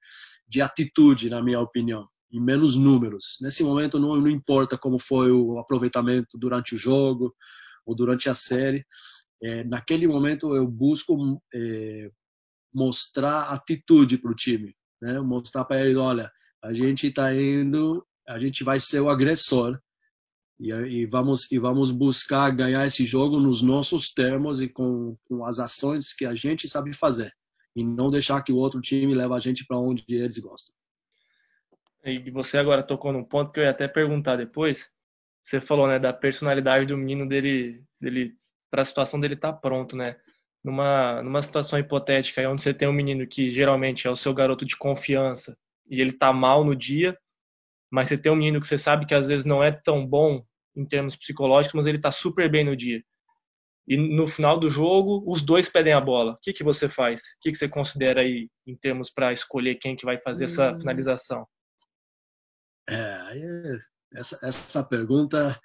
de 0.47 0.61
atitude, 0.61 1.31
na 1.31 1.41
minha 1.41 1.59
opinião 1.59 2.07
em 2.35 2.41
menos 2.41 2.75
números. 2.75 3.37
Nesse 3.41 3.63
momento 3.63 3.97
não, 3.97 4.15
não 4.17 4.27
importa 4.27 4.77
como 4.77 4.99
foi 4.99 5.31
o 5.31 5.57
aproveitamento 5.57 6.37
durante 6.37 6.75
o 6.75 6.77
jogo 6.77 7.33
ou 7.85 7.95
durante 7.95 8.29
a 8.29 8.33
série. 8.33 8.85
É, 9.41 9.63
naquele 9.63 10.05
momento 10.05 10.53
eu 10.53 10.67
busco 10.67 11.41
é, 11.53 12.11
mostrar 12.73 13.53
atitude 13.53 14.17
para 14.17 14.31
o 14.31 14.35
time, 14.35 14.75
né? 15.01 15.19
mostrar 15.21 15.63
para 15.63 15.85
ele, 15.85 15.95
olha, 15.95 16.29
a 16.61 16.73
gente 16.73 17.07
está 17.07 17.33
indo, 17.33 18.05
a 18.27 18.37
gente 18.37 18.63
vai 18.65 18.79
ser 18.79 18.99
o 18.99 19.09
agressor 19.09 19.79
e, 20.59 20.71
e, 20.71 21.05
vamos 21.05 21.49
e 21.49 21.57
vamos 21.57 21.89
buscar 21.89 22.49
ganhar 22.51 22.85
esse 22.85 23.05
jogo 23.05 23.39
nos 23.39 23.61
nossos 23.61 24.09
termos 24.09 24.61
e 24.61 24.67
com, 24.67 25.15
com 25.25 25.45
as 25.45 25.59
ações 25.59 26.13
que 26.13 26.25
a 26.25 26.35
gente 26.35 26.67
sabe 26.67 26.93
fazer 26.93 27.33
e 27.73 27.83
não 27.83 28.09
deixar 28.09 28.41
que 28.41 28.51
o 28.51 28.57
outro 28.57 28.81
time 28.81 29.13
leve 29.13 29.33
a 29.33 29.39
gente 29.39 29.65
para 29.65 29.79
onde 29.79 30.03
eles 30.09 30.37
gostam. 30.37 30.75
E 32.05 32.29
você 32.29 32.59
agora 32.59 32.83
tocou 32.83 33.11
num 33.11 33.23
ponto 33.23 33.51
que 33.51 33.59
eu 33.59 33.63
ia 33.63 33.71
até 33.71 33.87
perguntar 33.87 34.35
depois. 34.35 34.91
Você 35.41 35.59
falou, 35.59 35.87
né, 35.87 35.97
da 35.97 36.13
personalidade 36.13 36.85
do 36.85 36.97
menino 36.97 37.27
dele, 37.27 37.83
dele 37.99 38.35
para 38.69 38.83
a 38.83 38.85
situação 38.85 39.19
dele 39.19 39.33
estar 39.33 39.53
tá 39.53 39.57
pronto, 39.57 39.97
né? 39.97 40.15
Numa, 40.63 41.21
numa 41.23 41.41
situação 41.41 41.79
hipotética 41.79 42.41
aí, 42.41 42.47
onde 42.47 42.61
você 42.61 42.73
tem 42.73 42.87
um 42.87 42.93
menino 42.93 43.25
que 43.27 43.49
geralmente 43.49 44.07
é 44.07 44.09
o 44.09 44.15
seu 44.15 44.33
garoto 44.33 44.65
de 44.65 44.77
confiança 44.77 45.57
e 45.89 45.99
ele 45.99 46.13
tá 46.13 46.31
mal 46.31 46.63
no 46.63 46.75
dia, 46.75 47.17
mas 47.91 48.07
você 48.07 48.17
tem 48.17 48.31
um 48.31 48.35
menino 48.35 48.59
que 48.59 48.67
você 48.67 48.77
sabe 48.77 49.05
que 49.05 49.13
às 49.13 49.27
vezes 49.27 49.45
não 49.45 49.63
é 49.63 49.71
tão 49.71 50.05
bom 50.05 50.43
em 50.75 50.85
termos 50.85 51.15
psicológicos, 51.15 51.75
mas 51.75 51.85
ele 51.85 51.99
tá 51.99 52.11
super 52.11 52.49
bem 52.49 52.63
no 52.63 52.75
dia. 52.75 53.03
E 53.87 53.97
no 53.97 54.27
final 54.27 54.59
do 54.59 54.69
jogo, 54.69 55.23
os 55.27 55.43
dois 55.43 55.69
pedem 55.69 55.93
a 55.93 56.01
bola. 56.01 56.33
O 56.33 56.37
que, 56.41 56.53
que 56.53 56.63
você 56.63 56.89
faz? 56.89 57.21
O 57.21 57.23
que, 57.41 57.51
que 57.51 57.57
você 57.57 57.69
considera 57.69 58.21
aí 58.21 58.49
em 58.65 58.75
termos 58.75 59.11
para 59.11 59.31
escolher 59.31 59.75
quem 59.75 59.95
que 59.95 60.05
vai 60.05 60.17
fazer 60.19 60.45
essa 60.45 60.71
hum. 60.71 60.79
finalização? 60.79 61.47
É, 62.89 63.79
essa, 64.13 64.39
essa 64.43 64.83
pergunta 64.83 65.59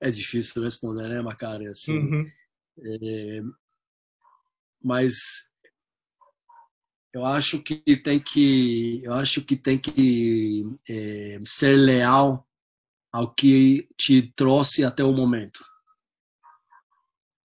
é 0.00 0.10
difícil 0.10 0.54
de 0.54 0.66
responder, 0.66 1.08
né, 1.08 1.20
Macari? 1.20 1.66
Assim, 1.66 1.98
uhum. 1.98 2.26
é, 2.78 3.40
mas 4.82 5.48
eu 7.12 7.24
acho 7.26 7.60
que 7.62 7.96
tem 7.96 8.20
que, 8.20 9.02
eu 9.04 9.12
acho 9.12 9.42
que 9.42 9.56
tem 9.56 9.78
que 9.78 10.64
é, 10.88 11.40
ser 11.44 11.76
leal 11.76 12.46
ao 13.12 13.34
que 13.34 13.88
te 13.96 14.32
trouxe 14.36 14.84
até 14.84 15.02
o 15.02 15.12
momento, 15.12 15.64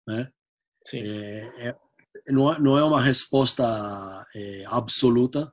né? 0.07 0.31
Sim. 0.87 1.01
É, 1.01 1.69
é, 1.69 1.77
não, 2.27 2.53
é, 2.53 2.59
não 2.59 2.77
é 2.77 2.83
uma 2.83 3.01
resposta 3.01 3.63
é, 4.35 4.63
absoluta, 4.67 5.51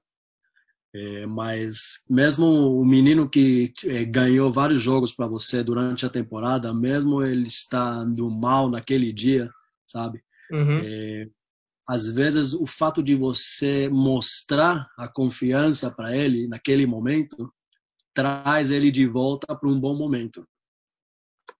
é, 0.95 1.25
mas 1.25 2.05
mesmo 2.09 2.47
o 2.79 2.85
menino 2.85 3.29
que 3.29 3.73
é, 3.85 4.05
ganhou 4.05 4.53
vários 4.53 4.81
jogos 4.81 5.13
para 5.15 5.27
você 5.27 5.65
durante 5.65 6.05
a 6.05 6.11
temporada, 6.11 6.75
mesmo 6.75 7.23
ele 7.23 7.49
estando 7.49 8.31
mal 8.31 8.69
naquele 8.69 9.11
dia, 9.11 9.51
sabe? 9.87 10.23
Uhum. 10.51 10.81
É, 10.85 11.29
às 11.89 12.07
vezes 12.07 12.53
o 12.53 12.67
fato 12.67 13.03
de 13.03 13.15
você 13.15 13.89
mostrar 13.89 14.87
a 14.99 15.09
confiança 15.09 15.91
para 15.91 16.15
ele 16.15 16.47
naquele 16.47 16.87
momento 16.87 17.53
traz 18.15 18.71
ele 18.71 18.91
de 18.91 19.07
volta 19.07 19.57
para 19.57 19.69
um 19.69 19.81
bom 19.81 19.97
momento. 19.97 20.47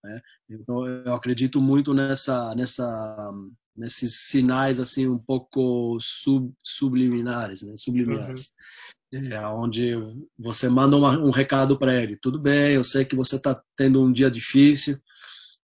Né? 0.05 0.21
Então 0.51 0.87
eu 0.87 1.15
acredito 1.15 1.59
muito 1.59 1.95
nessa, 1.95 2.55
nessa, 2.55 3.33
nesses 3.75 4.29
sinais 4.29 4.79
assim 4.79 5.09
um 5.09 5.19
pouco 5.19 5.97
sub, 6.01 6.53
subliminares, 6.63 7.63
né? 7.63 7.75
subliminares. 7.79 8.49
Uhum 8.49 8.93
é, 9.13 9.47
onde 9.49 9.93
você 10.39 10.69
manda 10.69 10.97
uma, 10.97 11.19
um 11.19 11.31
recado 11.31 11.79
para 11.79 11.95
ele. 11.95 12.17
Tudo 12.17 12.39
bem, 12.39 12.75
eu 12.75 12.85
sei 12.85 13.05
que 13.05 13.15
você 13.15 13.37
está 13.37 13.61
tendo 13.77 14.03
um 14.03 14.11
dia 14.11 14.31
difícil, 14.31 14.99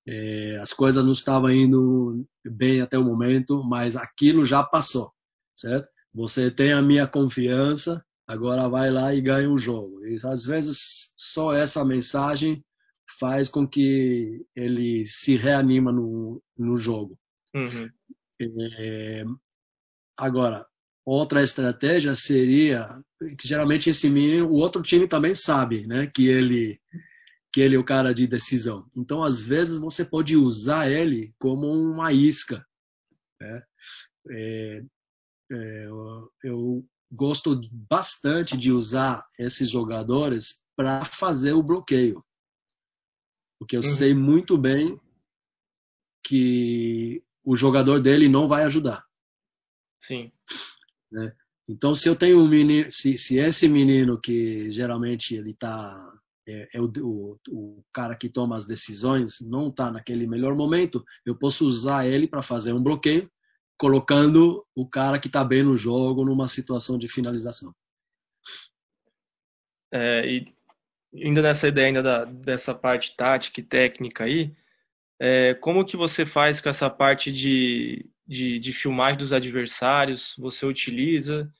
é, 0.06 0.56
as 0.56 0.72
coisas 0.72 1.04
não 1.04 1.12
estavam 1.12 1.50
indo 1.50 2.26
bem 2.44 2.80
até 2.80 2.98
o 2.98 3.04
momento, 3.04 3.62
mas 3.64 3.96
aquilo 3.96 4.44
já 4.44 4.62
passou, 4.62 5.12
certo? 5.56 5.88
Você 6.14 6.50
tem 6.50 6.72
a 6.72 6.82
minha 6.82 7.06
confiança, 7.06 8.04
agora 8.26 8.68
vai 8.68 8.90
lá 8.90 9.14
e 9.14 9.20
ganha 9.20 9.48
o 9.48 9.54
um 9.54 9.58
jogo. 9.58 10.06
E 10.06 10.18
às 10.24 10.44
vezes 10.44 11.12
só 11.16 11.52
essa 11.52 11.84
mensagem 11.84 12.64
faz 13.18 13.48
com 13.48 13.66
que 13.66 14.46
ele 14.54 15.04
se 15.04 15.36
reanima 15.36 15.92
no, 15.92 16.42
no 16.56 16.76
jogo. 16.76 17.18
Uhum. 17.54 17.88
É, 18.78 19.24
agora, 20.16 20.66
Outra 21.10 21.42
estratégia 21.42 22.14
seria 22.14 23.02
que 23.38 23.48
geralmente 23.48 23.88
esse 23.88 24.10
menino, 24.10 24.46
o 24.46 24.56
outro 24.56 24.82
time 24.82 25.08
também 25.08 25.32
sabe, 25.32 25.86
né, 25.86 26.06
que 26.06 26.28
ele 26.28 26.78
que 27.50 27.62
ele 27.62 27.76
é 27.76 27.78
o 27.78 27.84
cara 27.84 28.12
de 28.12 28.26
decisão. 28.26 28.86
Então, 28.94 29.22
às 29.22 29.40
vezes 29.40 29.78
você 29.78 30.04
pode 30.04 30.36
usar 30.36 30.90
ele 30.90 31.34
como 31.38 31.66
uma 31.72 32.12
isca. 32.12 32.62
Né? 33.40 33.62
É, 34.30 34.84
é, 35.50 35.86
eu, 35.86 36.30
eu 36.44 36.86
gosto 37.10 37.58
bastante 37.72 38.54
de 38.54 38.70
usar 38.70 39.26
esses 39.38 39.70
jogadores 39.70 40.62
para 40.76 41.06
fazer 41.06 41.54
o 41.54 41.62
bloqueio, 41.62 42.22
porque 43.58 43.76
eu 43.76 43.80
uhum. 43.80 43.96
sei 43.96 44.12
muito 44.12 44.58
bem 44.58 45.00
que 46.22 47.24
o 47.42 47.56
jogador 47.56 47.98
dele 47.98 48.28
não 48.28 48.46
vai 48.46 48.64
ajudar. 48.64 49.06
Sim. 49.98 50.30
Né? 51.10 51.32
Então, 51.68 51.94
se 51.94 52.08
eu 52.08 52.16
tenho 52.16 52.40
um 52.40 52.48
menino, 52.48 52.90
se, 52.90 53.18
se 53.18 53.38
esse 53.38 53.68
menino 53.68 54.20
que 54.20 54.70
geralmente 54.70 55.34
ele 55.34 55.50
está 55.50 56.12
é, 56.48 56.68
é 56.74 56.80
o, 56.80 56.90
o, 57.02 57.38
o, 57.50 57.84
cara 57.92 58.16
que 58.16 58.28
toma 58.28 58.56
as 58.56 58.66
decisões, 58.66 59.40
não 59.42 59.68
está 59.68 59.90
naquele 59.90 60.26
melhor 60.26 60.56
momento, 60.56 61.04
eu 61.26 61.36
posso 61.36 61.66
usar 61.66 62.06
ele 62.06 62.26
para 62.26 62.40
fazer 62.40 62.72
um 62.72 62.82
bloqueio, 62.82 63.30
colocando 63.78 64.66
o 64.74 64.88
cara 64.88 65.18
que 65.18 65.28
está 65.28 65.44
bem 65.44 65.62
no 65.62 65.76
jogo 65.76 66.24
numa 66.24 66.48
situação 66.48 66.98
de 66.98 67.08
finalização. 67.08 67.74
É, 69.92 70.26
e 70.26 70.54
indo 71.12 71.42
nessa 71.42 71.68
ideia 71.68 71.88
ainda 71.88 72.02
da, 72.02 72.24
dessa 72.24 72.74
parte 72.74 73.14
tática 73.16 73.60
e 73.60 73.64
técnica 73.64 74.24
aí, 74.24 74.54
é, 75.20 75.54
como 75.54 75.84
que 75.84 75.96
você 75.96 76.24
faz 76.24 76.60
com 76.60 76.68
essa 76.68 76.88
parte 76.88 77.32
de 77.32 78.08
de, 78.28 78.58
de 78.58 78.72
filmagem 78.72 79.18
dos 79.18 79.32
adversários 79.32 80.34
você 80.38 80.66
utiliza? 80.66 81.50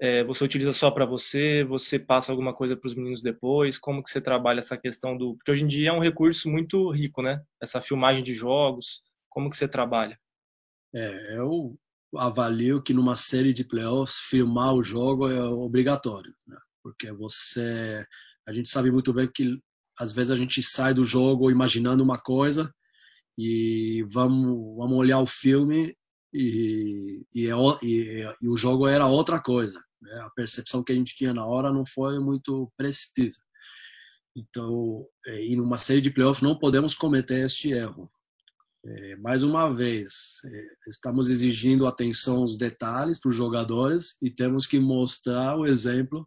É, 0.00 0.24
você 0.24 0.44
utiliza 0.44 0.72
só 0.72 0.90
para 0.90 1.06
você? 1.06 1.62
Você 1.64 1.98
passa 1.98 2.32
alguma 2.32 2.54
coisa 2.54 2.76
para 2.76 2.88
os 2.88 2.94
meninos 2.94 3.22
depois? 3.22 3.78
Como 3.78 4.02
que 4.02 4.10
você 4.10 4.20
trabalha 4.20 4.58
essa 4.58 4.76
questão 4.76 5.16
do... 5.16 5.36
Porque 5.36 5.52
hoje 5.52 5.64
em 5.64 5.68
dia 5.68 5.90
é 5.90 5.92
um 5.92 6.00
recurso 6.00 6.50
muito 6.50 6.90
rico, 6.90 7.22
né? 7.22 7.42
Essa 7.62 7.80
filmagem 7.80 8.24
de 8.24 8.34
jogos. 8.34 9.02
Como 9.28 9.50
que 9.50 9.56
você 9.56 9.68
trabalha? 9.68 10.18
É, 10.94 11.36
eu 11.36 11.78
avalio 12.16 12.82
que 12.82 12.92
numa 12.92 13.14
série 13.14 13.52
de 13.52 13.62
playoffs 13.62 14.16
filmar 14.16 14.74
o 14.74 14.82
jogo 14.82 15.30
é 15.30 15.40
obrigatório, 15.40 16.34
né? 16.46 16.56
porque 16.82 17.12
você, 17.12 18.04
a 18.46 18.52
gente 18.52 18.68
sabe 18.68 18.90
muito 18.90 19.12
bem 19.12 19.30
que 19.32 19.60
às 19.98 20.12
vezes 20.12 20.30
a 20.30 20.36
gente 20.36 20.62
sai 20.62 20.94
do 20.94 21.04
jogo 21.04 21.50
imaginando 21.50 22.02
uma 22.02 22.18
coisa 22.18 22.74
e 23.38 24.04
vamos, 24.10 24.76
vamos 24.76 24.98
olhar 24.98 25.20
o 25.20 25.26
filme 25.26 25.96
e, 26.32 27.26
e, 27.34 27.48
é 27.48 27.54
e, 27.82 28.34
e 28.42 28.48
o 28.48 28.56
jogo 28.56 28.86
era 28.86 29.06
outra 29.06 29.40
coisa. 29.40 29.82
Né? 30.00 30.12
A 30.22 30.30
percepção 30.30 30.82
que 30.82 30.92
a 30.92 30.94
gente 30.94 31.16
tinha 31.16 31.34
na 31.34 31.44
hora 31.44 31.72
não 31.72 31.84
foi 31.84 32.18
muito 32.18 32.72
precisa. 32.76 33.42
Então, 34.34 35.06
é, 35.26 35.44
em 35.44 35.60
uma 35.60 35.76
série 35.76 36.00
de 36.00 36.10
playoffs 36.10 36.42
não 36.42 36.58
podemos 36.58 36.94
cometer 36.94 37.44
este 37.44 37.70
erro. 37.70 38.10
É, 38.82 39.16
mais 39.16 39.42
uma 39.42 39.68
vez, 39.68 40.40
é, 40.46 40.66
estamos 40.88 41.28
exigindo 41.28 41.86
atenção 41.86 42.38
aos 42.38 42.56
detalhes 42.56 43.18
para 43.18 43.28
os 43.28 43.36
jogadores 43.36 44.16
e 44.22 44.30
temos 44.30 44.66
que 44.66 44.78
mostrar 44.78 45.58
o 45.58 45.66
exemplo 45.66 46.26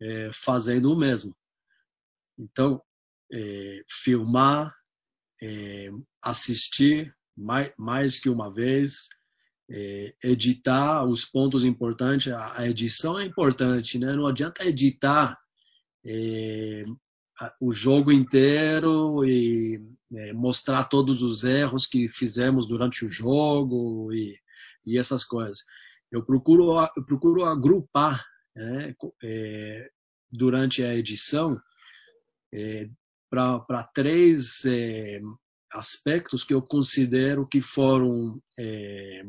é, 0.00 0.30
fazendo 0.32 0.92
o 0.92 0.96
mesmo. 0.96 1.34
Então, 2.38 2.80
é, 3.32 3.82
filmar, 3.88 4.74
assistir 6.22 7.14
mais, 7.36 7.72
mais 7.78 8.20
que 8.20 8.28
uma 8.28 8.52
vez, 8.52 9.08
é, 9.70 10.14
editar 10.22 11.04
os 11.04 11.24
pontos 11.24 11.64
importantes. 11.64 12.32
A, 12.32 12.60
a, 12.60 12.68
edição 12.68 13.18
é 13.18 13.24
importante, 13.24 13.98
né? 13.98 14.14
Não 14.14 14.26
adianta 14.26 14.64
editar 14.64 15.38
o 17.60 17.72
jogo 17.72 18.12
inteiro 18.12 19.24
e 19.24 19.80
é, 20.14 20.32
mostrar 20.32 20.84
todos 20.84 21.22
os 21.22 21.44
erros 21.44 21.86
que 21.86 22.08
fizemos 22.08 22.66
durante 22.66 23.04
o 23.04 23.08
jogo 23.08 24.12
e, 24.12 24.38
e 24.86 24.98
essas 24.98 25.24
coisas. 25.24 25.64
Eu 26.10 26.24
procuro, 26.24 26.78
eu 26.96 27.04
procuro 27.04 27.44
agrupar 27.44 28.24
né, 28.54 28.94
é, 29.22 29.90
durante 30.30 30.82
a 30.82 30.94
edição 30.94 31.60
é, 32.52 32.88
para 33.28 33.82
três 33.92 34.64
é, 34.64 35.20
aspectos 35.74 36.44
que 36.44 36.54
eu 36.54 36.62
considero 36.62 37.46
que 37.46 37.60
foram 37.60 38.40
é, 38.58 39.24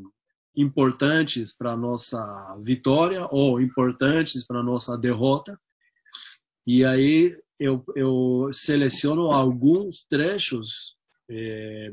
importantes 0.55 1.51
para 1.55 1.75
nossa 1.75 2.55
vitória 2.63 3.27
ou 3.31 3.59
importantes 3.59 4.45
para 4.45 4.63
nossa 4.63 4.97
derrota. 4.97 5.59
E 6.65 6.85
aí 6.85 7.35
eu, 7.59 7.83
eu 7.95 8.49
seleciono 8.51 9.31
alguns 9.31 10.05
trechos 10.07 10.95
é, 11.29 11.91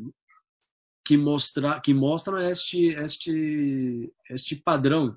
que, 1.05 1.16
mostra, 1.16 1.80
que 1.80 1.94
mostram 1.94 2.38
este, 2.38 2.88
este, 2.88 4.12
este 4.30 4.57
padrão 4.57 5.16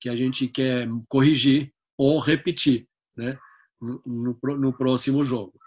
que 0.00 0.08
a 0.08 0.16
gente 0.16 0.48
quer 0.48 0.88
corrigir 1.08 1.72
ou 1.96 2.18
repetir 2.18 2.88
né, 3.16 3.38
no, 3.80 4.02
no, 4.04 4.56
no 4.56 4.72
próximo 4.72 5.24
jogo. 5.24 5.61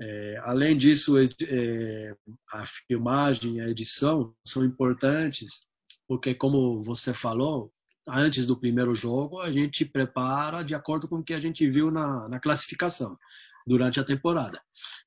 É, 0.00 0.40
além 0.42 0.76
disso, 0.76 1.16
é, 1.18 2.16
a 2.52 2.64
filmagem, 2.66 3.60
a 3.60 3.68
edição 3.68 4.34
são 4.46 4.64
importantes, 4.64 5.66
porque, 6.06 6.34
como 6.34 6.82
você 6.82 7.12
falou, 7.12 7.72
antes 8.08 8.46
do 8.46 8.58
primeiro 8.58 8.94
jogo, 8.94 9.40
a 9.40 9.50
gente 9.50 9.84
prepara 9.84 10.62
de 10.62 10.74
acordo 10.74 11.08
com 11.08 11.16
o 11.16 11.24
que 11.24 11.34
a 11.34 11.40
gente 11.40 11.68
viu 11.68 11.90
na, 11.90 12.28
na 12.28 12.40
classificação 12.40 13.18
durante 13.66 14.00
a 14.00 14.04
temporada. 14.04 14.60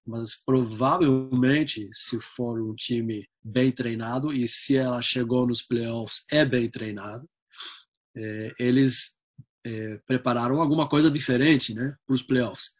Mas 0.06 0.36
provavelmente, 0.46 1.90
se 1.94 2.22
for 2.22 2.62
um 2.62 2.76
time 2.76 3.28
bem 3.44 3.72
treinado 3.72 4.32
e 4.32 4.48
se 4.48 4.78
ela 4.78 5.02
chegou 5.02 5.48
nos 5.48 5.64
playoffs 5.64 6.26
é 6.32 6.46
bem 6.46 6.70
treinado, 6.70 7.28
é, 8.16 8.50
eles 8.60 9.18
é, 9.66 9.98
prepararam 10.06 10.62
alguma 10.62 10.88
coisa 10.88 11.10
diferente, 11.10 11.74
né, 11.74 11.96
para 12.06 12.14
os 12.14 12.22
playoffs. 12.22 12.76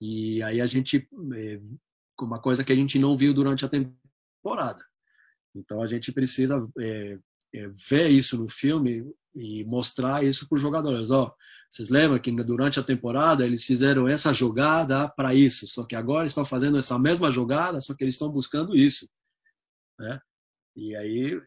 E 0.00 0.42
aí 0.42 0.60
a 0.60 0.66
gente, 0.66 1.08
é, 1.34 1.60
uma 2.20 2.40
coisa 2.40 2.62
que 2.64 2.72
a 2.72 2.76
gente 2.76 2.98
não 2.98 3.16
viu 3.16 3.34
durante 3.34 3.64
a 3.64 3.68
temporada. 3.68 4.84
Então 5.54 5.82
a 5.82 5.86
gente 5.86 6.12
precisa 6.12 6.68
é, 6.78 7.18
é, 7.54 7.68
ver 7.88 8.08
isso 8.08 8.36
no 8.38 8.48
filme 8.48 9.04
e 9.34 9.64
mostrar 9.64 10.24
isso 10.24 10.48
para 10.48 10.56
os 10.56 10.62
jogadores. 10.62 11.10
Ó, 11.10 11.34
vocês 11.70 11.88
lembram 11.88 12.18
que 12.18 12.30
durante 12.42 12.78
a 12.78 12.82
temporada 12.82 13.44
eles 13.44 13.64
fizeram 13.64 14.08
essa 14.08 14.32
jogada 14.32 15.08
para 15.08 15.34
isso, 15.34 15.66
só 15.66 15.84
que 15.84 15.96
agora 15.96 16.26
estão 16.26 16.44
fazendo 16.44 16.78
essa 16.78 16.98
mesma 16.98 17.30
jogada, 17.30 17.80
só 17.80 17.94
que 17.94 18.04
eles 18.04 18.14
estão 18.14 18.30
buscando 18.30 18.76
isso. 18.76 19.08
Né? 19.98 20.20
E 20.76 20.94
aí, 20.94 21.40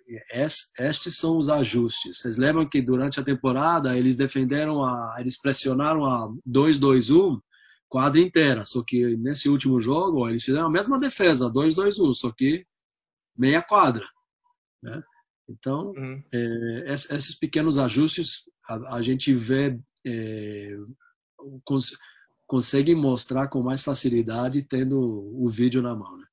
estes 0.77 1.15
são 1.15 1.37
os 1.37 1.47
ajustes. 1.47 2.17
Vocês 2.17 2.35
lembram 2.35 2.67
que 2.67 2.81
durante 2.81 3.17
a 3.17 3.23
temporada 3.23 3.97
eles 3.97 4.17
defenderam 4.17 4.83
a. 4.83 5.15
Eles 5.19 5.39
pressionaram 5.39 6.05
a 6.05 6.29
2-2-1 6.45 7.39
quadra 7.91 8.21
inteira. 8.21 8.63
Só 8.63 8.81
que 8.81 9.17
nesse 9.17 9.49
último 9.49 9.79
jogo 9.79 10.27
eles 10.27 10.43
fizeram 10.43 10.67
a 10.67 10.71
mesma 10.71 10.97
defesa, 10.97 11.51
2-2-1, 11.51 12.13
só 12.13 12.31
que 12.31 12.65
meia 13.37 13.61
quadra. 13.61 14.07
Né? 14.81 15.03
Então, 15.49 15.91
uhum. 15.97 16.23
é, 16.33 16.85
esses 16.93 17.37
pequenos 17.37 17.77
ajustes 17.77 18.49
a, 18.67 18.95
a 18.95 19.01
gente 19.01 19.33
vê, 19.33 19.77
é, 20.07 20.77
cons 21.65 21.91
consegue 22.47 22.93
mostrar 22.93 23.47
com 23.47 23.63
mais 23.63 23.81
facilidade 23.81 24.61
tendo 24.63 24.99
o 24.99 25.47
vídeo 25.49 25.81
na 25.81 25.95
mão. 25.95 26.17
Né? 26.17 26.25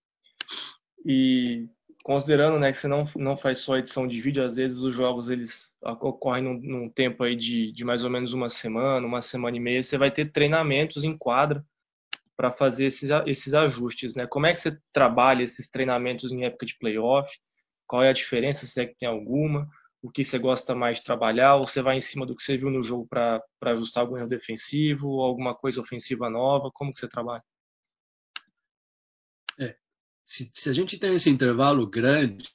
E 1.07 1.69
considerando 2.03 2.59
né, 2.59 2.73
que 2.73 2.79
você 2.79 2.89
não, 2.89 3.09
não 3.15 3.37
faz 3.37 3.61
só 3.61 3.77
edição 3.77 4.07
de 4.07 4.21
vídeo, 4.21 4.45
às 4.45 4.57
vezes 4.57 4.79
os 4.79 4.95
jogos 4.95 5.29
eles 5.29 5.68
ocorrem 5.83 6.43
num, 6.43 6.55
num 6.55 6.91
tempo 6.91 7.22
aí 7.22 7.37
de, 7.37 7.72
de 7.72 7.85
mais 7.85 8.05
ou 8.05 8.11
menos 8.11 8.33
uma 8.33 8.51
semana, 8.51 9.07
uma 9.07 9.22
semana 9.22 9.57
e 9.57 9.61
meia, 9.61 9.83
você 9.83 9.97
vai 9.97 10.11
ter 10.11 10.33
treinamentos 10.33 11.05
em 11.05 11.16
quadra 11.16 11.64
para 12.37 12.53
fazer 12.53 12.87
esses, 12.87 13.11
esses 13.26 13.55
ajustes. 13.55 14.14
Né? 14.14 14.26
Como 14.26 14.47
é 14.47 14.53
que 14.53 14.61
você 14.61 14.79
trabalha 14.93 15.43
esses 15.43 15.68
treinamentos 15.68 16.31
em 16.31 16.45
época 16.45 16.66
de 16.66 16.76
playoff? 16.79 17.29
Qual 17.87 18.03
é 18.03 18.11
a 18.11 18.12
diferença, 18.12 18.66
se 18.66 18.81
é 18.81 18.87
que 18.87 18.97
tem 18.97 19.09
alguma? 19.09 19.68
O 20.01 20.11
que 20.11 20.22
você 20.22 20.39
gosta 20.39 20.74
mais 20.74 20.99
de 20.99 21.05
trabalhar? 21.05 21.57
Ou 21.57 21.66
você 21.66 21.83
vai 21.83 21.97
em 21.97 22.01
cima 22.01 22.24
do 22.24 22.37
que 22.37 22.43
você 22.43 22.57
viu 22.57 22.70
no 22.70 22.83
jogo 22.83 23.09
para 23.09 23.43
ajustar 23.62 24.03
algum 24.03 24.16
erro 24.16 24.29
defensivo 24.29 25.09
ou 25.09 25.22
alguma 25.22 25.55
coisa 25.55 25.81
ofensiva 25.81 26.31
nova? 26.31 26.70
Como 26.72 26.93
que 26.93 27.01
você 27.01 27.09
trabalha? 27.09 27.43
É, 29.59 29.76
se, 30.24 30.49
se 30.53 30.70
a 30.70 30.72
gente 30.72 30.99
tem 30.99 31.14
esse 31.14 31.29
intervalo 31.29 31.85
grande, 31.87 32.49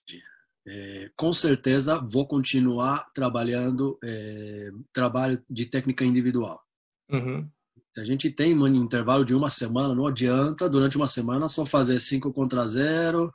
é, 0.65 1.11
com 1.15 1.33
certeza 1.33 1.99
vou 1.99 2.27
continuar 2.27 3.11
trabalhando 3.13 3.97
é, 4.03 4.69
trabalho 4.93 5.43
de 5.49 5.65
técnica 5.65 6.05
individual. 6.05 6.61
Uhum. 7.09 7.49
A 7.97 8.03
gente 8.03 8.31
tem 8.31 8.57
um 8.57 8.67
intervalo 8.67 9.23
de 9.23 9.35
uma 9.35 9.49
semana, 9.49 9.93
não 9.93 10.07
adianta 10.07 10.67
durante 10.69 10.97
uma 10.97 11.05
semana 11.05 11.47
só 11.47 11.65
fazer 11.65 11.99
5 11.99 12.33
contra 12.33 12.65
0, 12.65 13.31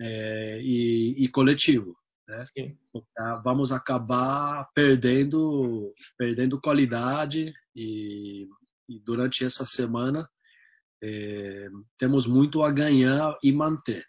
é, 0.00 0.60
e, 0.62 1.24
e, 1.24 1.28
coletivo. 1.28 1.96
Né? 2.28 2.42
Ah, 3.18 3.40
vamos 3.44 3.72
acabar 3.72 4.68
perdendo, 4.74 5.92
perdendo 6.18 6.60
qualidade 6.60 7.52
e, 7.74 8.46
e 8.88 9.00
durante 9.00 9.44
essa 9.44 9.64
semana 9.64 10.28
é, 11.02 11.68
temos 11.98 12.26
muito 12.26 12.62
a 12.62 12.70
ganhar 12.70 13.36
e 13.42 13.52
manter. 13.52 14.04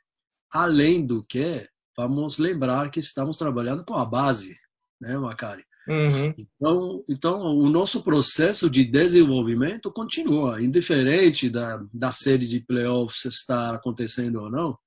Além 0.52 1.06
do 1.06 1.22
que, 1.22 1.68
vamos 1.98 2.38
lembrar 2.38 2.90
que 2.90 3.00
estamos 3.00 3.38
trabalhando 3.38 3.84
com 3.84 3.96
a 3.96 4.06
base, 4.06 4.58
né, 5.00 5.18
Macari? 5.18 5.66
Uhum. 5.88 6.34
Então, 6.38 7.04
então, 7.08 7.42
o 7.58 7.70
nosso 7.70 8.02
processo 8.02 8.70
de 8.70 8.84
desenvolvimento 8.84 9.92
continua, 9.92 10.62
indiferente 10.62 11.50
da, 11.50 11.80
da 11.94 12.12
série 12.12 12.48
de 12.48 12.60
playoffs 12.60 13.26
estar 13.26 13.76
acontecendo 13.76 14.42
ou 14.42 14.50
não. 14.50 14.78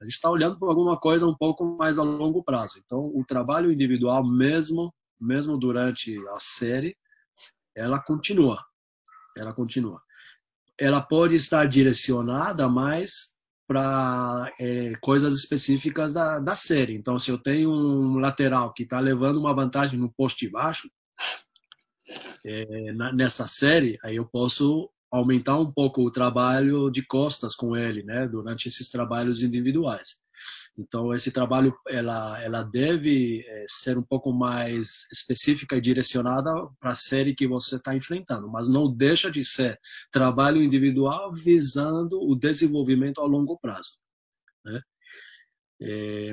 A 0.00 0.04
gente 0.04 0.14
está 0.14 0.30
olhando 0.30 0.58
para 0.58 0.68
alguma 0.68 0.96
coisa 0.96 1.26
um 1.26 1.34
pouco 1.34 1.64
mais 1.76 1.98
a 1.98 2.04
longo 2.04 2.42
prazo. 2.44 2.80
Então, 2.84 3.00
o 3.00 3.24
trabalho 3.26 3.72
individual, 3.72 4.24
mesmo, 4.24 4.94
mesmo 5.20 5.58
durante 5.58 6.16
a 6.28 6.38
série, 6.38 6.96
ela 7.74 7.98
continua. 7.98 8.64
Ela 9.36 9.52
continua. 9.52 10.00
Ela 10.78 11.02
pode 11.02 11.34
estar 11.34 11.66
direcionada 11.66 12.68
mais 12.68 13.34
para 13.68 14.50
é, 14.58 14.94
coisas 15.02 15.34
específicas 15.34 16.14
da, 16.14 16.40
da 16.40 16.54
série. 16.54 16.94
Então, 16.94 17.18
se 17.18 17.30
eu 17.30 17.36
tenho 17.36 17.70
um 17.70 18.18
lateral 18.18 18.72
que 18.72 18.82
está 18.82 18.98
levando 18.98 19.36
uma 19.36 19.54
vantagem 19.54 19.98
no 19.98 20.10
poste 20.10 20.48
baixo, 20.48 20.90
é, 22.46 22.92
na, 22.94 23.12
nessa 23.12 23.46
série, 23.46 23.98
aí 24.02 24.16
eu 24.16 24.24
posso 24.24 24.90
aumentar 25.12 25.58
um 25.58 25.70
pouco 25.70 26.02
o 26.02 26.10
trabalho 26.10 26.90
de 26.90 27.02
costas 27.02 27.54
com 27.54 27.76
ele, 27.76 28.02
né, 28.02 28.26
durante 28.26 28.68
esses 28.68 28.88
trabalhos 28.88 29.42
individuais. 29.42 30.16
Então 30.78 31.12
esse 31.12 31.32
trabalho 31.32 31.76
ela 31.88 32.40
ela 32.40 32.62
deve 32.62 33.44
é, 33.44 33.64
ser 33.66 33.98
um 33.98 34.02
pouco 34.02 34.32
mais 34.32 35.08
específica 35.12 35.76
e 35.76 35.80
direcionada 35.80 36.50
para 36.78 36.92
a 36.92 36.94
série 36.94 37.34
que 37.34 37.48
você 37.48 37.76
está 37.76 37.96
enfrentando, 37.96 38.48
mas 38.48 38.68
não 38.68 38.94
deixa 38.94 39.28
de 39.28 39.44
ser 39.44 39.78
trabalho 40.12 40.62
individual 40.62 41.34
visando 41.34 42.20
o 42.20 42.36
desenvolvimento 42.36 43.20
a 43.20 43.26
longo 43.26 43.58
prazo. 43.58 43.90
Né? 44.64 44.80
É, 45.82 46.32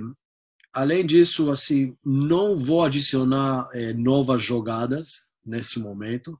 além 0.71 1.03
disso, 1.03 1.49
assim, 1.49 1.97
não 2.05 2.57
vou 2.57 2.83
adicionar 2.83 3.67
é, 3.73 3.93
novas 3.93 4.43
jogadas 4.43 5.31
nesse 5.43 5.79
momento. 5.79 6.39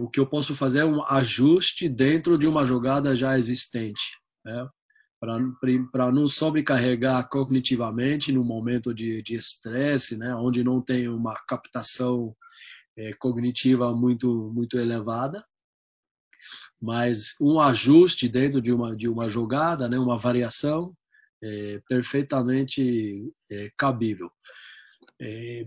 O 0.00 0.08
que 0.08 0.18
eu 0.18 0.26
posso 0.26 0.54
fazer 0.54 0.78
é 0.78 0.84
um 0.86 1.04
ajuste 1.04 1.90
dentro 1.90 2.38
de 2.38 2.46
uma 2.46 2.64
jogada 2.64 3.14
já 3.14 3.36
existente, 3.36 4.16
né? 4.42 4.66
Para 5.20 6.12
não 6.12 6.28
sobrecarregar 6.28 7.28
cognitivamente 7.28 8.32
no 8.32 8.44
momento 8.44 8.94
de 8.94 9.22
estresse, 9.30 10.16
né? 10.16 10.34
onde 10.34 10.62
não 10.62 10.80
tem 10.80 11.08
uma 11.08 11.34
captação 11.46 12.36
é, 12.96 13.12
cognitiva 13.14 13.94
muito 13.94 14.52
muito 14.54 14.78
elevada, 14.78 15.44
mas 16.80 17.34
um 17.40 17.60
ajuste 17.60 18.28
dentro 18.28 18.62
de 18.62 18.72
uma 18.72 18.94
de 18.94 19.08
uma 19.08 19.28
jogada, 19.28 19.88
né? 19.88 19.98
uma 19.98 20.16
variação 20.16 20.96
é, 21.42 21.80
perfeitamente 21.88 23.32
é, 23.50 23.70
cabível. 23.76 24.30
É, 25.20 25.66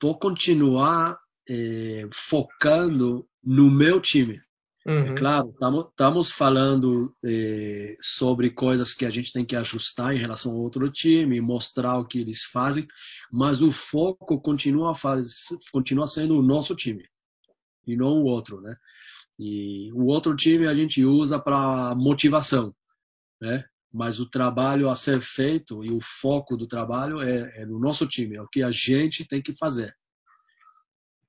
vou 0.00 0.18
continuar 0.18 1.18
é, 1.48 2.08
focando 2.12 3.28
no 3.42 3.70
meu 3.70 4.00
time. 4.00 4.40
É 4.84 4.90
uhum. 4.90 5.12
É 5.12 5.14
claro, 5.14 5.54
estamos 5.88 6.30
falando 6.30 7.14
é, 7.24 7.96
sobre 8.00 8.50
coisas 8.50 8.92
que 8.92 9.06
a 9.06 9.10
gente 9.10 9.32
tem 9.32 9.44
que 9.44 9.54
ajustar 9.54 10.12
em 10.14 10.18
relação 10.18 10.52
ao 10.52 10.58
outro 10.58 10.90
time, 10.90 11.40
mostrar 11.40 11.98
o 11.98 12.06
que 12.06 12.20
eles 12.20 12.44
fazem, 12.44 12.86
mas 13.30 13.62
o 13.62 13.70
foco 13.70 14.40
continua, 14.40 14.94
faz, 14.94 15.48
continua 15.72 16.06
sendo 16.06 16.36
o 16.36 16.42
nosso 16.42 16.74
time 16.74 17.08
e 17.86 17.96
não 17.96 18.22
o 18.22 18.24
outro, 18.24 18.60
né? 18.60 18.74
E 19.38 19.90
o 19.92 20.06
outro 20.06 20.34
time 20.36 20.66
a 20.66 20.74
gente 20.74 21.04
usa 21.04 21.38
para 21.38 21.94
motivação, 21.94 22.74
né? 23.40 23.64
Mas 23.92 24.18
o 24.18 24.28
trabalho 24.28 24.88
a 24.88 24.94
ser 24.94 25.20
feito 25.20 25.84
e 25.84 25.90
o 25.90 26.00
foco 26.00 26.56
do 26.56 26.66
trabalho 26.66 27.20
é, 27.20 27.62
é 27.62 27.66
no 27.66 27.78
nosso 27.78 28.06
time, 28.06 28.36
é 28.36 28.42
o 28.42 28.48
que 28.48 28.62
a 28.62 28.70
gente 28.70 29.24
tem 29.24 29.42
que 29.42 29.54
fazer 29.56 29.94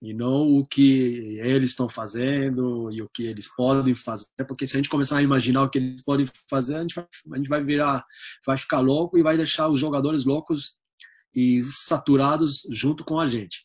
e 0.04 0.14
não 0.14 0.58
o 0.58 0.68
que 0.68 1.40
eles 1.40 1.70
estão 1.70 1.88
fazendo 1.88 2.92
e 2.92 3.02
o 3.02 3.08
que 3.08 3.24
eles 3.24 3.48
podem 3.48 3.96
fazer, 3.96 4.28
porque 4.46 4.68
se 4.68 4.76
a 4.76 4.78
gente 4.78 4.90
começar 4.90 5.20
a 5.20 5.22
imaginar 5.22 5.64
o 5.64 5.70
que 5.70 5.78
eles 5.78 6.04
podem 6.04 6.28
fazer, 6.50 6.76
a 6.76 6.82
gente 6.82 6.94
vai, 6.94 7.08
a 7.32 7.38
gente 7.38 7.48
vai 7.48 7.64
virar, 7.64 8.06
vai 8.46 8.58
ficar 8.58 8.82
louco 8.82 9.18
e 9.18 9.24
vai 9.24 9.38
deixar 9.38 9.70
os 9.70 9.80
jogadores 9.80 10.26
loucos 10.26 10.78
e 11.34 11.64
saturados 11.64 12.68
junto 12.70 13.06
com 13.06 13.18
a 13.18 13.26
gente. 13.26 13.64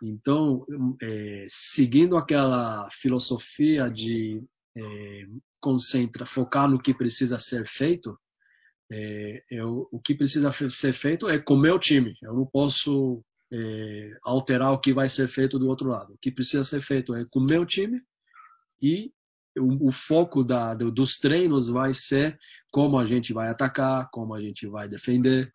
Então, 0.00 0.64
é, 1.02 1.46
seguindo 1.48 2.16
aquela 2.16 2.88
filosofia 2.92 3.90
de 3.90 4.40
é, 4.76 5.26
concentra, 5.60 6.24
focar 6.24 6.70
no 6.70 6.80
que 6.80 6.94
precisa 6.94 7.40
ser 7.40 7.66
feito, 7.66 8.16
é, 8.92 9.42
eu, 9.50 9.88
o 9.90 10.00
que 10.00 10.14
precisa 10.14 10.52
ser 10.70 10.92
feito 10.92 11.28
é 11.28 11.36
comer 11.36 11.72
o 11.72 11.80
time. 11.80 12.14
Eu 12.22 12.32
não 12.32 12.46
posso 12.46 13.24
é, 13.52 14.16
alterar 14.22 14.72
o 14.72 14.80
que 14.80 14.92
vai 14.92 15.08
ser 15.08 15.28
feito 15.28 15.58
do 15.58 15.68
outro 15.68 15.88
lado. 15.88 16.14
O 16.14 16.18
que 16.18 16.30
precisa 16.30 16.64
ser 16.64 16.80
feito 16.80 17.14
é 17.14 17.24
com 17.30 17.40
o 17.40 17.44
meu 17.44 17.64
time 17.64 18.00
e 18.80 19.10
o, 19.58 19.88
o 19.88 19.92
foco 19.92 20.44
da, 20.44 20.74
do, 20.74 20.90
dos 20.90 21.18
treinos 21.18 21.68
vai 21.68 21.92
ser 21.92 22.38
como 22.70 22.98
a 22.98 23.06
gente 23.06 23.32
vai 23.32 23.48
atacar, 23.48 24.08
como 24.10 24.34
a 24.34 24.40
gente 24.40 24.66
vai 24.66 24.88
defender, 24.88 25.50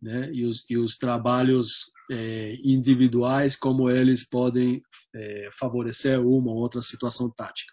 né? 0.00 0.30
e, 0.32 0.44
os, 0.44 0.64
e 0.68 0.76
os 0.76 0.96
trabalhos 0.96 1.92
é, 2.10 2.56
individuais, 2.64 3.56
como 3.56 3.90
eles 3.90 4.28
podem 4.28 4.82
é, 5.14 5.48
favorecer 5.58 6.20
uma 6.20 6.50
ou 6.50 6.58
outra 6.58 6.80
situação 6.80 7.30
tática. 7.30 7.72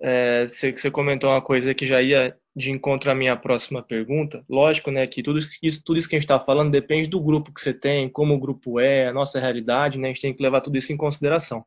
É, 0.00 0.48
você, 0.48 0.72
você 0.72 0.90
comentou 0.90 1.30
uma 1.30 1.42
coisa 1.42 1.74
que 1.74 1.86
já 1.86 2.02
ia 2.02 2.36
de 2.56 2.70
encontro 2.70 3.10
à 3.10 3.14
minha 3.14 3.36
próxima 3.36 3.82
pergunta. 3.82 4.44
Lógico, 4.48 4.90
né, 4.90 5.06
que 5.06 5.22
tudo 5.22 5.40
isso, 5.62 5.82
tudo 5.84 5.98
isso 5.98 6.08
que 6.08 6.14
a 6.14 6.18
gente 6.18 6.24
está 6.24 6.38
falando 6.38 6.70
depende 6.70 7.08
do 7.08 7.20
grupo 7.20 7.52
que 7.52 7.60
você 7.60 7.74
tem, 7.74 8.08
como 8.08 8.34
o 8.34 8.38
grupo 8.38 8.78
é, 8.78 9.08
a 9.08 9.12
nossa 9.12 9.40
realidade, 9.40 9.98
né? 9.98 10.08
A 10.08 10.12
gente 10.12 10.22
tem 10.22 10.34
que 10.34 10.42
levar 10.42 10.60
tudo 10.60 10.76
isso 10.76 10.92
em 10.92 10.96
consideração. 10.96 11.64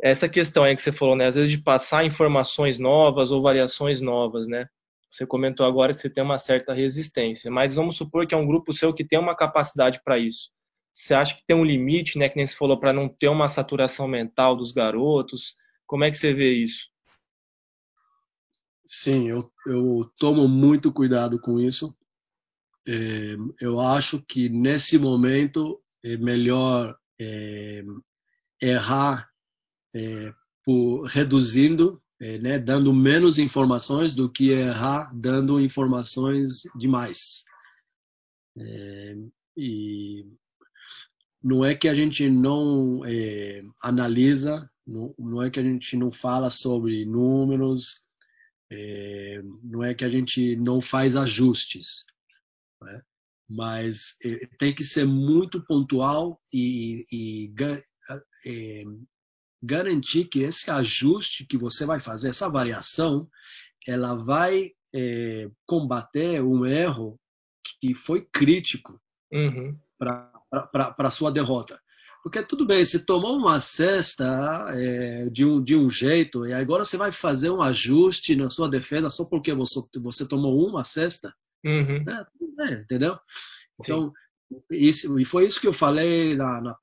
Essa 0.00 0.28
questão 0.28 0.64
aí 0.64 0.74
que 0.74 0.82
você 0.82 0.92
falou, 0.92 1.14
né, 1.14 1.26
às 1.26 1.36
vezes 1.36 1.50
de 1.50 1.58
passar 1.58 2.04
informações 2.04 2.78
novas 2.78 3.30
ou 3.30 3.42
variações 3.42 4.00
novas, 4.00 4.48
né? 4.48 4.66
Você 5.10 5.26
comentou 5.26 5.64
agora 5.64 5.92
que 5.92 6.00
você 6.00 6.10
tem 6.10 6.22
uma 6.22 6.38
certa 6.38 6.74
resistência, 6.74 7.50
mas 7.50 7.74
vamos 7.74 7.96
supor 7.96 8.26
que 8.26 8.34
é 8.34 8.38
um 8.38 8.46
grupo 8.46 8.72
seu 8.72 8.92
que 8.92 9.04
tem 9.04 9.18
uma 9.18 9.34
capacidade 9.34 10.00
para 10.04 10.18
isso. 10.18 10.50
Você 10.92 11.14
acha 11.14 11.36
que 11.36 11.44
tem 11.46 11.56
um 11.56 11.64
limite, 11.64 12.18
né, 12.18 12.28
que 12.28 12.36
nem 12.36 12.46
você 12.46 12.56
falou, 12.56 12.78
para 12.78 12.92
não 12.92 13.08
ter 13.08 13.28
uma 13.28 13.48
saturação 13.48 14.08
mental 14.08 14.56
dos 14.56 14.72
garotos? 14.72 15.54
Como 15.86 16.04
é 16.04 16.10
que 16.10 16.16
você 16.16 16.34
vê 16.34 16.52
isso? 16.52 16.88
Sim, 18.88 19.28
eu, 19.28 19.52
eu 19.66 20.10
tomo 20.18 20.48
muito 20.48 20.90
cuidado 20.90 21.38
com 21.38 21.60
isso. 21.60 21.94
É, 22.88 23.36
eu 23.60 23.80
acho 23.82 24.22
que 24.22 24.48
nesse 24.48 24.98
momento 24.98 25.78
é 26.02 26.16
melhor 26.16 26.98
é, 27.20 27.84
errar 28.62 29.28
é, 29.94 30.32
por 30.64 31.02
reduzindo, 31.02 32.02
é, 32.18 32.38
né, 32.38 32.58
dando 32.58 32.92
menos 32.94 33.38
informações 33.38 34.14
do 34.14 34.30
que 34.30 34.50
errar 34.52 35.12
dando 35.14 35.60
informações 35.60 36.62
demais. 36.74 37.44
É, 38.56 39.16
e 39.54 40.26
não 41.42 41.62
é 41.62 41.74
que 41.74 41.88
a 41.88 41.94
gente 41.94 42.28
não 42.30 43.04
é, 43.04 43.62
analisa, 43.82 44.68
não, 44.86 45.14
não 45.18 45.42
é 45.42 45.50
que 45.50 45.60
a 45.60 45.62
gente 45.62 45.94
não 45.94 46.10
fala 46.10 46.48
sobre 46.48 47.04
números, 47.04 48.07
é, 48.70 49.40
não 49.62 49.82
é 49.82 49.94
que 49.94 50.04
a 50.04 50.08
gente 50.08 50.56
não 50.56 50.80
faz 50.80 51.16
ajustes, 51.16 52.04
né? 52.82 53.02
mas 53.48 54.16
é, 54.24 54.46
tem 54.58 54.74
que 54.74 54.84
ser 54.84 55.06
muito 55.06 55.64
pontual 55.64 56.40
e, 56.52 57.04
e 57.10 57.52
é, 58.46 58.82
garantir 59.62 60.26
que 60.26 60.40
esse 60.40 60.70
ajuste 60.70 61.46
que 61.46 61.56
você 61.56 61.86
vai 61.86 61.98
fazer, 61.98 62.28
essa 62.28 62.48
variação, 62.48 63.28
ela 63.86 64.14
vai 64.14 64.72
é, 64.94 65.50
combater 65.66 66.42
um 66.42 66.66
erro 66.66 67.18
que 67.80 67.94
foi 67.94 68.24
crítico 68.24 69.00
uhum. 69.32 69.78
para 69.98 70.94
a 70.98 71.10
sua 71.10 71.30
derrota. 71.30 71.80
Porque 72.22 72.42
tudo 72.42 72.66
bem, 72.66 72.84
você 72.84 72.98
tomou 72.98 73.36
uma 73.36 73.60
cesta 73.60 74.66
é, 74.70 75.28
de, 75.30 75.44
um, 75.44 75.62
de 75.62 75.76
um 75.76 75.88
jeito 75.88 76.46
e 76.46 76.52
agora 76.52 76.84
você 76.84 76.96
vai 76.96 77.12
fazer 77.12 77.50
um 77.50 77.62
ajuste 77.62 78.34
na 78.34 78.48
sua 78.48 78.68
defesa 78.68 79.08
só 79.08 79.24
porque 79.24 79.54
você, 79.54 79.80
você 80.00 80.26
tomou 80.26 80.68
uma 80.68 80.82
cesta. 80.82 81.32
Uhum. 81.64 82.04
É, 82.08 82.72
é, 82.72 82.80
entendeu? 82.80 83.18
Então, 83.80 84.12
isso, 84.70 85.18
e 85.18 85.24
foi 85.24 85.46
isso 85.46 85.60
que 85.60 85.68
eu 85.68 85.72
falei 85.72 86.34
na, 86.34 86.60
na, 86.60 86.76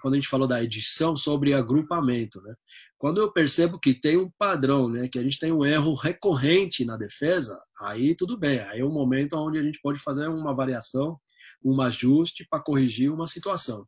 quando 0.00 0.14
a 0.14 0.16
gente 0.16 0.28
falou 0.28 0.46
da 0.46 0.62
edição 0.62 1.16
sobre 1.16 1.54
agrupamento. 1.54 2.40
Né? 2.42 2.54
Quando 2.98 3.20
eu 3.20 3.32
percebo 3.32 3.78
que 3.78 3.94
tem 3.94 4.18
um 4.18 4.30
padrão, 4.38 4.88
né, 4.88 5.08
que 5.08 5.18
a 5.18 5.22
gente 5.22 5.38
tem 5.38 5.50
um 5.50 5.64
erro 5.64 5.94
recorrente 5.94 6.84
na 6.84 6.96
defesa, 6.96 7.58
aí 7.82 8.14
tudo 8.14 8.38
bem. 8.38 8.60
Aí 8.60 8.80
é 8.80 8.84
um 8.84 8.92
momento 8.92 9.36
onde 9.36 9.58
a 9.58 9.62
gente 9.62 9.80
pode 9.82 9.98
fazer 9.98 10.28
uma 10.28 10.54
variação, 10.54 11.18
um 11.64 11.80
ajuste 11.80 12.46
para 12.48 12.62
corrigir 12.62 13.10
uma 13.10 13.26
situação. 13.26 13.86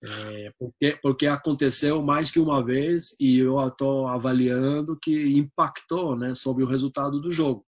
É, 0.00 0.52
porque, 0.58 0.98
porque 1.02 1.26
aconteceu 1.26 2.00
mais 2.00 2.30
que 2.30 2.38
uma 2.38 2.64
vez 2.64 3.16
e 3.18 3.38
eu 3.38 3.58
estou 3.66 4.06
avaliando 4.06 4.96
que 4.96 5.36
impactou 5.36 6.16
né, 6.16 6.34
sobre 6.34 6.62
o 6.62 6.68
resultado 6.68 7.20
do 7.20 7.30
jogo. 7.30 7.66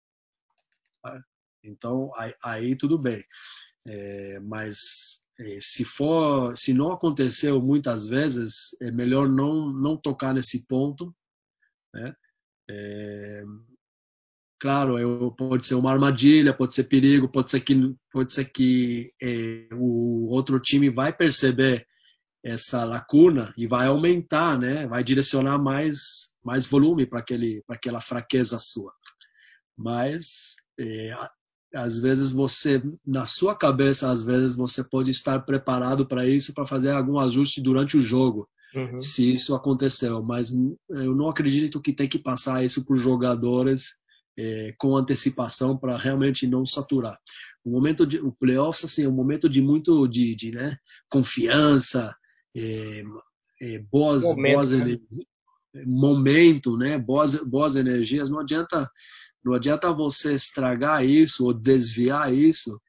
Tá? 1.03 1.21
Então, 1.65 2.11
aí, 2.17 2.35
aí, 2.43 2.77
tudo 2.77 2.97
bem. 2.99 3.25
É, 3.87 4.39
mas 4.41 5.23
é, 5.41 5.59
se 5.61 5.85
for, 5.85 6.57
se 6.57 6.73
não 6.73 6.93
aconteceu 6.93 7.61
muitas 7.61 8.07
vezes, 8.07 8.77
é 8.81 8.91
melhor 8.91 9.29
não, 9.29 9.69
não 9.71 9.97
tocar 9.97 10.33
nesse 10.33 10.67
ponto. 10.67 11.15
Né? 11.93 12.15
É, 12.71 13.45
claro, 14.61 14.99
eu, 15.01 15.33
pode 15.33 15.67
ser 15.67 15.75
uma 15.75 15.91
armadilha, 15.91 16.55
pode 16.55 16.75
ser 16.75 16.85
perigo, 16.85 17.29
pode 17.29 17.51
ser 17.51 17.61
que, 17.61 17.75
pode 18.13 18.33
ser 18.33 18.45
que 18.45 19.13
é, 19.21 19.69
o 19.73 20.29
outro 20.29 20.61
time 20.61 20.89
vai 20.89 21.13
perceber 21.13 21.89
essa 22.45 22.85
lacuna 22.85 23.53
e 23.57 23.67
vai 23.67 23.87
aumentar, 23.87 24.59
né? 24.59 24.87
Vai 24.87 25.05
direcionar 25.05 25.59
mais 25.59 26.31
mais 26.43 26.65
volume 26.65 27.07
para 27.07 27.21
aquele 27.21 27.63
para 27.67 27.77
aquela 27.77 28.01
fraqueza 28.01 28.59
sua. 28.59 28.93
Mas 29.77 30.57
é, 30.79 31.15
às 31.75 31.99
vezes 31.99 32.31
você 32.31 32.83
na 33.07 33.27
sua 33.27 33.55
cabeça 33.55 34.11
às 34.11 34.23
vezes 34.23 34.57
você 34.57 34.83
pode 34.83 35.11
estar 35.11 35.41
preparado 35.41 36.07
para 36.07 36.27
isso 36.27 36.55
para 36.55 36.67
fazer 36.67 36.91
algum 36.91 37.19
ajuste 37.19 37.61
durante 37.61 37.97
o 37.97 38.01
jogo. 38.01 38.49
Uhum. 38.75 39.01
Se 39.01 39.35
isso 39.35 39.55
aconteceu, 39.55 40.23
mas 40.23 40.53
eu 40.89 41.15
não 41.15 41.29
acredito 41.29 41.81
que 41.81 41.93
tem 41.93 42.09
que 42.09 42.19
passar 42.19 42.65
isso 42.65 42.85
para 42.85 42.95
os 42.95 43.03
jogadores 43.03 44.01
é, 44.39 44.73
com 44.79 44.97
antecipação 44.97 45.77
para 45.77 45.97
realmente 45.99 46.47
não 46.47 46.65
saturar. 46.65 47.19
O 47.65 47.71
momento 47.71 48.07
de 48.07 48.19
o 48.19 48.33
playoffs 48.33 48.85
assim, 48.85 49.05
é 49.05 49.09
um 49.09 49.13
momento 49.13 49.49
de 49.49 49.61
muito 49.61 50.07
de, 50.07 50.35
de 50.35 50.53
né, 50.53 50.77
confiança, 51.11 52.15
é, 52.57 53.03
é, 53.63 53.79
boas, 53.91 54.23
momento, 54.23 54.53
boas 54.53 54.73
né? 54.73 54.99
momento, 55.87 56.77
né, 56.77 56.99
boas, 56.99 57.35
boas 57.37 57.77
energias. 57.77 58.29
Não 58.29 58.41
adianta 58.41 58.91
não 59.45 59.55
adianta 59.55 59.93
você 59.93 60.35
estragar 60.35 61.05
isso 61.05 61.47
ou 61.47 61.55
desviar 61.55 62.33
isso, 62.33 62.81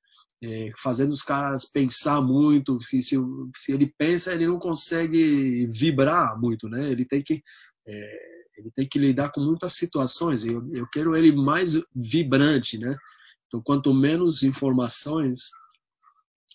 é, 0.44 0.72
fazendo 0.78 1.12
os 1.12 1.22
caras 1.22 1.66
pensar 1.66 2.22
muito. 2.22 2.78
Que 2.90 3.02
se, 3.02 3.16
se 3.56 3.72
ele 3.72 3.94
pensa, 3.98 4.34
ele 4.34 4.48
não 4.48 4.60
consegue 4.60 5.66
vibrar 5.68 6.40
muito, 6.40 6.68
né? 6.68 6.92
Ele 6.92 7.06
tem 7.06 7.22
que 7.22 7.42
é, 7.88 8.32
ele 8.58 8.70
tem 8.72 8.88
que 8.88 9.00
lidar 9.00 9.32
com 9.32 9.42
muitas 9.42 9.74
situações. 9.74 10.46
Eu, 10.46 10.68
eu 10.74 10.88
quero 10.92 11.16
ele 11.16 11.34
mais 11.34 11.82
vibrante, 11.96 12.78
né? 12.78 12.98
Então, 13.48 13.62
quanto 13.62 13.94
menos 13.94 14.44
informações, 14.44 15.52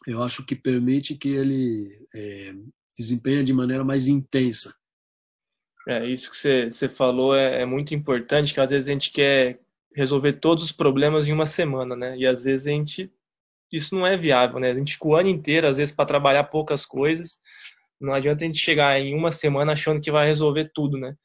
eu 0.06 0.22
acho 0.22 0.44
que 0.44 0.54
permite 0.54 1.16
que 1.16 1.28
ele 1.28 2.06
é, 2.14 2.54
desempenhe 2.96 3.44
de 3.44 3.52
maneira 3.52 3.84
mais 3.84 4.08
intensa. 4.08 4.74
É, 5.88 6.04
isso 6.04 6.30
que 6.30 6.36
você, 6.70 6.88
falou 6.88 7.34
é, 7.34 7.62
é, 7.62 7.66
muito 7.66 7.94
importante, 7.94 8.52
que 8.52 8.60
às 8.60 8.70
vezes 8.70 8.88
a 8.88 8.92
gente 8.92 9.12
quer 9.12 9.60
resolver 9.94 10.34
todos 10.34 10.64
os 10.64 10.72
problemas 10.72 11.28
em 11.28 11.32
uma 11.32 11.46
semana, 11.46 11.94
né? 11.94 12.16
E 12.18 12.26
às 12.26 12.44
vezes 12.44 12.66
a 12.66 12.70
gente 12.70 13.10
isso 13.72 13.94
não 13.94 14.06
é 14.06 14.16
viável, 14.16 14.60
né? 14.60 14.70
A 14.70 14.74
gente 14.74 14.98
com 14.98 15.10
o 15.10 15.16
ano 15.16 15.28
inteiro, 15.28 15.66
às 15.66 15.76
vezes, 15.76 15.94
para 15.94 16.06
trabalhar 16.06 16.44
poucas 16.44 16.84
coisas, 16.86 17.40
não 18.00 18.12
adianta 18.12 18.44
a 18.44 18.46
gente 18.46 18.58
chegar 18.58 18.98
em 19.00 19.14
uma 19.14 19.32
semana 19.32 19.72
achando 19.72 20.00
que 20.00 20.10
vai 20.10 20.26
resolver 20.26 20.70
tudo, 20.74 20.96
né? 20.98 21.16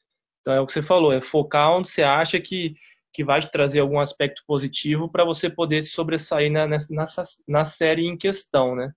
Então 0.41 0.53
é 0.53 0.59
o 0.59 0.65
que 0.65 0.73
você 0.73 0.81
falou, 0.81 1.13
é 1.13 1.21
focar 1.21 1.71
onde 1.71 1.89
você 1.89 2.01
acha 2.03 2.39
que, 2.39 2.73
que 3.13 3.23
vai 3.23 3.41
te 3.41 3.51
trazer 3.51 3.79
algum 3.79 3.99
aspecto 3.99 4.43
positivo 4.47 5.09
para 5.09 5.23
você 5.23 5.49
poder 5.49 5.81
se 5.83 5.89
sobressair 5.89 6.51
na, 6.51 6.67
nessa, 6.67 7.23
na 7.47 7.63
série 7.65 8.05
em 8.07 8.17
questão, 8.17 8.75
né? 8.75 8.91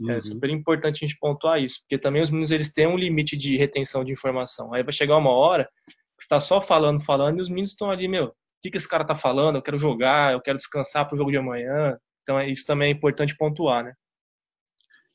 É 0.00 0.04
uhum. 0.04 0.10
É 0.10 0.20
super 0.20 0.50
importante 0.50 1.04
a 1.04 1.06
gente 1.06 1.18
pontuar 1.18 1.60
isso, 1.60 1.80
porque 1.80 1.98
também 1.98 2.22
os 2.22 2.30
meninos 2.30 2.50
eles 2.50 2.72
têm 2.72 2.86
um 2.86 2.96
limite 2.96 3.36
de 3.36 3.56
retenção 3.56 4.04
de 4.04 4.12
informação. 4.12 4.72
Aí 4.72 4.82
vai 4.82 4.92
chegar 4.92 5.16
uma 5.16 5.32
hora 5.32 5.68
que 5.86 6.22
está 6.22 6.40
só 6.40 6.60
falando, 6.60 7.04
falando, 7.04 7.38
e 7.38 7.42
os 7.42 7.48
meninos 7.48 7.70
estão 7.70 7.90
ali, 7.90 8.08
meu, 8.08 8.26
o 8.26 8.32
que, 8.62 8.70
que 8.70 8.76
esse 8.76 8.88
cara 8.88 9.04
tá 9.04 9.14
falando? 9.14 9.56
Eu 9.56 9.62
quero 9.62 9.78
jogar, 9.78 10.32
eu 10.32 10.40
quero 10.40 10.58
descansar 10.58 11.06
para 11.06 11.14
o 11.14 11.18
jogo 11.18 11.30
de 11.30 11.36
amanhã. 11.36 11.96
Então 12.22 12.40
isso 12.42 12.64
também 12.66 12.88
é 12.88 12.94
importante 12.94 13.36
pontuar, 13.36 13.84
né? 13.84 13.94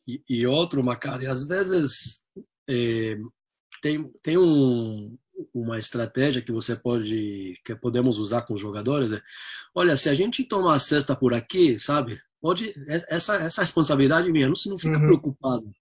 E, 0.08 0.22
e 0.30 0.48
outro, 0.48 0.84
Macari, 0.84 1.28
às 1.28 1.46
vezes 1.48 2.24
é, 2.70 3.16
tem, 3.82 4.12
tem 4.22 4.38
um, 4.38 5.18
uma 5.54 5.78
estratégia 5.78 6.42
que 6.42 6.52
você 6.52 6.76
pode 6.76 7.60
que 7.66 7.76
podemos 7.76 8.18
usar 8.18 8.44
com 8.44 8.54
os 8.54 8.62
jogadores 8.62 9.12
é, 9.12 9.22
olha 9.74 9.96
se 9.96 10.10
a 10.10 10.14
gente 10.14 10.44
tomar 10.44 10.76
a 10.76 10.80
cesta 10.80 11.16
por 11.16 11.34
aqui 11.34 11.80
sabe 11.80 12.20
pode 12.42 12.74
essa 12.88 13.36
essa 13.36 13.62
responsabilidade 13.62 14.32
minha 14.32 14.48
não 14.48 14.56
se 14.56 14.70
não 14.70 14.78
fica 14.78 14.98
uhum. 14.98 15.08
preocupado 15.08 15.72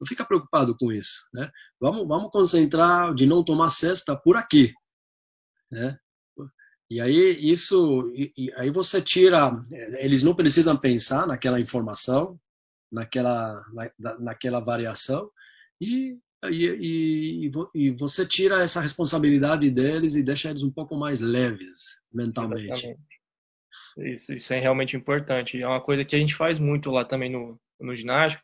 não 0.00 0.06
fica 0.06 0.24
preocupado 0.24 0.76
com 0.76 0.92
isso 0.92 1.28
né 1.32 1.50
vamos 1.80 2.06
vamos 2.06 2.30
concentrar 2.30 3.14
de 3.14 3.26
não 3.26 3.44
tomar 3.44 3.70
cesta 3.70 4.16
por 4.16 4.36
aqui 4.36 4.72
né 5.70 5.98
e 6.90 7.00
aí 7.00 7.38
isso 7.40 8.12
e, 8.14 8.32
e 8.36 8.52
aí 8.56 8.70
você 8.70 9.00
tira 9.00 9.60
eles 9.98 10.22
não 10.22 10.34
precisam 10.34 10.76
pensar 10.76 11.26
naquela 11.26 11.60
informação 11.60 12.38
naquela 12.90 13.64
na, 13.98 14.18
naquela 14.18 14.60
variação 14.60 15.30
e 15.80 16.18
e, 16.50 17.50
e, 17.74 17.90
você 17.90 18.26
tira 18.26 18.62
essa 18.62 18.80
responsabilidade 18.80 19.70
deles 19.70 20.14
e 20.16 20.22
deixa 20.22 20.50
eles 20.50 20.62
um 20.62 20.70
pouco 20.70 20.96
mais 20.96 21.20
leves 21.20 22.00
mentalmente. 22.12 22.96
Isso, 23.98 24.34
isso 24.34 24.52
é 24.52 24.58
realmente 24.58 24.96
importante. 24.96 25.60
É 25.60 25.66
uma 25.66 25.80
coisa 25.80 26.04
que 26.04 26.16
a 26.16 26.18
gente 26.18 26.34
faz 26.34 26.58
muito 26.58 26.90
lá 26.90 27.04
também 27.04 27.30
no, 27.30 27.60
no 27.80 27.94
ginásio. 27.94 28.40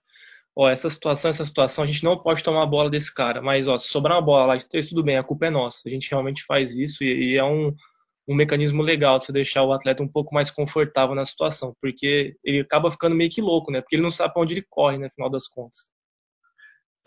Ó, 0.57 0.69
essa 0.69 0.91
situação, 0.91 1.31
essa 1.31 1.45
situação, 1.45 1.85
a 1.85 1.87
gente 1.87 2.03
não 2.05 2.19
pode 2.19 2.43
tomar 2.43 2.65
a 2.65 2.67
bola 2.67 2.91
desse 2.91 3.15
cara, 3.15 3.41
mas 3.41 3.69
ó, 3.69 3.79
se 3.79 3.89
sobrar 3.89 4.17
uma 4.17 4.25
bola 4.25 4.55
lá, 4.55 4.61
tudo 4.89 5.05
bem, 5.05 5.17
a 5.17 5.23
culpa 5.23 5.47
é 5.47 5.51
nossa. 5.51 5.81
A 5.87 5.91
gente 5.91 6.11
realmente 6.11 6.45
faz 6.45 6.75
isso 6.75 7.05
e, 7.05 7.33
e 7.33 7.37
é 7.37 7.45
um, 7.45 7.73
um 8.29 8.35
mecanismo 8.35 8.83
legal 8.83 9.19
de 9.19 9.27
você 9.27 9.33
deixar 9.33 9.63
o 9.63 9.73
atleta 9.73 10.03
um 10.03 10.09
pouco 10.09 10.35
mais 10.35 10.51
confortável 10.51 11.15
na 11.15 11.25
situação, 11.25 11.75
porque 11.81 12.37
ele 12.45 12.61
acaba 12.61 12.91
ficando 12.91 13.15
meio 13.15 13.31
que 13.31 13.41
louco, 13.41 13.71
né? 13.71 13.81
Porque 13.81 13.97
ele 13.97 14.03
não 14.03 14.11
sabe 14.11 14.35
para 14.35 14.43
onde 14.43 14.55
ele 14.55 14.67
corre, 14.69 14.97
no 14.97 15.03
né, 15.05 15.11
final 15.15 15.31
das 15.31 15.47
contas. 15.47 15.91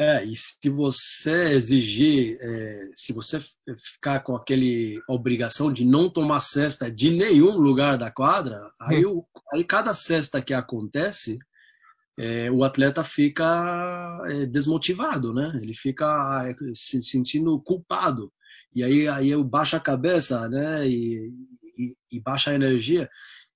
É, 0.02 0.26
e 0.26 0.36
se 0.36 0.68
você 0.68 1.54
exigir, 1.54 2.36
é, 2.42 2.90
se 2.92 3.14
você 3.14 3.40
ficar 3.78 4.22
com 4.22 4.36
aquele 4.36 5.00
obrigação 5.08 5.72
de 5.72 5.86
não 5.86 6.10
tomar 6.10 6.40
cesta 6.40 6.90
de 6.90 7.12
nenhum 7.12 7.56
lugar 7.56 8.00
da 8.00 8.10
quadra, 8.10 8.58
aí, 8.82 9.06
hum. 9.06 9.20
o, 9.20 9.28
aí 9.54 9.64
cada 9.64 9.94
cesta 9.94 10.42
que 10.42 10.56
acontece, 10.56 11.38
é, 12.18 12.50
o 12.50 12.64
atleta 12.64 13.04
fica 13.04 14.20
é, 14.26 14.48
desmotivado, 14.48 15.32
né? 15.32 15.52
Ele 15.62 15.76
fica 15.76 16.46
é, 16.48 16.56
se 16.74 17.04
sentindo 17.04 17.62
culpado. 17.62 18.34
E 18.74 18.84
aí, 18.84 19.08
aí 19.08 19.30
eu 19.30 19.44
baixo 19.44 19.76
a 19.76 19.80
cabeça, 19.80 20.50
né? 20.50 20.88
E, 20.88 21.32
e, 21.78 21.96
e 22.14 22.20
baixa 22.20 22.50
a 22.50 22.56
energia. 22.56 23.08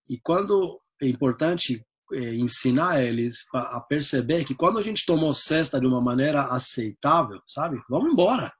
E 0.08 0.20
quando 0.20 0.80
é 1.02 1.08
importante 1.08 1.74
é, 1.74 1.95
ensinar 2.14 3.03
eles 3.03 3.45
a 3.53 3.80
perceber 3.82 4.43
que 4.43 4.56
quando 4.56 4.78
a 4.78 4.82
gente 4.82 5.06
tomou 5.06 5.34
cesta 5.34 5.80
de 5.80 5.88
uma 5.88 6.01
maneira 6.01 6.43
aceitável, 6.43 7.41
sabe? 7.45 7.82
Vamos 7.89 8.12
embora. 8.12 8.51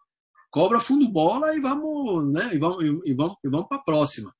Cobra 0.50 0.80
fundo 0.80 1.08
bola 1.10 1.56
e 1.56 1.60
vamos, 1.60 2.32
né? 2.32 2.56
E 2.56 2.58
vamos, 2.58 2.84
e 2.84 3.14
vamos, 3.14 3.36
e 3.44 3.50
vamos 3.50 3.68
para 3.68 3.78
a 3.78 3.84
próxima. 3.84 4.34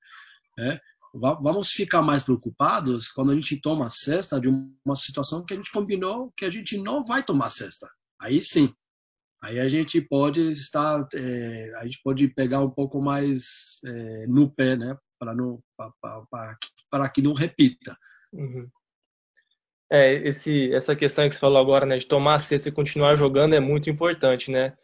Né? 0.58 0.80
Vamos 1.14 1.72
ficar 1.72 2.02
mais 2.02 2.24
preocupados 2.24 3.08
quando 3.08 3.32
a 3.32 3.36
gente 3.36 3.60
toma 3.62 3.90
cesta 3.90 4.40
de 4.40 4.50
uma 4.50 4.96
situação 4.96 5.46
que 5.46 5.54
a 5.54 5.58
gente 5.58 5.72
combinou 5.72 6.34
que 6.36 6.46
a 6.46 6.50
gente 6.50 6.78
não 6.78 7.06
vai 7.06 7.24
tomar 7.24 7.50
cesta. 7.50 7.90
Aí 8.20 8.42
sim. 8.42 8.74
Aí 9.42 9.60
a 9.60 9.68
gente 9.68 10.02
pode 10.02 10.48
estar, 10.48 11.08
é, 11.14 11.72
a 11.76 11.84
gente 11.84 12.02
pode 12.04 12.28
pegar 12.30 12.62
um 12.62 12.70
pouco 12.70 13.02
mais 13.02 13.80
é, 13.86 14.28
no 14.28 14.50
pé, 14.50 14.76
né? 14.76 14.98
Para 16.90 17.10
que 17.10 17.22
não 17.22 17.34
repita. 17.34 17.96
Uhum. 18.34 18.68
É, 19.92 20.14
esse, 20.28 20.74
essa 20.74 20.96
questão 20.96 21.28
que 21.28 21.36
você 21.36 21.40
falou 21.40 21.60
agora, 21.60 21.86
né, 21.86 21.98
de 21.98 22.08
tomar 22.08 22.36
a 22.36 22.40
cesta 22.40 22.70
e 22.70 22.72
continuar 22.72 23.16
jogando 23.16 23.54
é 23.54 23.60
muito 23.60 23.90
importante, 23.90 24.50
né? 24.50 24.76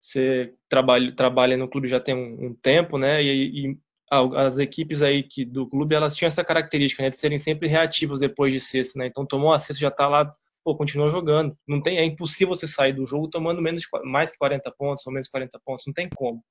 Você 0.00 0.54
trabalha, 0.68 1.14
trabalha 1.14 1.56
no 1.56 1.68
clube 1.68 1.88
já 1.88 2.00
tem 2.00 2.14
um, 2.14 2.46
um 2.46 2.54
tempo, 2.54 2.98
né? 2.98 3.22
E, 3.22 3.68
e, 3.68 3.78
as 4.10 4.58
equipes 4.58 5.02
aí 5.02 5.22
que, 5.22 5.44
do 5.44 5.68
clube, 5.68 5.94
elas 5.94 6.16
tinham 6.16 6.26
essa 6.26 6.42
característica, 6.44 7.00
né, 7.02 7.10
de 7.10 7.16
serem 7.16 7.38
sempre 7.38 7.68
reativas 7.68 8.18
depois 8.18 8.52
de 8.52 8.60
cesta, 8.60 8.98
né? 8.98 9.06
Então 9.06 9.24
tomou 9.24 9.52
a 9.52 9.58
cesta, 9.58 9.80
já 9.80 9.88
está 9.88 10.08
lá, 10.08 10.34
pô, 10.64 10.76
continua 10.76 11.08
jogando. 11.10 11.56
Não 11.66 11.80
tem, 11.80 11.98
é 11.98 12.04
impossível 12.04 12.54
você 12.54 12.66
sair 12.66 12.92
do 12.92 13.06
jogo 13.06 13.28
tomando 13.28 13.62
menos 13.62 13.82
de, 13.82 13.88
mais 14.04 14.32
que 14.32 14.38
40 14.38 14.70
pontos 14.72 15.06
ou 15.06 15.12
menos 15.12 15.28
40 15.28 15.60
pontos, 15.64 15.86
não 15.86 15.94
tem 15.94 16.08
como. 16.16 16.42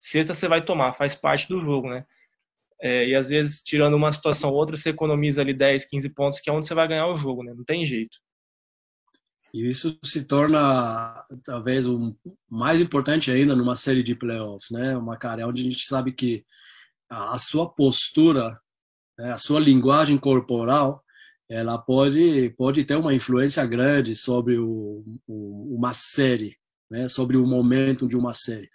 Cesta 0.00 0.34
você 0.34 0.48
vai 0.48 0.64
tomar, 0.64 0.94
faz 0.94 1.14
parte 1.14 1.48
do 1.48 1.60
jogo, 1.60 1.88
né? 1.88 2.04
É, 2.80 3.08
e 3.08 3.14
às 3.14 3.28
vezes, 3.28 3.62
tirando 3.62 3.94
uma 3.94 4.12
situação 4.12 4.50
ou 4.50 4.56
outra, 4.56 4.76
você 4.76 4.90
economiza 4.90 5.40
ali 5.40 5.54
10, 5.54 5.86
15 5.86 6.08
pontos, 6.10 6.40
que 6.40 6.50
é 6.50 6.52
onde 6.52 6.66
você 6.66 6.74
vai 6.74 6.86
ganhar 6.86 7.08
o 7.08 7.14
jogo, 7.14 7.42
né? 7.42 7.54
Não 7.54 7.64
tem 7.64 7.84
jeito. 7.84 8.16
E 9.54 9.68
isso 9.68 9.98
se 10.04 10.26
torna, 10.26 11.24
talvez, 11.44 11.86
o 11.86 12.14
mais 12.50 12.80
importante 12.80 13.30
ainda 13.30 13.56
numa 13.56 13.74
série 13.74 14.02
de 14.02 14.14
playoffs, 14.14 14.70
né? 14.70 14.96
Uma 14.96 15.16
cara 15.16 15.46
onde 15.46 15.62
a 15.62 15.64
gente 15.64 15.86
sabe 15.86 16.12
que 16.12 16.44
a 17.08 17.38
sua 17.38 17.68
postura, 17.68 18.60
né? 19.18 19.32
a 19.32 19.38
sua 19.38 19.60
linguagem 19.60 20.18
corporal, 20.18 21.02
ela 21.48 21.78
pode, 21.78 22.50
pode 22.58 22.84
ter 22.84 22.96
uma 22.96 23.14
influência 23.14 23.64
grande 23.64 24.14
sobre 24.14 24.58
o, 24.58 25.04
o, 25.26 25.76
uma 25.76 25.92
série, 25.92 26.56
né? 26.90 27.08
sobre 27.08 27.36
o 27.36 27.46
momento 27.46 28.08
de 28.08 28.16
uma 28.16 28.34
série 28.34 28.68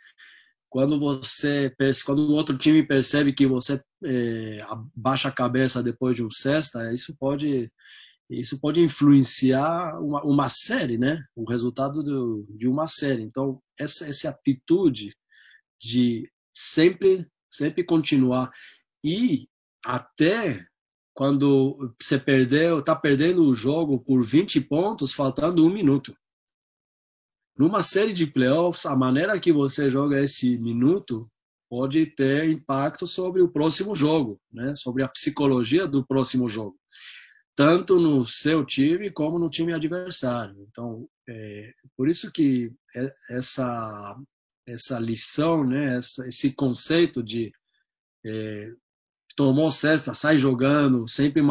quando 0.72 0.98
você 0.98 1.70
quando 2.06 2.32
outro 2.32 2.58
time 2.58 2.82
percebe 2.82 3.34
que 3.34 3.46
você 3.46 3.84
é, 4.06 4.58
abaixa 4.62 5.28
a 5.28 5.32
cabeça 5.32 5.84
depois 5.84 6.16
de 6.16 6.24
um 6.24 6.32
cesta 6.32 6.92
isso 6.94 7.14
pode 7.20 7.70
isso 8.30 8.58
pode 8.62 8.82
influenciar 8.82 10.00
uma, 10.00 10.24
uma 10.24 10.48
série 10.48 10.98
né? 10.98 11.22
O 11.36 11.44
resultado 11.44 12.02
do, 12.02 12.48
de 12.58 12.70
uma 12.70 12.88
série. 12.88 13.22
Então 13.22 13.62
essa 13.78 14.08
essa 14.08 14.30
atitude 14.30 15.14
de 15.80 16.32
sempre 16.54 17.28
sempre 17.50 17.84
continuar 17.84 18.50
e 19.04 19.50
até 19.86 20.66
quando 21.14 21.94
você 22.02 22.18
perdeu 22.18 22.80
está 22.80 22.96
perdendo 22.96 23.44
o 23.44 23.54
jogo 23.54 24.00
por 24.00 24.26
20 24.26 24.62
pontos 24.62 25.12
faltando 25.12 25.66
um 25.66 25.70
minuto 25.70 26.16
numa 27.58 27.82
série 27.82 28.14
de 28.14 28.26
playoffs, 28.26 28.86
a 28.86 28.96
maneira 28.96 29.40
que 29.40 29.52
você 29.52 29.90
joga 29.90 30.22
esse 30.22 30.58
minuto 30.58 31.30
pode 31.70 32.06
ter 32.06 32.50
impacto 32.50 33.08
sobre 33.08 33.42
o 33.42 33.50
próximo 33.50 33.96
jogo, 33.96 34.40
né? 34.52 34.76
sobre 34.76 35.04
a 35.04 35.08
psicologia 35.08 35.88
do 35.88 36.06
próximo 36.06 36.48
jogo, 36.48 36.78
tanto 37.56 38.00
no 38.00 38.26
seu 38.26 38.66
time 38.66 39.10
como 39.10 39.40
no 39.40 39.50
time 39.50 39.74
adversário. 39.74 40.56
Então, 40.70 41.08
é, 41.30 41.74
por 41.96 42.10
isso 42.10 42.32
que 42.32 42.72
é, 42.96 43.14
essa 43.30 44.18
essa 44.68 45.00
lição, 45.00 45.66
né? 45.66 45.98
esse 45.98 46.54
conceito 46.54 47.24
de 47.24 47.52
é, 48.26 48.72
tomou 49.36 49.72
cesta, 49.72 50.14
sai 50.14 50.38
jogando, 50.38 51.08
sempre 51.08 51.42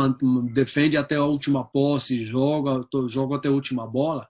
defende 0.52 0.96
até 0.96 1.16
a 1.16 1.24
última 1.24 1.64
posse, 1.64 2.22
joga, 2.22 2.86
joga 3.08 3.36
até 3.36 3.48
a 3.48 3.52
última 3.52 3.86
bola, 3.86 4.28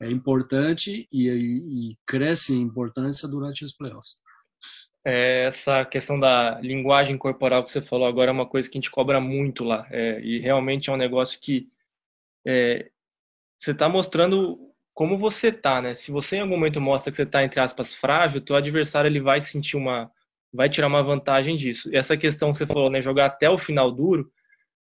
é 0.00 0.10
importante 0.10 1.06
e, 1.12 1.28
e, 1.28 1.98
cresce 2.06 2.54
em 2.54 2.62
importância 2.62 3.28
durante 3.28 3.64
os 3.64 3.72
playoffs. 3.72 4.16
É, 5.04 5.46
essa 5.46 5.84
questão 5.84 6.18
da 6.18 6.58
linguagem 6.60 7.16
corporal 7.16 7.64
que 7.64 7.70
você 7.70 7.80
falou 7.80 8.06
agora 8.06 8.30
é 8.30 8.32
uma 8.32 8.46
coisa 8.46 8.68
que 8.68 8.78
a 8.78 8.80
gente 8.80 8.90
cobra 8.90 9.20
muito 9.20 9.62
lá. 9.62 9.86
É, 9.90 10.20
e 10.20 10.38
realmente 10.38 10.90
é 10.90 10.92
um 10.92 10.96
negócio 10.96 11.38
que 11.40 11.68
é, 12.46 12.90
você 13.58 13.72
está 13.72 13.88
mostrando 13.88 14.58
como 14.94 15.18
você 15.18 15.48
está, 15.48 15.80
né? 15.80 15.94
Se 15.94 16.10
você 16.10 16.36
em 16.36 16.40
algum 16.40 16.56
momento 16.56 16.80
mostra 16.80 17.10
que 17.10 17.16
você 17.16 17.22
está, 17.22 17.44
entre 17.44 17.60
aspas, 17.60 17.94
frágil, 17.94 18.40
teu 18.40 18.56
adversário 18.56 19.08
ele 19.08 19.20
vai 19.20 19.40
sentir 19.40 19.76
uma. 19.76 20.10
vai 20.52 20.68
tirar 20.68 20.88
uma 20.88 21.02
vantagem 21.02 21.56
disso. 21.56 21.90
E 21.92 21.96
essa 21.96 22.16
questão 22.16 22.52
que 22.52 22.58
você 22.58 22.66
falou, 22.66 22.90
né? 22.90 23.00
Jogar 23.02 23.26
até 23.26 23.48
o 23.48 23.58
final 23.58 23.90
duro, 23.90 24.30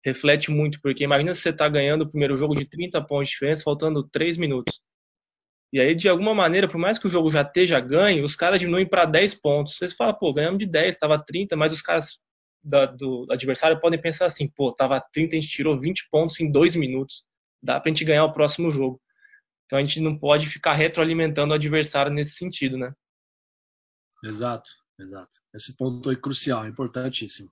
reflete 0.03 0.51
muito, 0.51 0.79
porque 0.81 1.03
imagina 1.03 1.33
se 1.35 1.41
você 1.41 1.49
está 1.49 1.67
ganhando 1.69 2.03
o 2.03 2.09
primeiro 2.09 2.37
jogo 2.37 2.55
de 2.55 2.65
30 2.65 3.01
pontos 3.01 3.29
de 3.29 3.33
diferença, 3.33 3.63
faltando 3.63 4.03
3 4.03 4.37
minutos. 4.37 4.81
E 5.71 5.79
aí, 5.79 5.93
de 5.93 6.07
alguma 6.07 6.33
maneira, 6.33 6.67
por 6.67 6.77
mais 6.77 6.97
que 6.97 7.07
o 7.07 7.09
jogo 7.09 7.29
já 7.29 7.41
esteja 7.41 7.79
ganho, 7.79 8.23
os 8.23 8.35
caras 8.35 8.59
diminuem 8.59 8.87
para 8.87 9.05
10 9.05 9.35
pontos. 9.35 9.75
Vocês 9.75 9.93
falam, 9.93 10.13
pô, 10.13 10.33
ganhamos 10.33 10.59
de 10.59 10.65
10, 10.65 10.95
estava 10.95 11.19
30, 11.19 11.55
mas 11.57 11.73
os 11.73 11.81
caras 11.81 12.19
da, 12.63 12.85
do 12.85 13.25
adversário 13.29 13.79
podem 13.79 13.99
pensar 13.99 14.25
assim, 14.25 14.47
pô, 14.47 14.71
tava 14.71 15.01
30, 15.11 15.35
a 15.35 15.39
gente 15.39 15.51
tirou 15.51 15.77
20 15.77 16.07
pontos 16.09 16.39
em 16.39 16.49
2 16.49 16.75
minutos. 16.75 17.25
Dá 17.61 17.79
pra 17.79 17.89
gente 17.89 18.05
ganhar 18.05 18.23
o 18.23 18.33
próximo 18.33 18.69
jogo. 18.69 19.01
Então 19.65 19.77
a 19.77 19.81
gente 19.81 19.99
não 19.99 20.17
pode 20.17 20.47
ficar 20.47 20.73
retroalimentando 20.73 21.51
o 21.51 21.55
adversário 21.55 22.11
nesse 22.11 22.35
sentido, 22.35 22.77
né? 22.77 22.93
Exato, 24.23 24.69
exato. 24.97 25.37
Esse 25.53 25.75
ponto 25.75 26.09
é 26.09 26.15
crucial, 26.15 26.63
é 26.63 26.69
importantíssimo. 26.69 27.51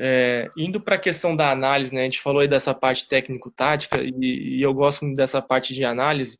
É, 0.00 0.48
indo 0.56 0.80
para 0.80 0.94
a 0.94 1.00
questão 1.00 1.34
da 1.34 1.50
análise, 1.50 1.92
né? 1.92 2.02
A 2.02 2.04
gente 2.04 2.20
falou 2.20 2.40
aí 2.40 2.46
dessa 2.46 2.72
parte 2.72 3.08
técnico-tática 3.08 4.00
e, 4.00 4.58
e, 4.58 4.62
eu 4.62 4.72
gosto 4.72 5.04
muito 5.04 5.16
dessa 5.16 5.42
parte 5.42 5.74
de 5.74 5.84
análise 5.84 6.38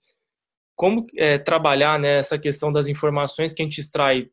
como 0.79 1.09
é, 1.17 1.37
trabalhar 1.39 1.99
né, 1.99 2.21
essa 2.21 2.39
questão 2.39 2.73
das 2.73 2.87
informações 2.87 3.53
que 3.53 3.61
a 3.61 3.65
gente 3.65 3.81
extrai 3.81 4.31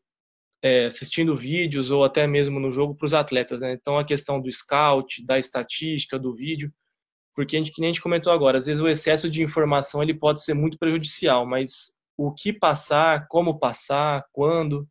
é, 0.62 0.86
assistindo 0.86 1.36
vídeos 1.36 1.90
ou 1.90 2.04
até 2.04 2.24
mesmo 2.24 2.60
no 2.60 2.70
jogo 2.70 2.94
para 2.94 3.06
os 3.06 3.12
atletas. 3.12 3.58
Né? 3.58 3.72
Então, 3.72 3.98
a 3.98 4.04
questão 4.04 4.40
do 4.40 4.50
scout, 4.52 5.26
da 5.26 5.40
estatística, 5.40 6.16
do 6.16 6.32
vídeo, 6.32 6.72
porque 7.34 7.56
a 7.56 7.58
gente, 7.58 7.72
que 7.72 7.80
nem 7.80 7.90
a 7.90 7.92
gente 7.92 8.02
comentou 8.02 8.32
agora, 8.32 8.58
às 8.58 8.66
vezes 8.66 8.80
o 8.80 8.88
excesso 8.88 9.28
de 9.28 9.42
informação 9.42 10.00
ele 10.00 10.14
pode 10.14 10.44
ser 10.44 10.54
muito 10.54 10.78
prejudicial, 10.78 11.44
mas 11.44 11.92
o 12.16 12.32
que 12.32 12.52
passar, 12.52 13.26
como 13.26 13.58
passar, 13.58 14.24
quando. 14.32 14.88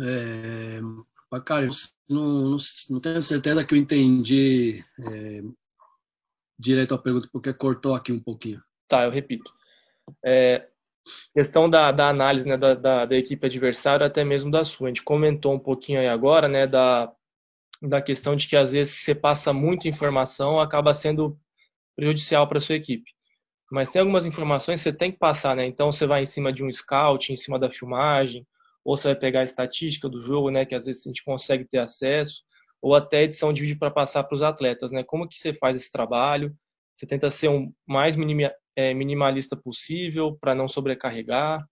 É, 0.00 0.80
cara, 1.44 1.68
não, 2.08 2.56
não, 2.88 3.00
tenho 3.00 3.20
certeza 3.20 3.62
que 3.66 3.74
eu 3.74 3.78
entendi 3.78 4.82
é, 4.98 5.42
direito 6.60 6.94
à 6.94 6.98
pergunta, 6.98 7.28
porque 7.32 7.52
cortou 7.52 7.94
aqui 7.94 8.12
um 8.12 8.20
pouquinho. 8.20 8.62
Tá, 8.86 9.04
eu 9.04 9.10
repito. 9.10 9.50
É, 10.24 10.66
questão 11.32 11.70
da, 11.70 11.90
da 11.90 12.08
análise 12.08 12.46
né, 12.46 12.56
da, 12.56 12.74
da, 12.74 13.06
da, 13.06 13.16
equipe 13.16 13.46
adversária, 13.46 14.06
até 14.06 14.22
mesmo 14.24 14.50
da 14.50 14.64
sua. 14.64 14.88
A 14.88 14.90
gente 14.90 15.02
comentou 15.02 15.54
um 15.54 15.58
pouquinho 15.58 16.00
aí 16.00 16.08
agora 16.08 16.48
né, 16.48 16.66
da, 16.66 17.10
da 17.80 18.02
questão 18.02 18.36
de 18.36 18.46
que 18.46 18.56
às 18.56 18.72
vezes 18.72 18.94
você 18.94 19.14
passa 19.14 19.52
muita 19.52 19.88
informação, 19.88 20.60
acaba 20.60 20.92
sendo 20.92 21.38
prejudicial 21.96 22.46
para 22.48 22.60
sua 22.60 22.76
equipe. 22.76 23.10
Mas 23.72 23.90
tem 23.90 24.00
algumas 24.00 24.26
informações 24.26 24.80
que 24.80 24.90
você 24.90 24.92
tem 24.92 25.12
que 25.12 25.18
passar, 25.18 25.54
né? 25.54 25.64
Então 25.64 25.92
você 25.92 26.04
vai 26.04 26.22
em 26.22 26.26
cima 26.26 26.52
de 26.52 26.64
um 26.64 26.72
scout, 26.72 27.32
em 27.32 27.36
cima 27.36 27.56
da 27.56 27.70
filmagem, 27.70 28.44
ou 28.84 28.96
você 28.96 29.08
vai 29.08 29.14
pegar 29.14 29.40
a 29.40 29.44
estatística 29.44 30.08
do 30.08 30.20
jogo, 30.20 30.50
né? 30.50 30.66
Que 30.66 30.74
às 30.74 30.86
vezes 30.86 31.06
a 31.06 31.08
gente 31.08 31.22
consegue 31.22 31.64
ter 31.64 31.78
acesso 31.78 32.42
ou 32.82 32.94
até 32.94 33.24
edição 33.24 33.52
de 33.52 33.62
vídeo 33.62 33.78
para 33.78 33.90
passar 33.90 34.24
para 34.24 34.34
os 34.34 34.42
atletas, 34.42 34.90
né? 34.90 35.04
Como 35.04 35.28
que 35.28 35.38
você 35.38 35.52
faz 35.54 35.76
esse 35.76 35.90
trabalho? 35.90 36.56
Você 36.96 37.06
tenta 37.06 37.30
ser 37.30 37.48
o 37.48 37.72
mais 37.86 38.14
é, 38.76 38.94
minimalista 38.94 39.56
possível 39.56 40.36
para 40.40 40.54
não 40.54 40.68
sobrecarregar? 40.68 41.66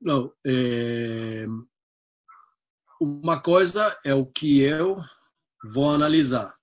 Não, 0.00 0.32
é... 0.46 1.44
uma 3.00 3.40
coisa 3.40 3.98
é 4.04 4.14
o 4.14 4.24
que 4.24 4.60
eu 4.60 4.98
vou 5.72 5.90
analisar, 5.90 6.54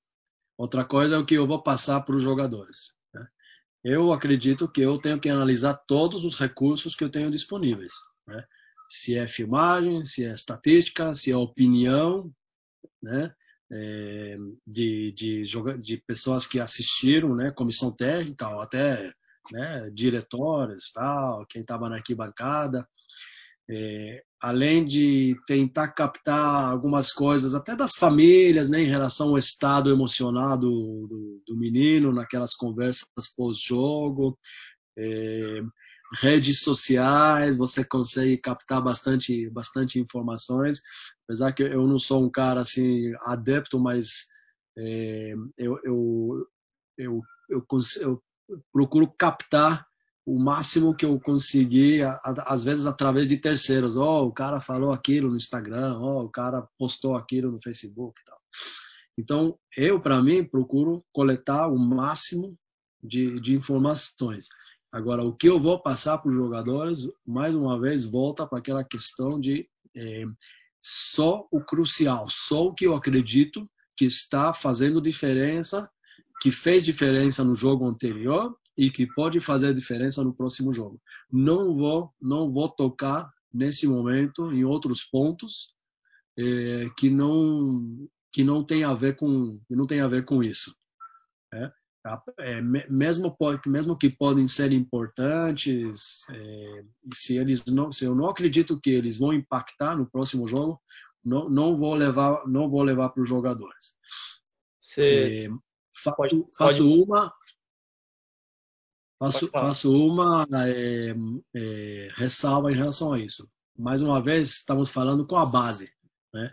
outra 0.57 0.85
coisa 0.85 1.15
é 1.15 1.17
o 1.17 1.25
que 1.25 1.35
eu 1.35 1.45
vou 1.45 1.61
passar 1.61 2.01
para 2.01 2.15
os 2.15 2.23
jogadores. 2.23 2.93
Né? 3.13 3.27
Eu 3.83 4.13
acredito 4.13 4.71
que 4.71 4.81
eu 4.81 4.97
tenho 4.97 5.19
que 5.19 5.29
analisar 5.29 5.73
todos 5.85 6.23
os 6.23 6.39
recursos 6.39 6.95
que 6.95 7.03
eu 7.03 7.09
tenho 7.09 7.29
disponíveis. 7.29 7.93
Né? 8.25 8.41
Se 8.87 9.17
é 9.17 9.27
filmagem, 9.27 10.05
se 10.05 10.25
é 10.25 10.31
estatística, 10.31 11.13
se 11.13 11.29
é 11.29 11.35
opinião, 11.35 12.33
né? 13.05 13.31
É, 13.71 14.35
de, 14.67 15.11
de, 15.11 15.41
de 15.79 15.97
pessoas 16.05 16.45
que 16.45 16.59
assistiram, 16.59 17.35
né? 17.35 17.51
Comissão 17.51 17.95
técnica 17.95 18.49
ou 18.49 18.61
até 18.61 19.13
né, 19.51 19.89
diretores, 19.93 20.91
tal, 20.91 21.45
quem 21.47 21.61
estava 21.61 21.89
na 21.89 21.95
arquibancada. 21.97 22.87
É, 23.67 24.23
além 24.41 24.85
de 24.85 25.35
tentar 25.47 25.87
captar 25.87 26.69
algumas 26.71 27.11
coisas 27.11 27.55
até 27.55 27.75
das 27.75 27.95
famílias, 27.95 28.69
né, 28.69 28.81
em 28.81 28.87
relação 28.87 29.29
ao 29.29 29.39
estado 29.39 29.89
emocional 29.89 30.55
do, 30.55 31.07
do, 31.07 31.43
do 31.47 31.57
menino 31.57 32.13
naquelas 32.13 32.53
conversas 32.53 33.07
pós-jogo, 33.35 34.37
é, 34.97 35.61
redes 36.13 36.61
sociais, 36.61 37.57
você 37.57 37.83
consegue 37.83 38.37
captar 38.37 38.81
bastante, 38.81 39.49
bastante 39.49 39.99
informações. 39.99 40.79
Apesar 41.25 41.51
que 41.53 41.63
eu 41.63 41.87
não 41.87 41.99
sou 41.99 42.23
um 42.23 42.29
cara 42.29 42.61
assim 42.61 43.11
adepto, 43.21 43.79
mas 43.79 44.27
é, 44.77 45.33
eu, 45.57 45.79
eu, 45.83 46.47
eu, 46.97 47.21
eu, 47.49 47.65
eu, 48.01 48.23
procuro 48.71 49.11
captar 49.17 49.85
o 50.25 50.39
máximo 50.39 50.95
que 50.95 51.05
eu 51.05 51.19
conseguir, 51.19 52.03
às 52.23 52.63
vezes 52.63 52.87
através 52.87 53.27
de 53.27 53.37
terceiros. 53.37 53.95
Oh, 53.95 54.23
o 54.23 54.31
cara 54.31 54.59
falou 54.59 54.91
aquilo 54.91 55.29
no 55.29 55.37
Instagram, 55.37 55.99
oh, 55.99 56.23
o 56.23 56.29
cara 56.29 56.67
postou 56.77 57.15
aquilo 57.15 57.51
no 57.51 57.61
Facebook 57.61 58.19
tal. 58.25 58.39
Então, 59.17 59.57
eu, 59.77 59.99
para 59.99 60.21
mim, 60.21 60.43
procuro 60.43 61.05
coletar 61.13 61.67
o 61.67 61.77
máximo 61.77 62.57
de, 63.01 63.39
de 63.39 63.55
informações. 63.55 64.47
Agora, 64.91 65.23
o 65.23 65.35
que 65.35 65.47
eu 65.47 65.59
vou 65.59 65.81
passar 65.81 66.17
para 66.17 66.29
os 66.29 66.35
jogadores, 66.35 66.99
mais 67.25 67.53
uma 67.55 67.79
vez, 67.79 68.05
volta 68.05 68.47
para 68.47 68.59
aquela 68.59 68.83
questão 68.83 69.39
de 69.39 69.69
é, 69.95 70.25
só 70.85 71.47
o 71.51 71.59
crucial, 71.59 72.27
só 72.29 72.67
o 72.67 72.73
que 72.73 72.85
eu 72.85 72.93
acredito 72.93 73.67
que 73.97 74.05
está 74.05 74.53
fazendo 74.53 75.01
diferença, 75.01 75.89
que 76.41 76.51
fez 76.51 76.85
diferença 76.85 77.43
no 77.43 77.55
jogo 77.55 77.87
anterior 77.87 78.55
e 78.77 78.91
que 78.91 79.07
pode 79.07 79.39
fazer 79.39 79.73
diferença 79.73 80.23
no 80.23 80.35
próximo 80.35 80.71
jogo. 80.71 81.01
Não 81.31 81.75
vou, 81.75 82.13
não 82.21 82.51
vou 82.51 82.69
tocar 82.69 83.31
nesse 83.51 83.87
momento 83.87 84.51
em 84.51 84.63
outros 84.63 85.03
pontos 85.03 85.73
é, 86.37 86.87
que 86.97 87.09
não 87.09 88.07
que 88.31 88.43
não 88.43 88.65
tem 88.65 88.83
a 88.83 88.93
ver 88.93 89.15
com 89.15 89.59
não 89.69 89.87
tem 89.87 90.01
a 90.01 90.07
ver 90.07 90.23
com 90.25 90.43
isso. 90.43 90.75
É? 91.51 91.71
Tá? 92.05 92.21
É, 92.37 92.61
mesmo, 92.61 93.35
mesmo 93.65 93.97
que 93.97 94.11
podem 94.11 94.47
ser 94.47 94.71
importantes, 94.71 96.29
é, 96.29 96.83
se 97.11 97.35
eles 97.35 97.65
não, 97.65 97.91
se 97.91 98.05
eu 98.05 98.13
não 98.13 98.29
acredito 98.29 98.79
que 98.79 98.91
eles 98.91 99.17
vão 99.17 99.33
impactar 99.33 99.97
no 99.97 100.07
próximo 100.07 100.47
jogo, 100.47 100.79
não, 101.23 101.49
não 101.49 101.75
vou 101.75 101.95
levar, 101.95 102.47
não 102.47 102.69
vou 102.69 102.83
levar 102.83 103.09
para 103.09 103.23
os 103.23 103.27
jogadores. 103.27 103.97
É, 104.99 105.47
faço, 106.03 106.15
pode, 106.15 106.45
faço 106.55 106.83
pode... 106.83 107.01
uma, 107.01 107.33
faço, 109.17 109.47
faço 109.49 109.91
uma 109.91 110.45
é, 110.63 111.15
é, 111.55 112.09
ressalva 112.13 112.71
em 112.71 112.75
relação 112.75 113.13
a 113.13 113.19
isso. 113.19 113.49
Mais 113.75 114.03
uma 114.03 114.21
vez, 114.21 114.51
estamos 114.51 114.89
falando 114.89 115.25
com 115.25 115.37
a 115.37 115.45
base, 115.47 115.91
né? 116.31 116.49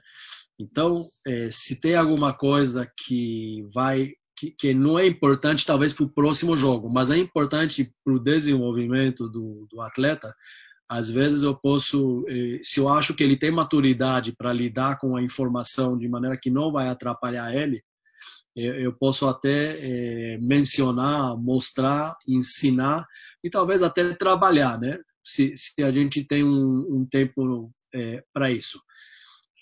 Então, 0.59 1.05
é, 1.27 1.51
se 1.51 1.79
tem 1.79 1.95
alguma 1.95 2.33
coisa 2.33 2.91
que 2.97 3.69
vai 3.75 4.15
que, 4.43 4.51
que 4.51 4.75
não 4.75 4.99
é 4.99 5.07
importante 5.07 5.65
talvez 5.65 5.93
para 5.93 6.05
o 6.05 6.09
próximo 6.09 6.57
jogo, 6.57 6.91
mas 6.91 7.13
é 7.13 7.17
importante 7.17 7.95
para 8.05 8.15
o 8.15 8.19
desenvolvimento 8.19 9.29
do, 9.29 9.69
do 9.71 9.81
atleta. 9.81 10.35
Às 10.89 11.09
vezes 11.09 11.45
eu 11.45 11.55
posso, 11.55 12.25
eh, 12.29 12.59
se 12.61 12.81
eu 12.81 12.89
acho 12.89 13.15
que 13.15 13.23
ele 13.23 13.37
tem 13.37 13.53
maturidade 13.53 14.35
para 14.37 14.53
lidar 14.53 14.99
com 14.99 15.17
a 15.17 15.23
informação 15.23 15.97
de 15.97 16.09
maneira 16.09 16.37
que 16.37 16.51
não 16.51 16.73
vai 16.73 16.89
atrapalhar 16.89 17.55
ele, 17.55 17.83
eu 18.55 18.93
posso 18.93 19.27
até 19.27 19.79
é, 19.81 20.39
mencionar, 20.39 21.35
mostrar, 21.39 22.15
ensinar 22.29 23.07
e 23.43 23.49
talvez 23.49 23.83
até 23.83 24.13
trabalhar, 24.13 24.79
né? 24.79 24.99
Se, 25.25 25.57
se 25.57 25.83
a 25.83 25.91
gente 25.91 26.23
tem 26.23 26.45
um, 26.45 26.99
um 26.99 27.07
tempo 27.11 27.73
é, 27.95 28.23
para 28.31 28.51
isso. 28.51 28.79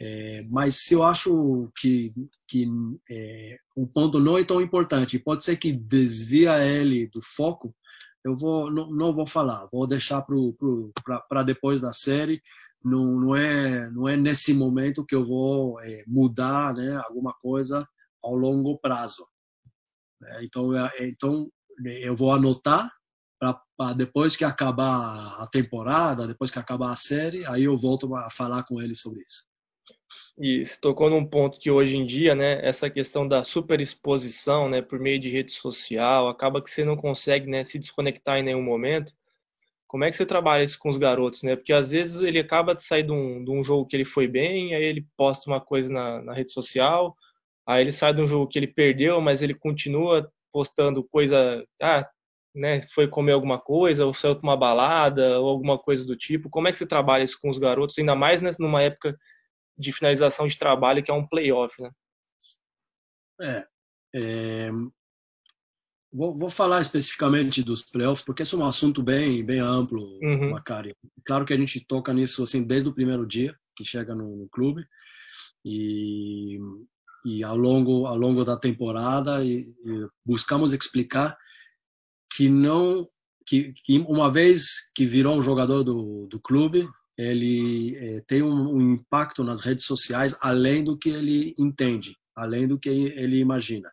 É, 0.01 0.43
mas 0.51 0.91
eu 0.91 1.03
acho 1.03 1.71
que, 1.77 2.15
que 2.49 2.67
é, 3.11 3.59
o 3.77 3.87
ponto 3.87 4.19
não 4.19 4.39
é 4.39 4.45
tão 4.45 4.61
importante, 4.63 5.19
pode 5.19 5.45
ser 5.45 5.59
que 5.59 5.71
desvia 5.71 6.65
ele 6.65 7.07
do 7.09 7.21
foco, 7.21 7.75
eu 8.25 8.35
vou 8.35 8.71
não, 8.71 8.91
não 8.91 9.13
vou 9.13 9.27
falar, 9.27 9.69
vou 9.71 9.87
deixar 9.87 10.25
para 11.29 11.43
depois 11.43 11.83
da 11.83 11.93
série, 11.93 12.41
não, 12.83 13.21
não 13.21 13.37
é 13.37 13.91
não 13.91 14.09
é 14.09 14.17
nesse 14.17 14.55
momento 14.55 15.05
que 15.05 15.15
eu 15.15 15.25
vou 15.25 15.79
é, 15.81 16.03
mudar 16.07 16.75
né 16.75 16.97
alguma 17.05 17.35
coisa 17.35 17.87
ao 18.23 18.35
longo 18.35 18.79
prazo 18.79 19.27
né? 20.21 20.41
então 20.43 20.75
é, 20.75 21.09
então 21.09 21.51
eu 21.85 22.17
vou 22.17 22.33
anotar 22.33 22.91
para 23.39 23.93
depois 23.95 24.37
que 24.37 24.45
acabar 24.45 25.43
a 25.43 25.47
temporada 25.47 26.27
depois 26.27 26.51
que 26.51 26.59
acabar 26.59 26.91
a 26.93 26.97
série 26.97 27.45
aí 27.47 27.65
eu 27.65 27.77
volto 27.77 28.15
a 28.15 28.31
falar 28.31 28.63
com 28.65 28.81
ele 28.81 28.95
sobre 28.95 29.23
isso 29.27 29.50
e 30.39 30.65
se 30.65 30.81
tocou 30.81 31.11
num 31.11 31.25
ponto 31.25 31.59
que 31.59 31.71
hoje 31.71 31.97
em 31.97 32.05
dia, 32.05 32.35
né, 32.35 32.61
essa 32.67 32.91
questão 32.91 33.27
da 33.27 33.45
superexposição, 33.45 34.69
né, 34.69 34.83
por 34.83 34.99
meio 34.99 35.21
de 35.21 35.31
rede 35.31 35.53
social, 35.53 36.29
acaba 36.29 36.63
que 36.63 36.71
você 36.71 36.85
não 36.85 36.97
consegue, 36.97 37.47
né, 37.49 37.65
se 37.65 37.79
desconectar 37.79 38.39
em 38.39 38.43
nenhum 38.43 38.63
momento. 38.63 39.13
Como 39.87 40.05
é 40.05 40.11
que 40.11 40.17
você 40.17 40.25
trabalha 40.25 40.63
isso 40.63 40.79
com 40.79 40.89
os 40.89 40.99
garotos, 40.99 41.43
né? 41.43 41.57
Porque 41.57 41.73
às 41.73 41.91
vezes 41.91 42.23
ele 42.23 42.39
acaba 42.39 42.75
de 42.75 42.83
sair 42.83 43.03
de 43.03 43.13
um, 43.13 43.45
de 43.45 43.51
um 43.51 43.63
jogo 43.65 43.87
que 43.87 43.97
ele 43.97 44.05
foi 44.05 44.29
bem, 44.29 44.75
aí 44.75 44.83
ele 44.85 45.07
posta 45.17 45.51
uma 45.51 45.61
coisa 45.61 45.93
na, 45.93 46.23
na 46.23 46.33
rede 46.33 46.53
social, 46.53 47.17
aí 47.67 47.83
ele 47.83 47.93
sai 47.93 48.15
de 48.15 48.23
um 48.23 48.29
jogo 48.29 48.47
que 48.49 48.59
ele 48.59 48.69
perdeu, 48.69 49.21
mas 49.21 49.43
ele 49.43 49.55
continua 49.55 50.31
postando 50.53 51.03
coisa, 51.05 51.65
ah, 51.83 52.09
né, 52.55 52.81
foi 52.95 53.09
comer 53.09 53.33
alguma 53.33 53.59
coisa, 53.59 54.07
ou 54.07 54.15
saiu 54.15 54.37
para 54.37 54.49
uma 54.49 54.57
balada, 54.57 55.41
ou 55.41 55.49
alguma 55.49 55.79
coisa 55.79 56.05
do 56.05 56.17
tipo. 56.17 56.51
Como 56.51 56.69
é 56.69 56.73
que 56.73 56.79
você 56.79 56.87
trabalha 56.87 57.25
isso 57.25 57.39
com 57.41 57.51
os 57.51 57.59
garotos, 57.59 57.99
ainda 57.99 58.15
mais 58.15 58.41
numa 58.59 58.83
época 58.83 59.17
de 59.81 59.93
finalização 59.93 60.47
de 60.47 60.59
trabalho, 60.59 61.03
que 61.03 61.11
é 61.11 61.14
um 61.14 61.26
playoff, 61.26 61.74
né? 61.81 61.91
É, 63.41 63.66
é... 64.14 64.70
Vou, 66.12 66.37
vou, 66.37 66.51
falar 66.51 66.81
especificamente 66.81 67.62
dos 67.62 67.83
playoffs, 67.83 68.24
porque 68.24 68.43
esse 68.43 68.55
é 68.55 68.59
um 68.59 68.64
assunto 68.64 69.01
bem, 69.01 69.45
bem 69.45 69.61
amplo, 69.61 70.18
uhum. 70.20 70.51
Macari. 70.51 70.95
Claro 71.24 71.45
que 71.45 71.55
a 71.55 71.57
gente 71.57 71.85
toca 71.87 72.12
nisso 72.12 72.43
assim 72.43 72.64
desde 72.64 72.89
o 72.89 72.93
primeiro 72.93 73.24
dia 73.26 73.57
que 73.76 73.85
chega 73.85 74.12
no, 74.12 74.37
no 74.37 74.49
clube 74.49 74.85
e, 75.64 76.59
e, 77.24 77.45
ao 77.45 77.57
longo 77.57 78.07
ao 78.07 78.16
longo 78.16 78.45
da 78.45 78.57
temporada 78.57 79.45
e, 79.45 79.72
e 79.85 80.09
buscamos 80.26 80.72
explicar 80.72 81.39
que 82.35 82.49
não 82.49 83.09
que, 83.47 83.72
que, 83.85 83.99
uma 84.01 84.33
vez 84.33 84.91
que 84.95 85.07
virou 85.07 85.37
um 85.37 85.43
jogador 85.43 85.85
do, 85.85 86.26
do 86.26 86.41
clube 86.41 86.89
ele 87.21 87.97
é, 87.97 88.21
tem 88.27 88.43
um, 88.43 88.77
um, 88.77 88.95
impacto 88.95 89.45
nas 89.45 89.61
redes 89.61 89.85
sociais 89.85 90.35
além 90.41 90.83
do 90.83 90.97
que 90.97 91.11
ele 91.11 91.55
entende, 91.59 92.16
além 92.35 92.66
do 92.66 92.79
que 92.79 92.89
ele 92.89 93.39
imagina. 93.39 93.91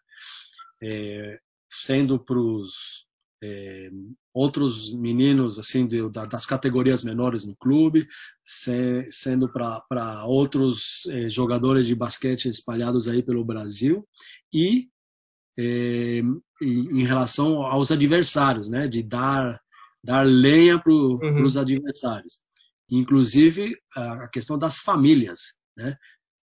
É, 0.81 1.39
sendo 1.69 2.17
para 2.17 2.39
os 2.39 3.05
é, 3.43 3.89
outros 4.33 4.93
meninos 4.93 5.59
assim 5.59 5.85
de, 5.85 5.97
das 6.09 6.45
categorias 6.45 7.03
menores 7.03 7.43
no 7.43 7.55
clube, 7.57 8.07
se, 8.45 9.05
sendo 9.11 9.51
para 9.51 10.23
outros 10.25 11.05
é, 11.07 11.29
jogadores 11.29 11.85
de 11.85 11.95
basquete 11.95 12.47
espalhados 12.47 13.09
aí 13.09 13.21
pelo 13.21 13.43
Brasil 13.43 14.07
e 14.53 14.87
é, 15.59 16.19
em, 16.61 17.01
em 17.01 17.03
relação 17.03 17.63
aos 17.63 17.91
adversários, 17.91 18.69
né, 18.69 18.87
de 18.87 19.03
dar 19.03 19.59
dar 20.03 20.25
lenha 20.25 20.79
para 20.79 20.93
uhum. 20.93 21.43
os 21.43 21.57
adversários 21.57 22.46
inclusive 22.89 23.75
a 23.95 24.27
questão 24.27 24.57
das 24.57 24.77
famílias, 24.77 25.55
né? 25.75 25.95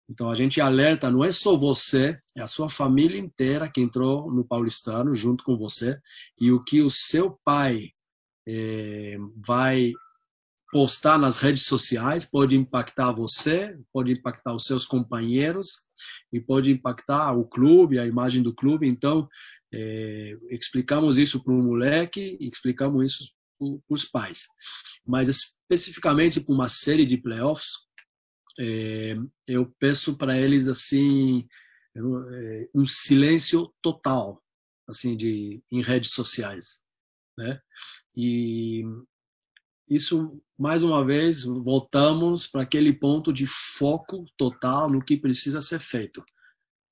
Então 0.09 0.29
a 0.29 0.35
gente 0.35 0.59
alerta, 0.59 1.09
não 1.09 1.23
é 1.23 1.31
só 1.31 1.55
você, 1.55 2.19
é 2.35 2.41
a 2.41 2.47
sua 2.47 2.67
família 2.67 3.17
inteira 3.17 3.71
que 3.71 3.79
entrou 3.79 4.29
no 4.29 4.43
paulistano 4.43 5.13
junto 5.13 5.41
com 5.43 5.57
você 5.57 5.97
e 6.39 6.51
o 6.51 6.61
que 6.61 6.81
o 6.81 6.89
seu 6.89 7.39
pai 7.45 7.91
é, 8.45 9.17
vai 9.37 9.93
postar 10.71 11.17
nas 11.17 11.37
redes 11.37 11.65
sociais 11.65 12.25
pode 12.25 12.55
impactar 12.55 13.11
você, 13.11 13.77
pode 13.91 14.11
impactar 14.11 14.53
os 14.53 14.65
seus 14.65 14.85
companheiros 14.85 15.67
e 16.31 16.39
pode 16.39 16.71
impactar 16.71 17.33
o 17.33 17.45
clube, 17.45 17.99
a 17.99 18.05
imagem 18.05 18.41
do 18.41 18.53
clube. 18.53 18.87
Então 18.87 19.27
é, 19.73 20.37
explicamos 20.49 21.17
isso 21.17 21.43
para 21.43 21.53
o 21.53 21.63
moleque, 21.63 22.37
explicamos 22.39 23.13
isso 23.13 23.31
para 23.57 23.95
os 23.95 24.05
pais. 24.05 24.45
Mas 25.05 25.27
especificamente 25.27 26.39
para 26.39 26.53
uma 26.53 26.69
série 26.69 27.05
de 27.05 27.17
playoffs, 27.17 27.71
é, 28.59 29.15
eu 29.47 29.65
peço 29.79 30.17
para 30.17 30.37
eles 30.37 30.67
assim 30.67 31.47
é, 31.95 32.69
um 32.73 32.85
silêncio 32.85 33.73
total, 33.81 34.41
assim 34.87 35.15
de 35.15 35.63
em 35.71 35.81
redes 35.81 36.11
sociais, 36.11 36.81
né? 37.37 37.61
E 38.15 38.83
isso 39.89 40.41
mais 40.57 40.83
uma 40.83 41.05
vez 41.05 41.43
voltamos 41.43 42.47
para 42.47 42.61
aquele 42.61 42.93
ponto 42.93 43.33
de 43.33 43.45
foco 43.45 44.25
total 44.37 44.89
no 44.89 45.03
que 45.03 45.17
precisa 45.17 45.59
ser 45.59 45.79
feito. 45.79 46.23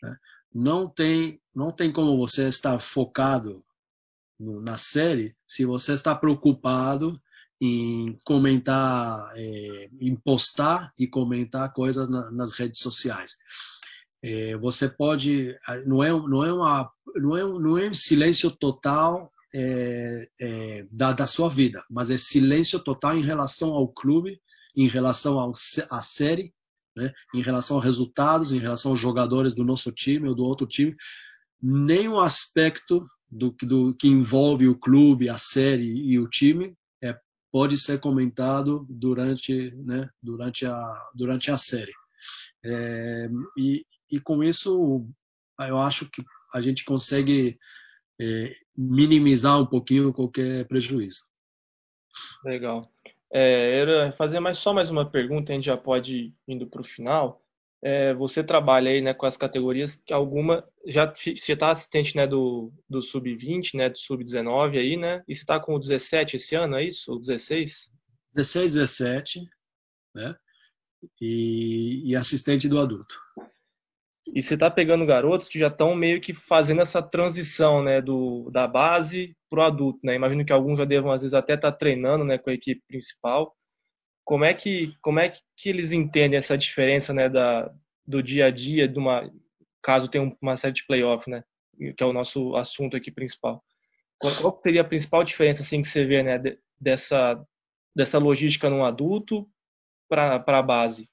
Né? 0.02 0.18
Não 0.54 0.90
tem 0.90 1.42
não 1.54 1.72
tem 1.72 1.92
como 1.92 2.18
você 2.18 2.48
estar 2.48 2.80
focado 2.82 3.64
na 4.40 4.78
série 4.78 5.36
se 5.48 5.66
você 5.66 5.94
está 5.94 6.16
preocupado 6.16 7.22
em 7.62 8.18
comentar, 8.24 9.34
é, 9.36 9.90
em 10.00 10.16
postar 10.16 10.94
e 10.98 11.08
comentar 11.08 11.74
coisas 11.74 12.08
na, 12.08 12.32
nas 12.32 12.54
redes 12.54 12.80
sociais. 12.80 13.38
É, 14.22 14.56
você 14.58 14.88
pode, 14.88 15.58
não 15.86 16.04
é, 16.04 16.10
não 16.10 16.44
é 16.44 16.54
uma, 16.54 16.92
não 17.16 17.38
é, 17.38 17.44
não 17.44 17.78
é 17.78 17.90
um 17.90 17.94
silêncio 17.94 18.52
total 18.52 19.32
é, 19.54 20.30
é, 20.40 20.86
da, 20.92 21.12
da 21.12 21.28
sua 21.28 21.50
vida, 21.50 21.84
mas 21.90 22.10
é 22.10 22.18
silêncio 22.18 22.80
total 22.80 23.18
em 23.18 23.24
relação 23.24 23.74
ao 23.74 23.88
clube, 23.88 24.40
em 24.76 24.88
relação 24.88 25.40
ao, 25.40 25.52
à 25.92 26.02
série, 26.02 26.54
né? 26.96 27.14
em 27.34 27.42
relação 27.42 27.78
aos 27.78 27.84
resultados, 27.84 28.52
em 28.52 28.60
relação 28.60 28.92
aos 28.92 29.00
jogadores 29.00 29.54
do 29.54 29.64
nosso 29.64 29.92
time 29.92 30.28
ou 30.28 30.36
do 30.36 30.44
outro 30.44 30.68
time. 30.68 30.96
Nenhum 31.62 32.20
aspecto 32.20 33.06
do, 33.30 33.56
do 33.62 33.94
que 33.96 34.08
envolve 34.08 34.68
o 34.68 34.78
clube, 34.78 35.30
a 35.30 35.38
série 35.38 35.92
e 35.92 36.18
o 36.20 36.28
time 36.28 36.76
pode 37.52 37.78
ser 37.78 38.00
comentado 38.00 38.86
durante, 38.90 39.72
né, 39.78 40.10
durante, 40.22 40.66
a, 40.66 41.10
durante 41.16 41.52
a 41.52 41.58
série. 41.58 41.94
É, 42.64 43.30
e, 43.58 43.86
e 44.12 44.20
com 44.20 44.44
isso, 44.44 45.08
eu 45.60 45.78
acho 45.78 46.10
que 46.10 46.24
a 46.54 46.62
gente 46.62 46.84
consegue 46.84 47.58
é, 48.20 48.54
minimizar 48.76 49.60
um 49.60 49.66
pouquinho 49.66 50.14
qualquer 50.14 50.68
prejuízo. 50.68 51.24
Legal. 52.44 52.82
É, 53.32 53.80
era 53.80 54.12
fazer 54.14 54.40
mais, 54.40 54.58
só 54.58 54.74
mais 54.74 54.90
uma 54.90 55.10
pergunta, 55.10 55.52
a 55.52 55.56
gente 55.56 55.66
já 55.66 55.78
pode 55.78 56.16
ir 56.16 56.36
indo 56.48 56.68
para 56.68 56.82
o 56.82 56.86
final 56.86 57.42
é, 57.82 58.14
você 58.14 58.44
trabalha 58.44 58.92
aí 58.92 59.02
né, 59.02 59.14
com 59.14 59.26
as 59.26 59.38
categorias 59.38 59.96
que 59.96 60.14
alguma 60.14 60.68
já 60.86 61.12
você 61.14 61.54
está 61.54 61.72
assistente 61.72 62.16
né, 62.16 62.28
do, 62.28 62.74
do 62.90 63.02
sub-20, 63.02 63.76
né, 63.76 63.90
do 63.90 63.98
sub-19 63.98 64.78
aí, 64.78 64.98
né? 64.98 65.24
E 65.28 65.34
você 65.34 65.42
está 65.42 65.60
com 65.60 65.76
o 65.76 65.80
17 65.80 66.36
esse 66.36 66.56
ano, 66.56 66.76
é 66.76 66.84
isso? 66.84 67.14
O 67.14 67.20
16? 67.20 67.90
16, 68.34 68.74
17, 68.74 69.50
né? 70.14 70.36
E, 71.22 72.12
e 72.12 72.16
assistente 72.16 72.68
do 72.68 72.80
adulto. 72.80 73.16
E 74.28 74.42
você 74.42 74.56
está 74.56 74.70
pegando 74.70 75.06
garotos 75.06 75.48
que 75.48 75.58
já 75.58 75.70
estão 75.70 75.96
meio 75.96 76.22
que 76.22 76.34
fazendo 76.34 76.82
essa 76.82 77.02
transição, 77.02 77.82
né, 77.82 78.02
do, 78.02 78.50
da 78.52 78.68
base 78.68 79.36
para 79.50 79.62
o 79.62 79.64
adulto, 79.64 80.00
né? 80.04 80.16
Imagino 80.16 80.46
que 80.46 80.54
alguns 80.54 80.78
já 80.78 80.86
devam 80.86 81.12
às 81.12 81.22
vezes 81.22 81.34
até 81.34 81.54
estar 81.56 81.72
tá 81.72 81.78
treinando, 81.78 82.26
né, 82.26 82.38
com 82.38 82.50
a 82.50 82.54
equipe 82.54 82.84
principal 82.88 83.56
como 84.30 84.46
é 84.46 84.54
que 84.54 84.96
como 85.02 85.20
é 85.20 85.34
que 85.58 85.70
eles 85.70 85.92
entendem 85.92 86.38
essa 86.38 86.56
diferença 86.56 87.12
né 87.12 87.28
da 87.28 87.74
do 88.06 88.22
dia 88.22 88.46
a 88.46 88.52
dia 88.52 88.88
de 88.88 89.00
uma 89.00 89.28
caso 89.82 90.08
tenha 90.08 90.38
uma 90.40 90.56
série 90.56 90.76
de 90.76 90.86
playoff 90.86 91.28
né 91.28 91.44
que 91.98 92.04
é 92.04 92.06
o 92.06 92.14
nosso 92.14 92.56
assunto 92.56 92.96
aqui 92.96 93.10
principal? 93.10 93.64
Qual, 94.20 94.60
seria 94.62 94.82
a 94.82 94.88
principal 94.88 95.24
diferença 95.24 95.64
assim 95.64 95.82
que 95.82 95.88
você 95.88 96.06
vê 96.06 96.22
né 96.22 96.40
dessa 96.80 97.44
dessa 97.96 98.20
logística 98.20 98.70
no 98.70 98.86
adulto 98.86 99.50
para 100.08 100.40
para 100.40 100.60
a 100.60 100.64
base? 100.64 101.10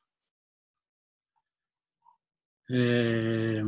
É... 2.70 3.62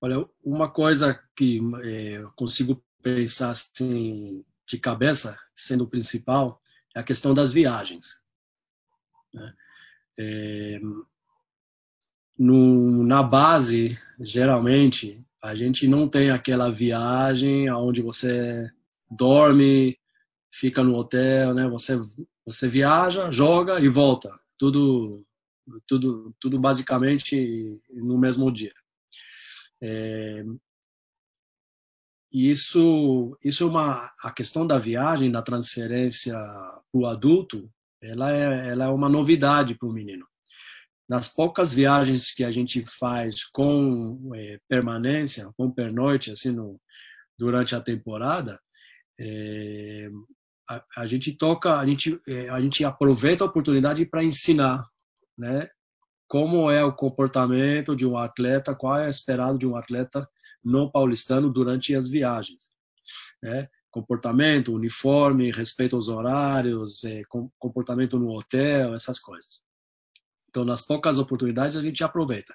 olha 0.00 0.26
uma 0.42 0.70
coisa 0.70 1.22
que 1.36 1.60
é, 1.84 2.12
eu 2.22 2.32
consigo 2.32 2.82
pensar 3.02 3.50
assim 3.50 4.42
de 4.66 4.78
cabeça 4.78 5.38
sendo 5.52 5.84
o 5.84 5.90
principal 5.90 6.58
é 6.96 7.00
a 7.00 7.04
questão 7.04 7.34
das 7.34 7.52
viagens. 7.52 8.22
Né? 9.32 9.54
É, 10.18 10.80
no, 12.38 13.04
na 13.04 13.22
base, 13.22 13.98
geralmente, 14.18 15.22
a 15.42 15.54
gente 15.54 15.86
não 15.86 16.08
tem 16.08 16.30
aquela 16.30 16.72
viagem 16.72 17.70
onde 17.70 18.00
você 18.00 18.70
dorme, 19.10 19.98
fica 20.50 20.82
no 20.82 20.96
hotel, 20.96 21.52
né? 21.52 21.68
Você, 21.68 22.00
você 22.46 22.66
viaja, 22.66 23.30
joga 23.30 23.78
e 23.78 23.88
volta. 23.88 24.30
Tudo, 24.56 25.22
tudo, 25.86 26.34
tudo 26.40 26.58
basicamente 26.58 27.78
no 27.92 28.16
mesmo 28.16 28.50
dia. 28.50 28.72
É, 29.82 30.42
e 32.36 32.50
isso, 32.50 33.34
isso 33.42 33.64
é 33.64 33.66
uma 33.66 34.12
a 34.22 34.30
questão 34.30 34.66
da 34.66 34.78
viagem, 34.78 35.32
da 35.32 35.40
transferência 35.40 36.34
para 36.34 36.82
o 36.92 37.06
adulto 37.06 37.66
ela 38.02 38.30
é, 38.30 38.68
ela 38.68 38.84
é 38.84 38.88
uma 38.88 39.08
novidade 39.08 39.74
para 39.74 39.88
o 39.88 39.92
menino. 39.92 40.26
Nas 41.08 41.28
poucas 41.28 41.72
viagens 41.72 42.34
que 42.34 42.44
a 42.44 42.50
gente 42.50 42.84
faz 42.98 43.42
com 43.42 44.32
é, 44.34 44.58
permanência, 44.68 45.50
com 45.56 45.70
pernoite, 45.70 46.30
assim, 46.30 46.50
no, 46.50 46.78
durante 47.38 47.74
a 47.74 47.80
temporada, 47.80 48.60
é, 49.18 50.10
a, 50.68 50.84
a, 50.98 51.06
gente 51.06 51.32
toca, 51.32 51.78
a 51.78 51.86
gente, 51.86 52.20
é, 52.28 52.50
a 52.50 52.60
gente 52.60 52.84
aproveita 52.84 53.44
a 53.44 53.46
oportunidade 53.46 54.04
para 54.04 54.22
ensinar, 54.22 54.86
né? 55.38 55.70
Como 56.28 56.70
é 56.70 56.84
o 56.84 56.92
comportamento 56.92 57.96
de 57.96 58.04
um 58.04 58.18
atleta, 58.18 58.74
qual 58.74 58.98
é 58.98 59.08
esperado 59.08 59.58
de 59.58 59.66
um 59.66 59.74
atleta 59.74 60.28
no 60.66 60.90
paulistano 60.90 61.48
durante 61.48 61.94
as 61.94 62.08
viagens, 62.08 62.72
né? 63.40 63.68
Comportamento, 63.88 64.74
uniforme, 64.74 65.52
respeito 65.52 65.96
aos 65.96 66.08
horários, 66.08 67.02
é, 67.04 67.22
comportamento 67.58 68.18
no 68.18 68.30
hotel, 68.30 68.92
essas 68.94 69.18
coisas. 69.18 69.62
Então, 70.50 70.64
nas 70.64 70.82
poucas 70.82 71.18
oportunidades 71.18 71.76
a 71.76 71.82
gente 71.82 72.02
aproveita. 72.02 72.54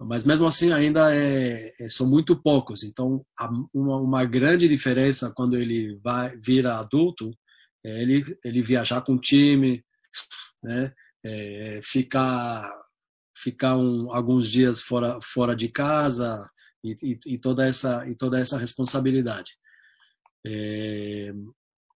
Mas 0.00 0.24
mesmo 0.24 0.46
assim 0.46 0.72
ainda 0.72 1.14
é, 1.14 1.72
é, 1.78 1.88
são 1.88 2.08
muito 2.08 2.34
poucos. 2.34 2.82
Então, 2.82 3.24
uma, 3.72 3.98
uma, 3.98 4.24
grande 4.24 4.66
diferença 4.66 5.32
quando 5.32 5.56
ele 5.56 6.00
vai 6.02 6.36
vira 6.38 6.78
adulto 6.78 7.30
é 7.84 8.02
ele, 8.02 8.24
ele 8.44 8.62
viajar 8.62 9.02
com 9.02 9.14
o 9.14 9.20
time, 9.20 9.84
né? 10.62 10.92
É, 11.22 11.80
ficar 11.82 12.72
ficar 13.36 13.76
um, 13.76 14.10
alguns 14.12 14.48
dias 14.48 14.80
fora 14.80 15.18
fora 15.22 15.54
de 15.54 15.68
casa 15.68 16.48
e, 16.82 16.94
e, 17.02 17.18
e, 17.34 17.38
toda 17.38 17.66
essa 17.66 18.08
e 18.08 18.14
toda 18.14 18.38
essa 18.38 18.58
responsabilidade. 18.58 19.52
É, 20.46 21.32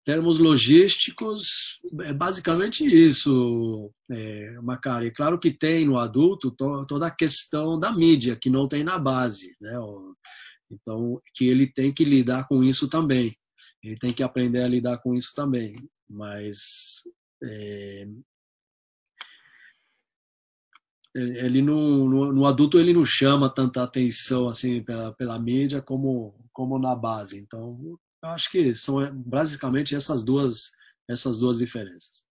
termos 0.05 0.39
logísticos, 0.39 1.81
é 2.03 2.13
basicamente 2.13 2.85
isso, 2.85 3.93
é, 4.11 4.59
Macari. 4.63 5.09
É 5.09 5.11
claro 5.11 5.39
que 5.39 5.53
tem 5.53 5.87
no 5.87 5.99
adulto 5.99 6.51
to, 6.51 6.87
toda 6.87 7.07
a 7.07 7.11
questão 7.11 7.79
da 7.79 7.93
mídia, 7.93 8.37
que 8.41 8.51
não 8.51 8.67
tem 8.67 8.83
na 8.83 8.99
base. 8.99 9.55
Né? 9.61 9.73
Então, 10.71 11.21
que 11.35 11.47
ele 11.47 11.67
tem 11.67 11.93
que 11.93 12.05
lidar 12.05 12.49
com 12.49 12.65
isso 12.65 12.89
também. 12.89 13.37
Ele 13.83 13.97
tem 13.97 14.13
que 14.13 14.23
aprender 14.23 14.63
a 14.63 14.69
lidar 14.69 14.99
com 14.99 15.15
isso 15.15 15.33
também. 15.35 15.77
Mas 16.09 17.03
é, 17.45 18.07
ele 21.15 21.61
não, 21.61 22.09
no, 22.09 22.33
no, 22.33 22.47
adulto 22.47 22.79
ele 22.79 22.93
não 22.93 23.05
chama 23.05 23.53
tanta 23.53 23.83
atenção 23.83 24.49
assim 24.49 24.83
pela, 24.83 25.13
pela 25.15 25.39
mídia 25.39 25.83
como, 25.83 26.35
como 26.53 26.79
na 26.79 26.95
base. 26.95 27.39
Então, 27.39 27.99
eu 28.23 28.29
acho 28.29 28.51
que 28.51 28.75
são 28.75 29.03
é, 29.03 29.11
basicamente 29.11 29.95
essas 29.95 30.25
duas, 30.25 30.71
essas 31.09 31.39
duas 31.39 31.59
diferenças. 31.59 32.25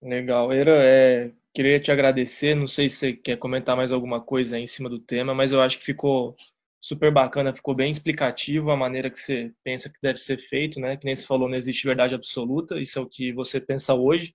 Legal. 0.00 0.52
Era, 0.52 0.84
é, 0.84 1.32
queria 1.54 1.80
te 1.80 1.90
agradecer. 1.90 2.54
Não 2.54 2.68
sei 2.68 2.88
se 2.88 2.96
você 2.96 3.12
quer 3.12 3.38
comentar 3.38 3.76
mais 3.76 3.90
alguma 3.90 4.20
coisa 4.20 4.58
em 4.58 4.66
cima 4.66 4.88
do 4.88 4.98
tema, 4.98 5.34
mas 5.34 5.50
eu 5.50 5.60
acho 5.60 5.78
que 5.78 5.86
ficou 5.86 6.36
super 6.80 7.10
bacana, 7.10 7.54
ficou 7.54 7.74
bem 7.74 7.90
explicativo 7.90 8.70
a 8.70 8.76
maneira 8.76 9.10
que 9.10 9.18
você 9.18 9.50
pensa 9.64 9.88
que 9.88 9.98
deve 10.02 10.18
ser 10.18 10.36
feito, 10.48 10.78
né? 10.78 10.98
Que 10.98 11.06
nem 11.06 11.16
você 11.16 11.26
falou, 11.26 11.48
não 11.48 11.56
existe 11.56 11.86
verdade 11.86 12.14
absoluta, 12.14 12.78
isso 12.78 12.98
é 12.98 13.02
o 13.02 13.08
que 13.08 13.32
você 13.32 13.58
pensa 13.58 13.94
hoje, 13.94 14.34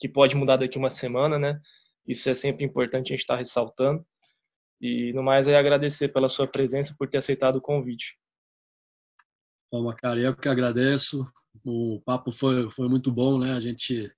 que 0.00 0.08
pode 0.08 0.34
mudar 0.34 0.56
daqui 0.56 0.76
uma 0.76 0.90
semana, 0.90 1.38
né? 1.38 1.60
Isso 2.06 2.28
é 2.28 2.34
sempre 2.34 2.64
importante 2.64 3.08
a 3.08 3.16
gente 3.16 3.20
estar 3.20 3.36
ressaltando. 3.36 4.04
E 4.80 5.12
no 5.12 5.22
mais 5.22 5.46
é 5.46 5.56
agradecer 5.56 6.08
pela 6.08 6.28
sua 6.28 6.46
presença, 6.46 6.94
por 6.98 7.08
ter 7.08 7.18
aceitado 7.18 7.56
o 7.56 7.60
convite. 7.60 8.18
Bom, 9.72 9.90
cara, 9.94 10.20
eu 10.20 10.36
que 10.36 10.48
agradeço. 10.48 11.26
O 11.64 12.00
papo 12.04 12.30
foi, 12.30 12.70
foi 12.70 12.88
muito 12.88 13.10
bom, 13.10 13.38
né? 13.38 13.52
A 13.52 13.60
gente 13.60 14.12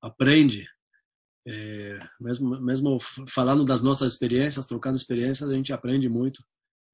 aprende, 0.00 0.66
é, 1.46 1.98
mesmo, 2.20 2.60
mesmo 2.60 2.98
falando 3.28 3.64
das 3.64 3.82
nossas 3.82 4.12
experiências, 4.12 4.66
trocando 4.66 4.96
experiências, 4.96 5.48
a 5.48 5.54
gente 5.54 5.72
aprende 5.72 6.08
muito. 6.08 6.44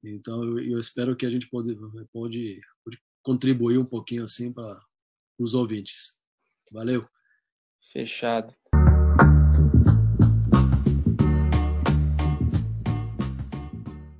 Então, 0.03 0.43
eu, 0.43 0.59
eu 0.59 0.79
espero 0.79 1.15
que 1.15 1.25
a 1.25 1.29
gente 1.29 1.49
pode, 1.49 1.75
pode, 2.13 2.61
pode 2.83 2.99
contribuir 3.21 3.77
um 3.77 3.85
pouquinho 3.85 4.23
assim 4.23 4.53
para 4.53 4.79
os 5.37 5.53
ouvintes. 5.53 6.17
Valeu. 6.71 7.07
Fechado. 7.91 8.55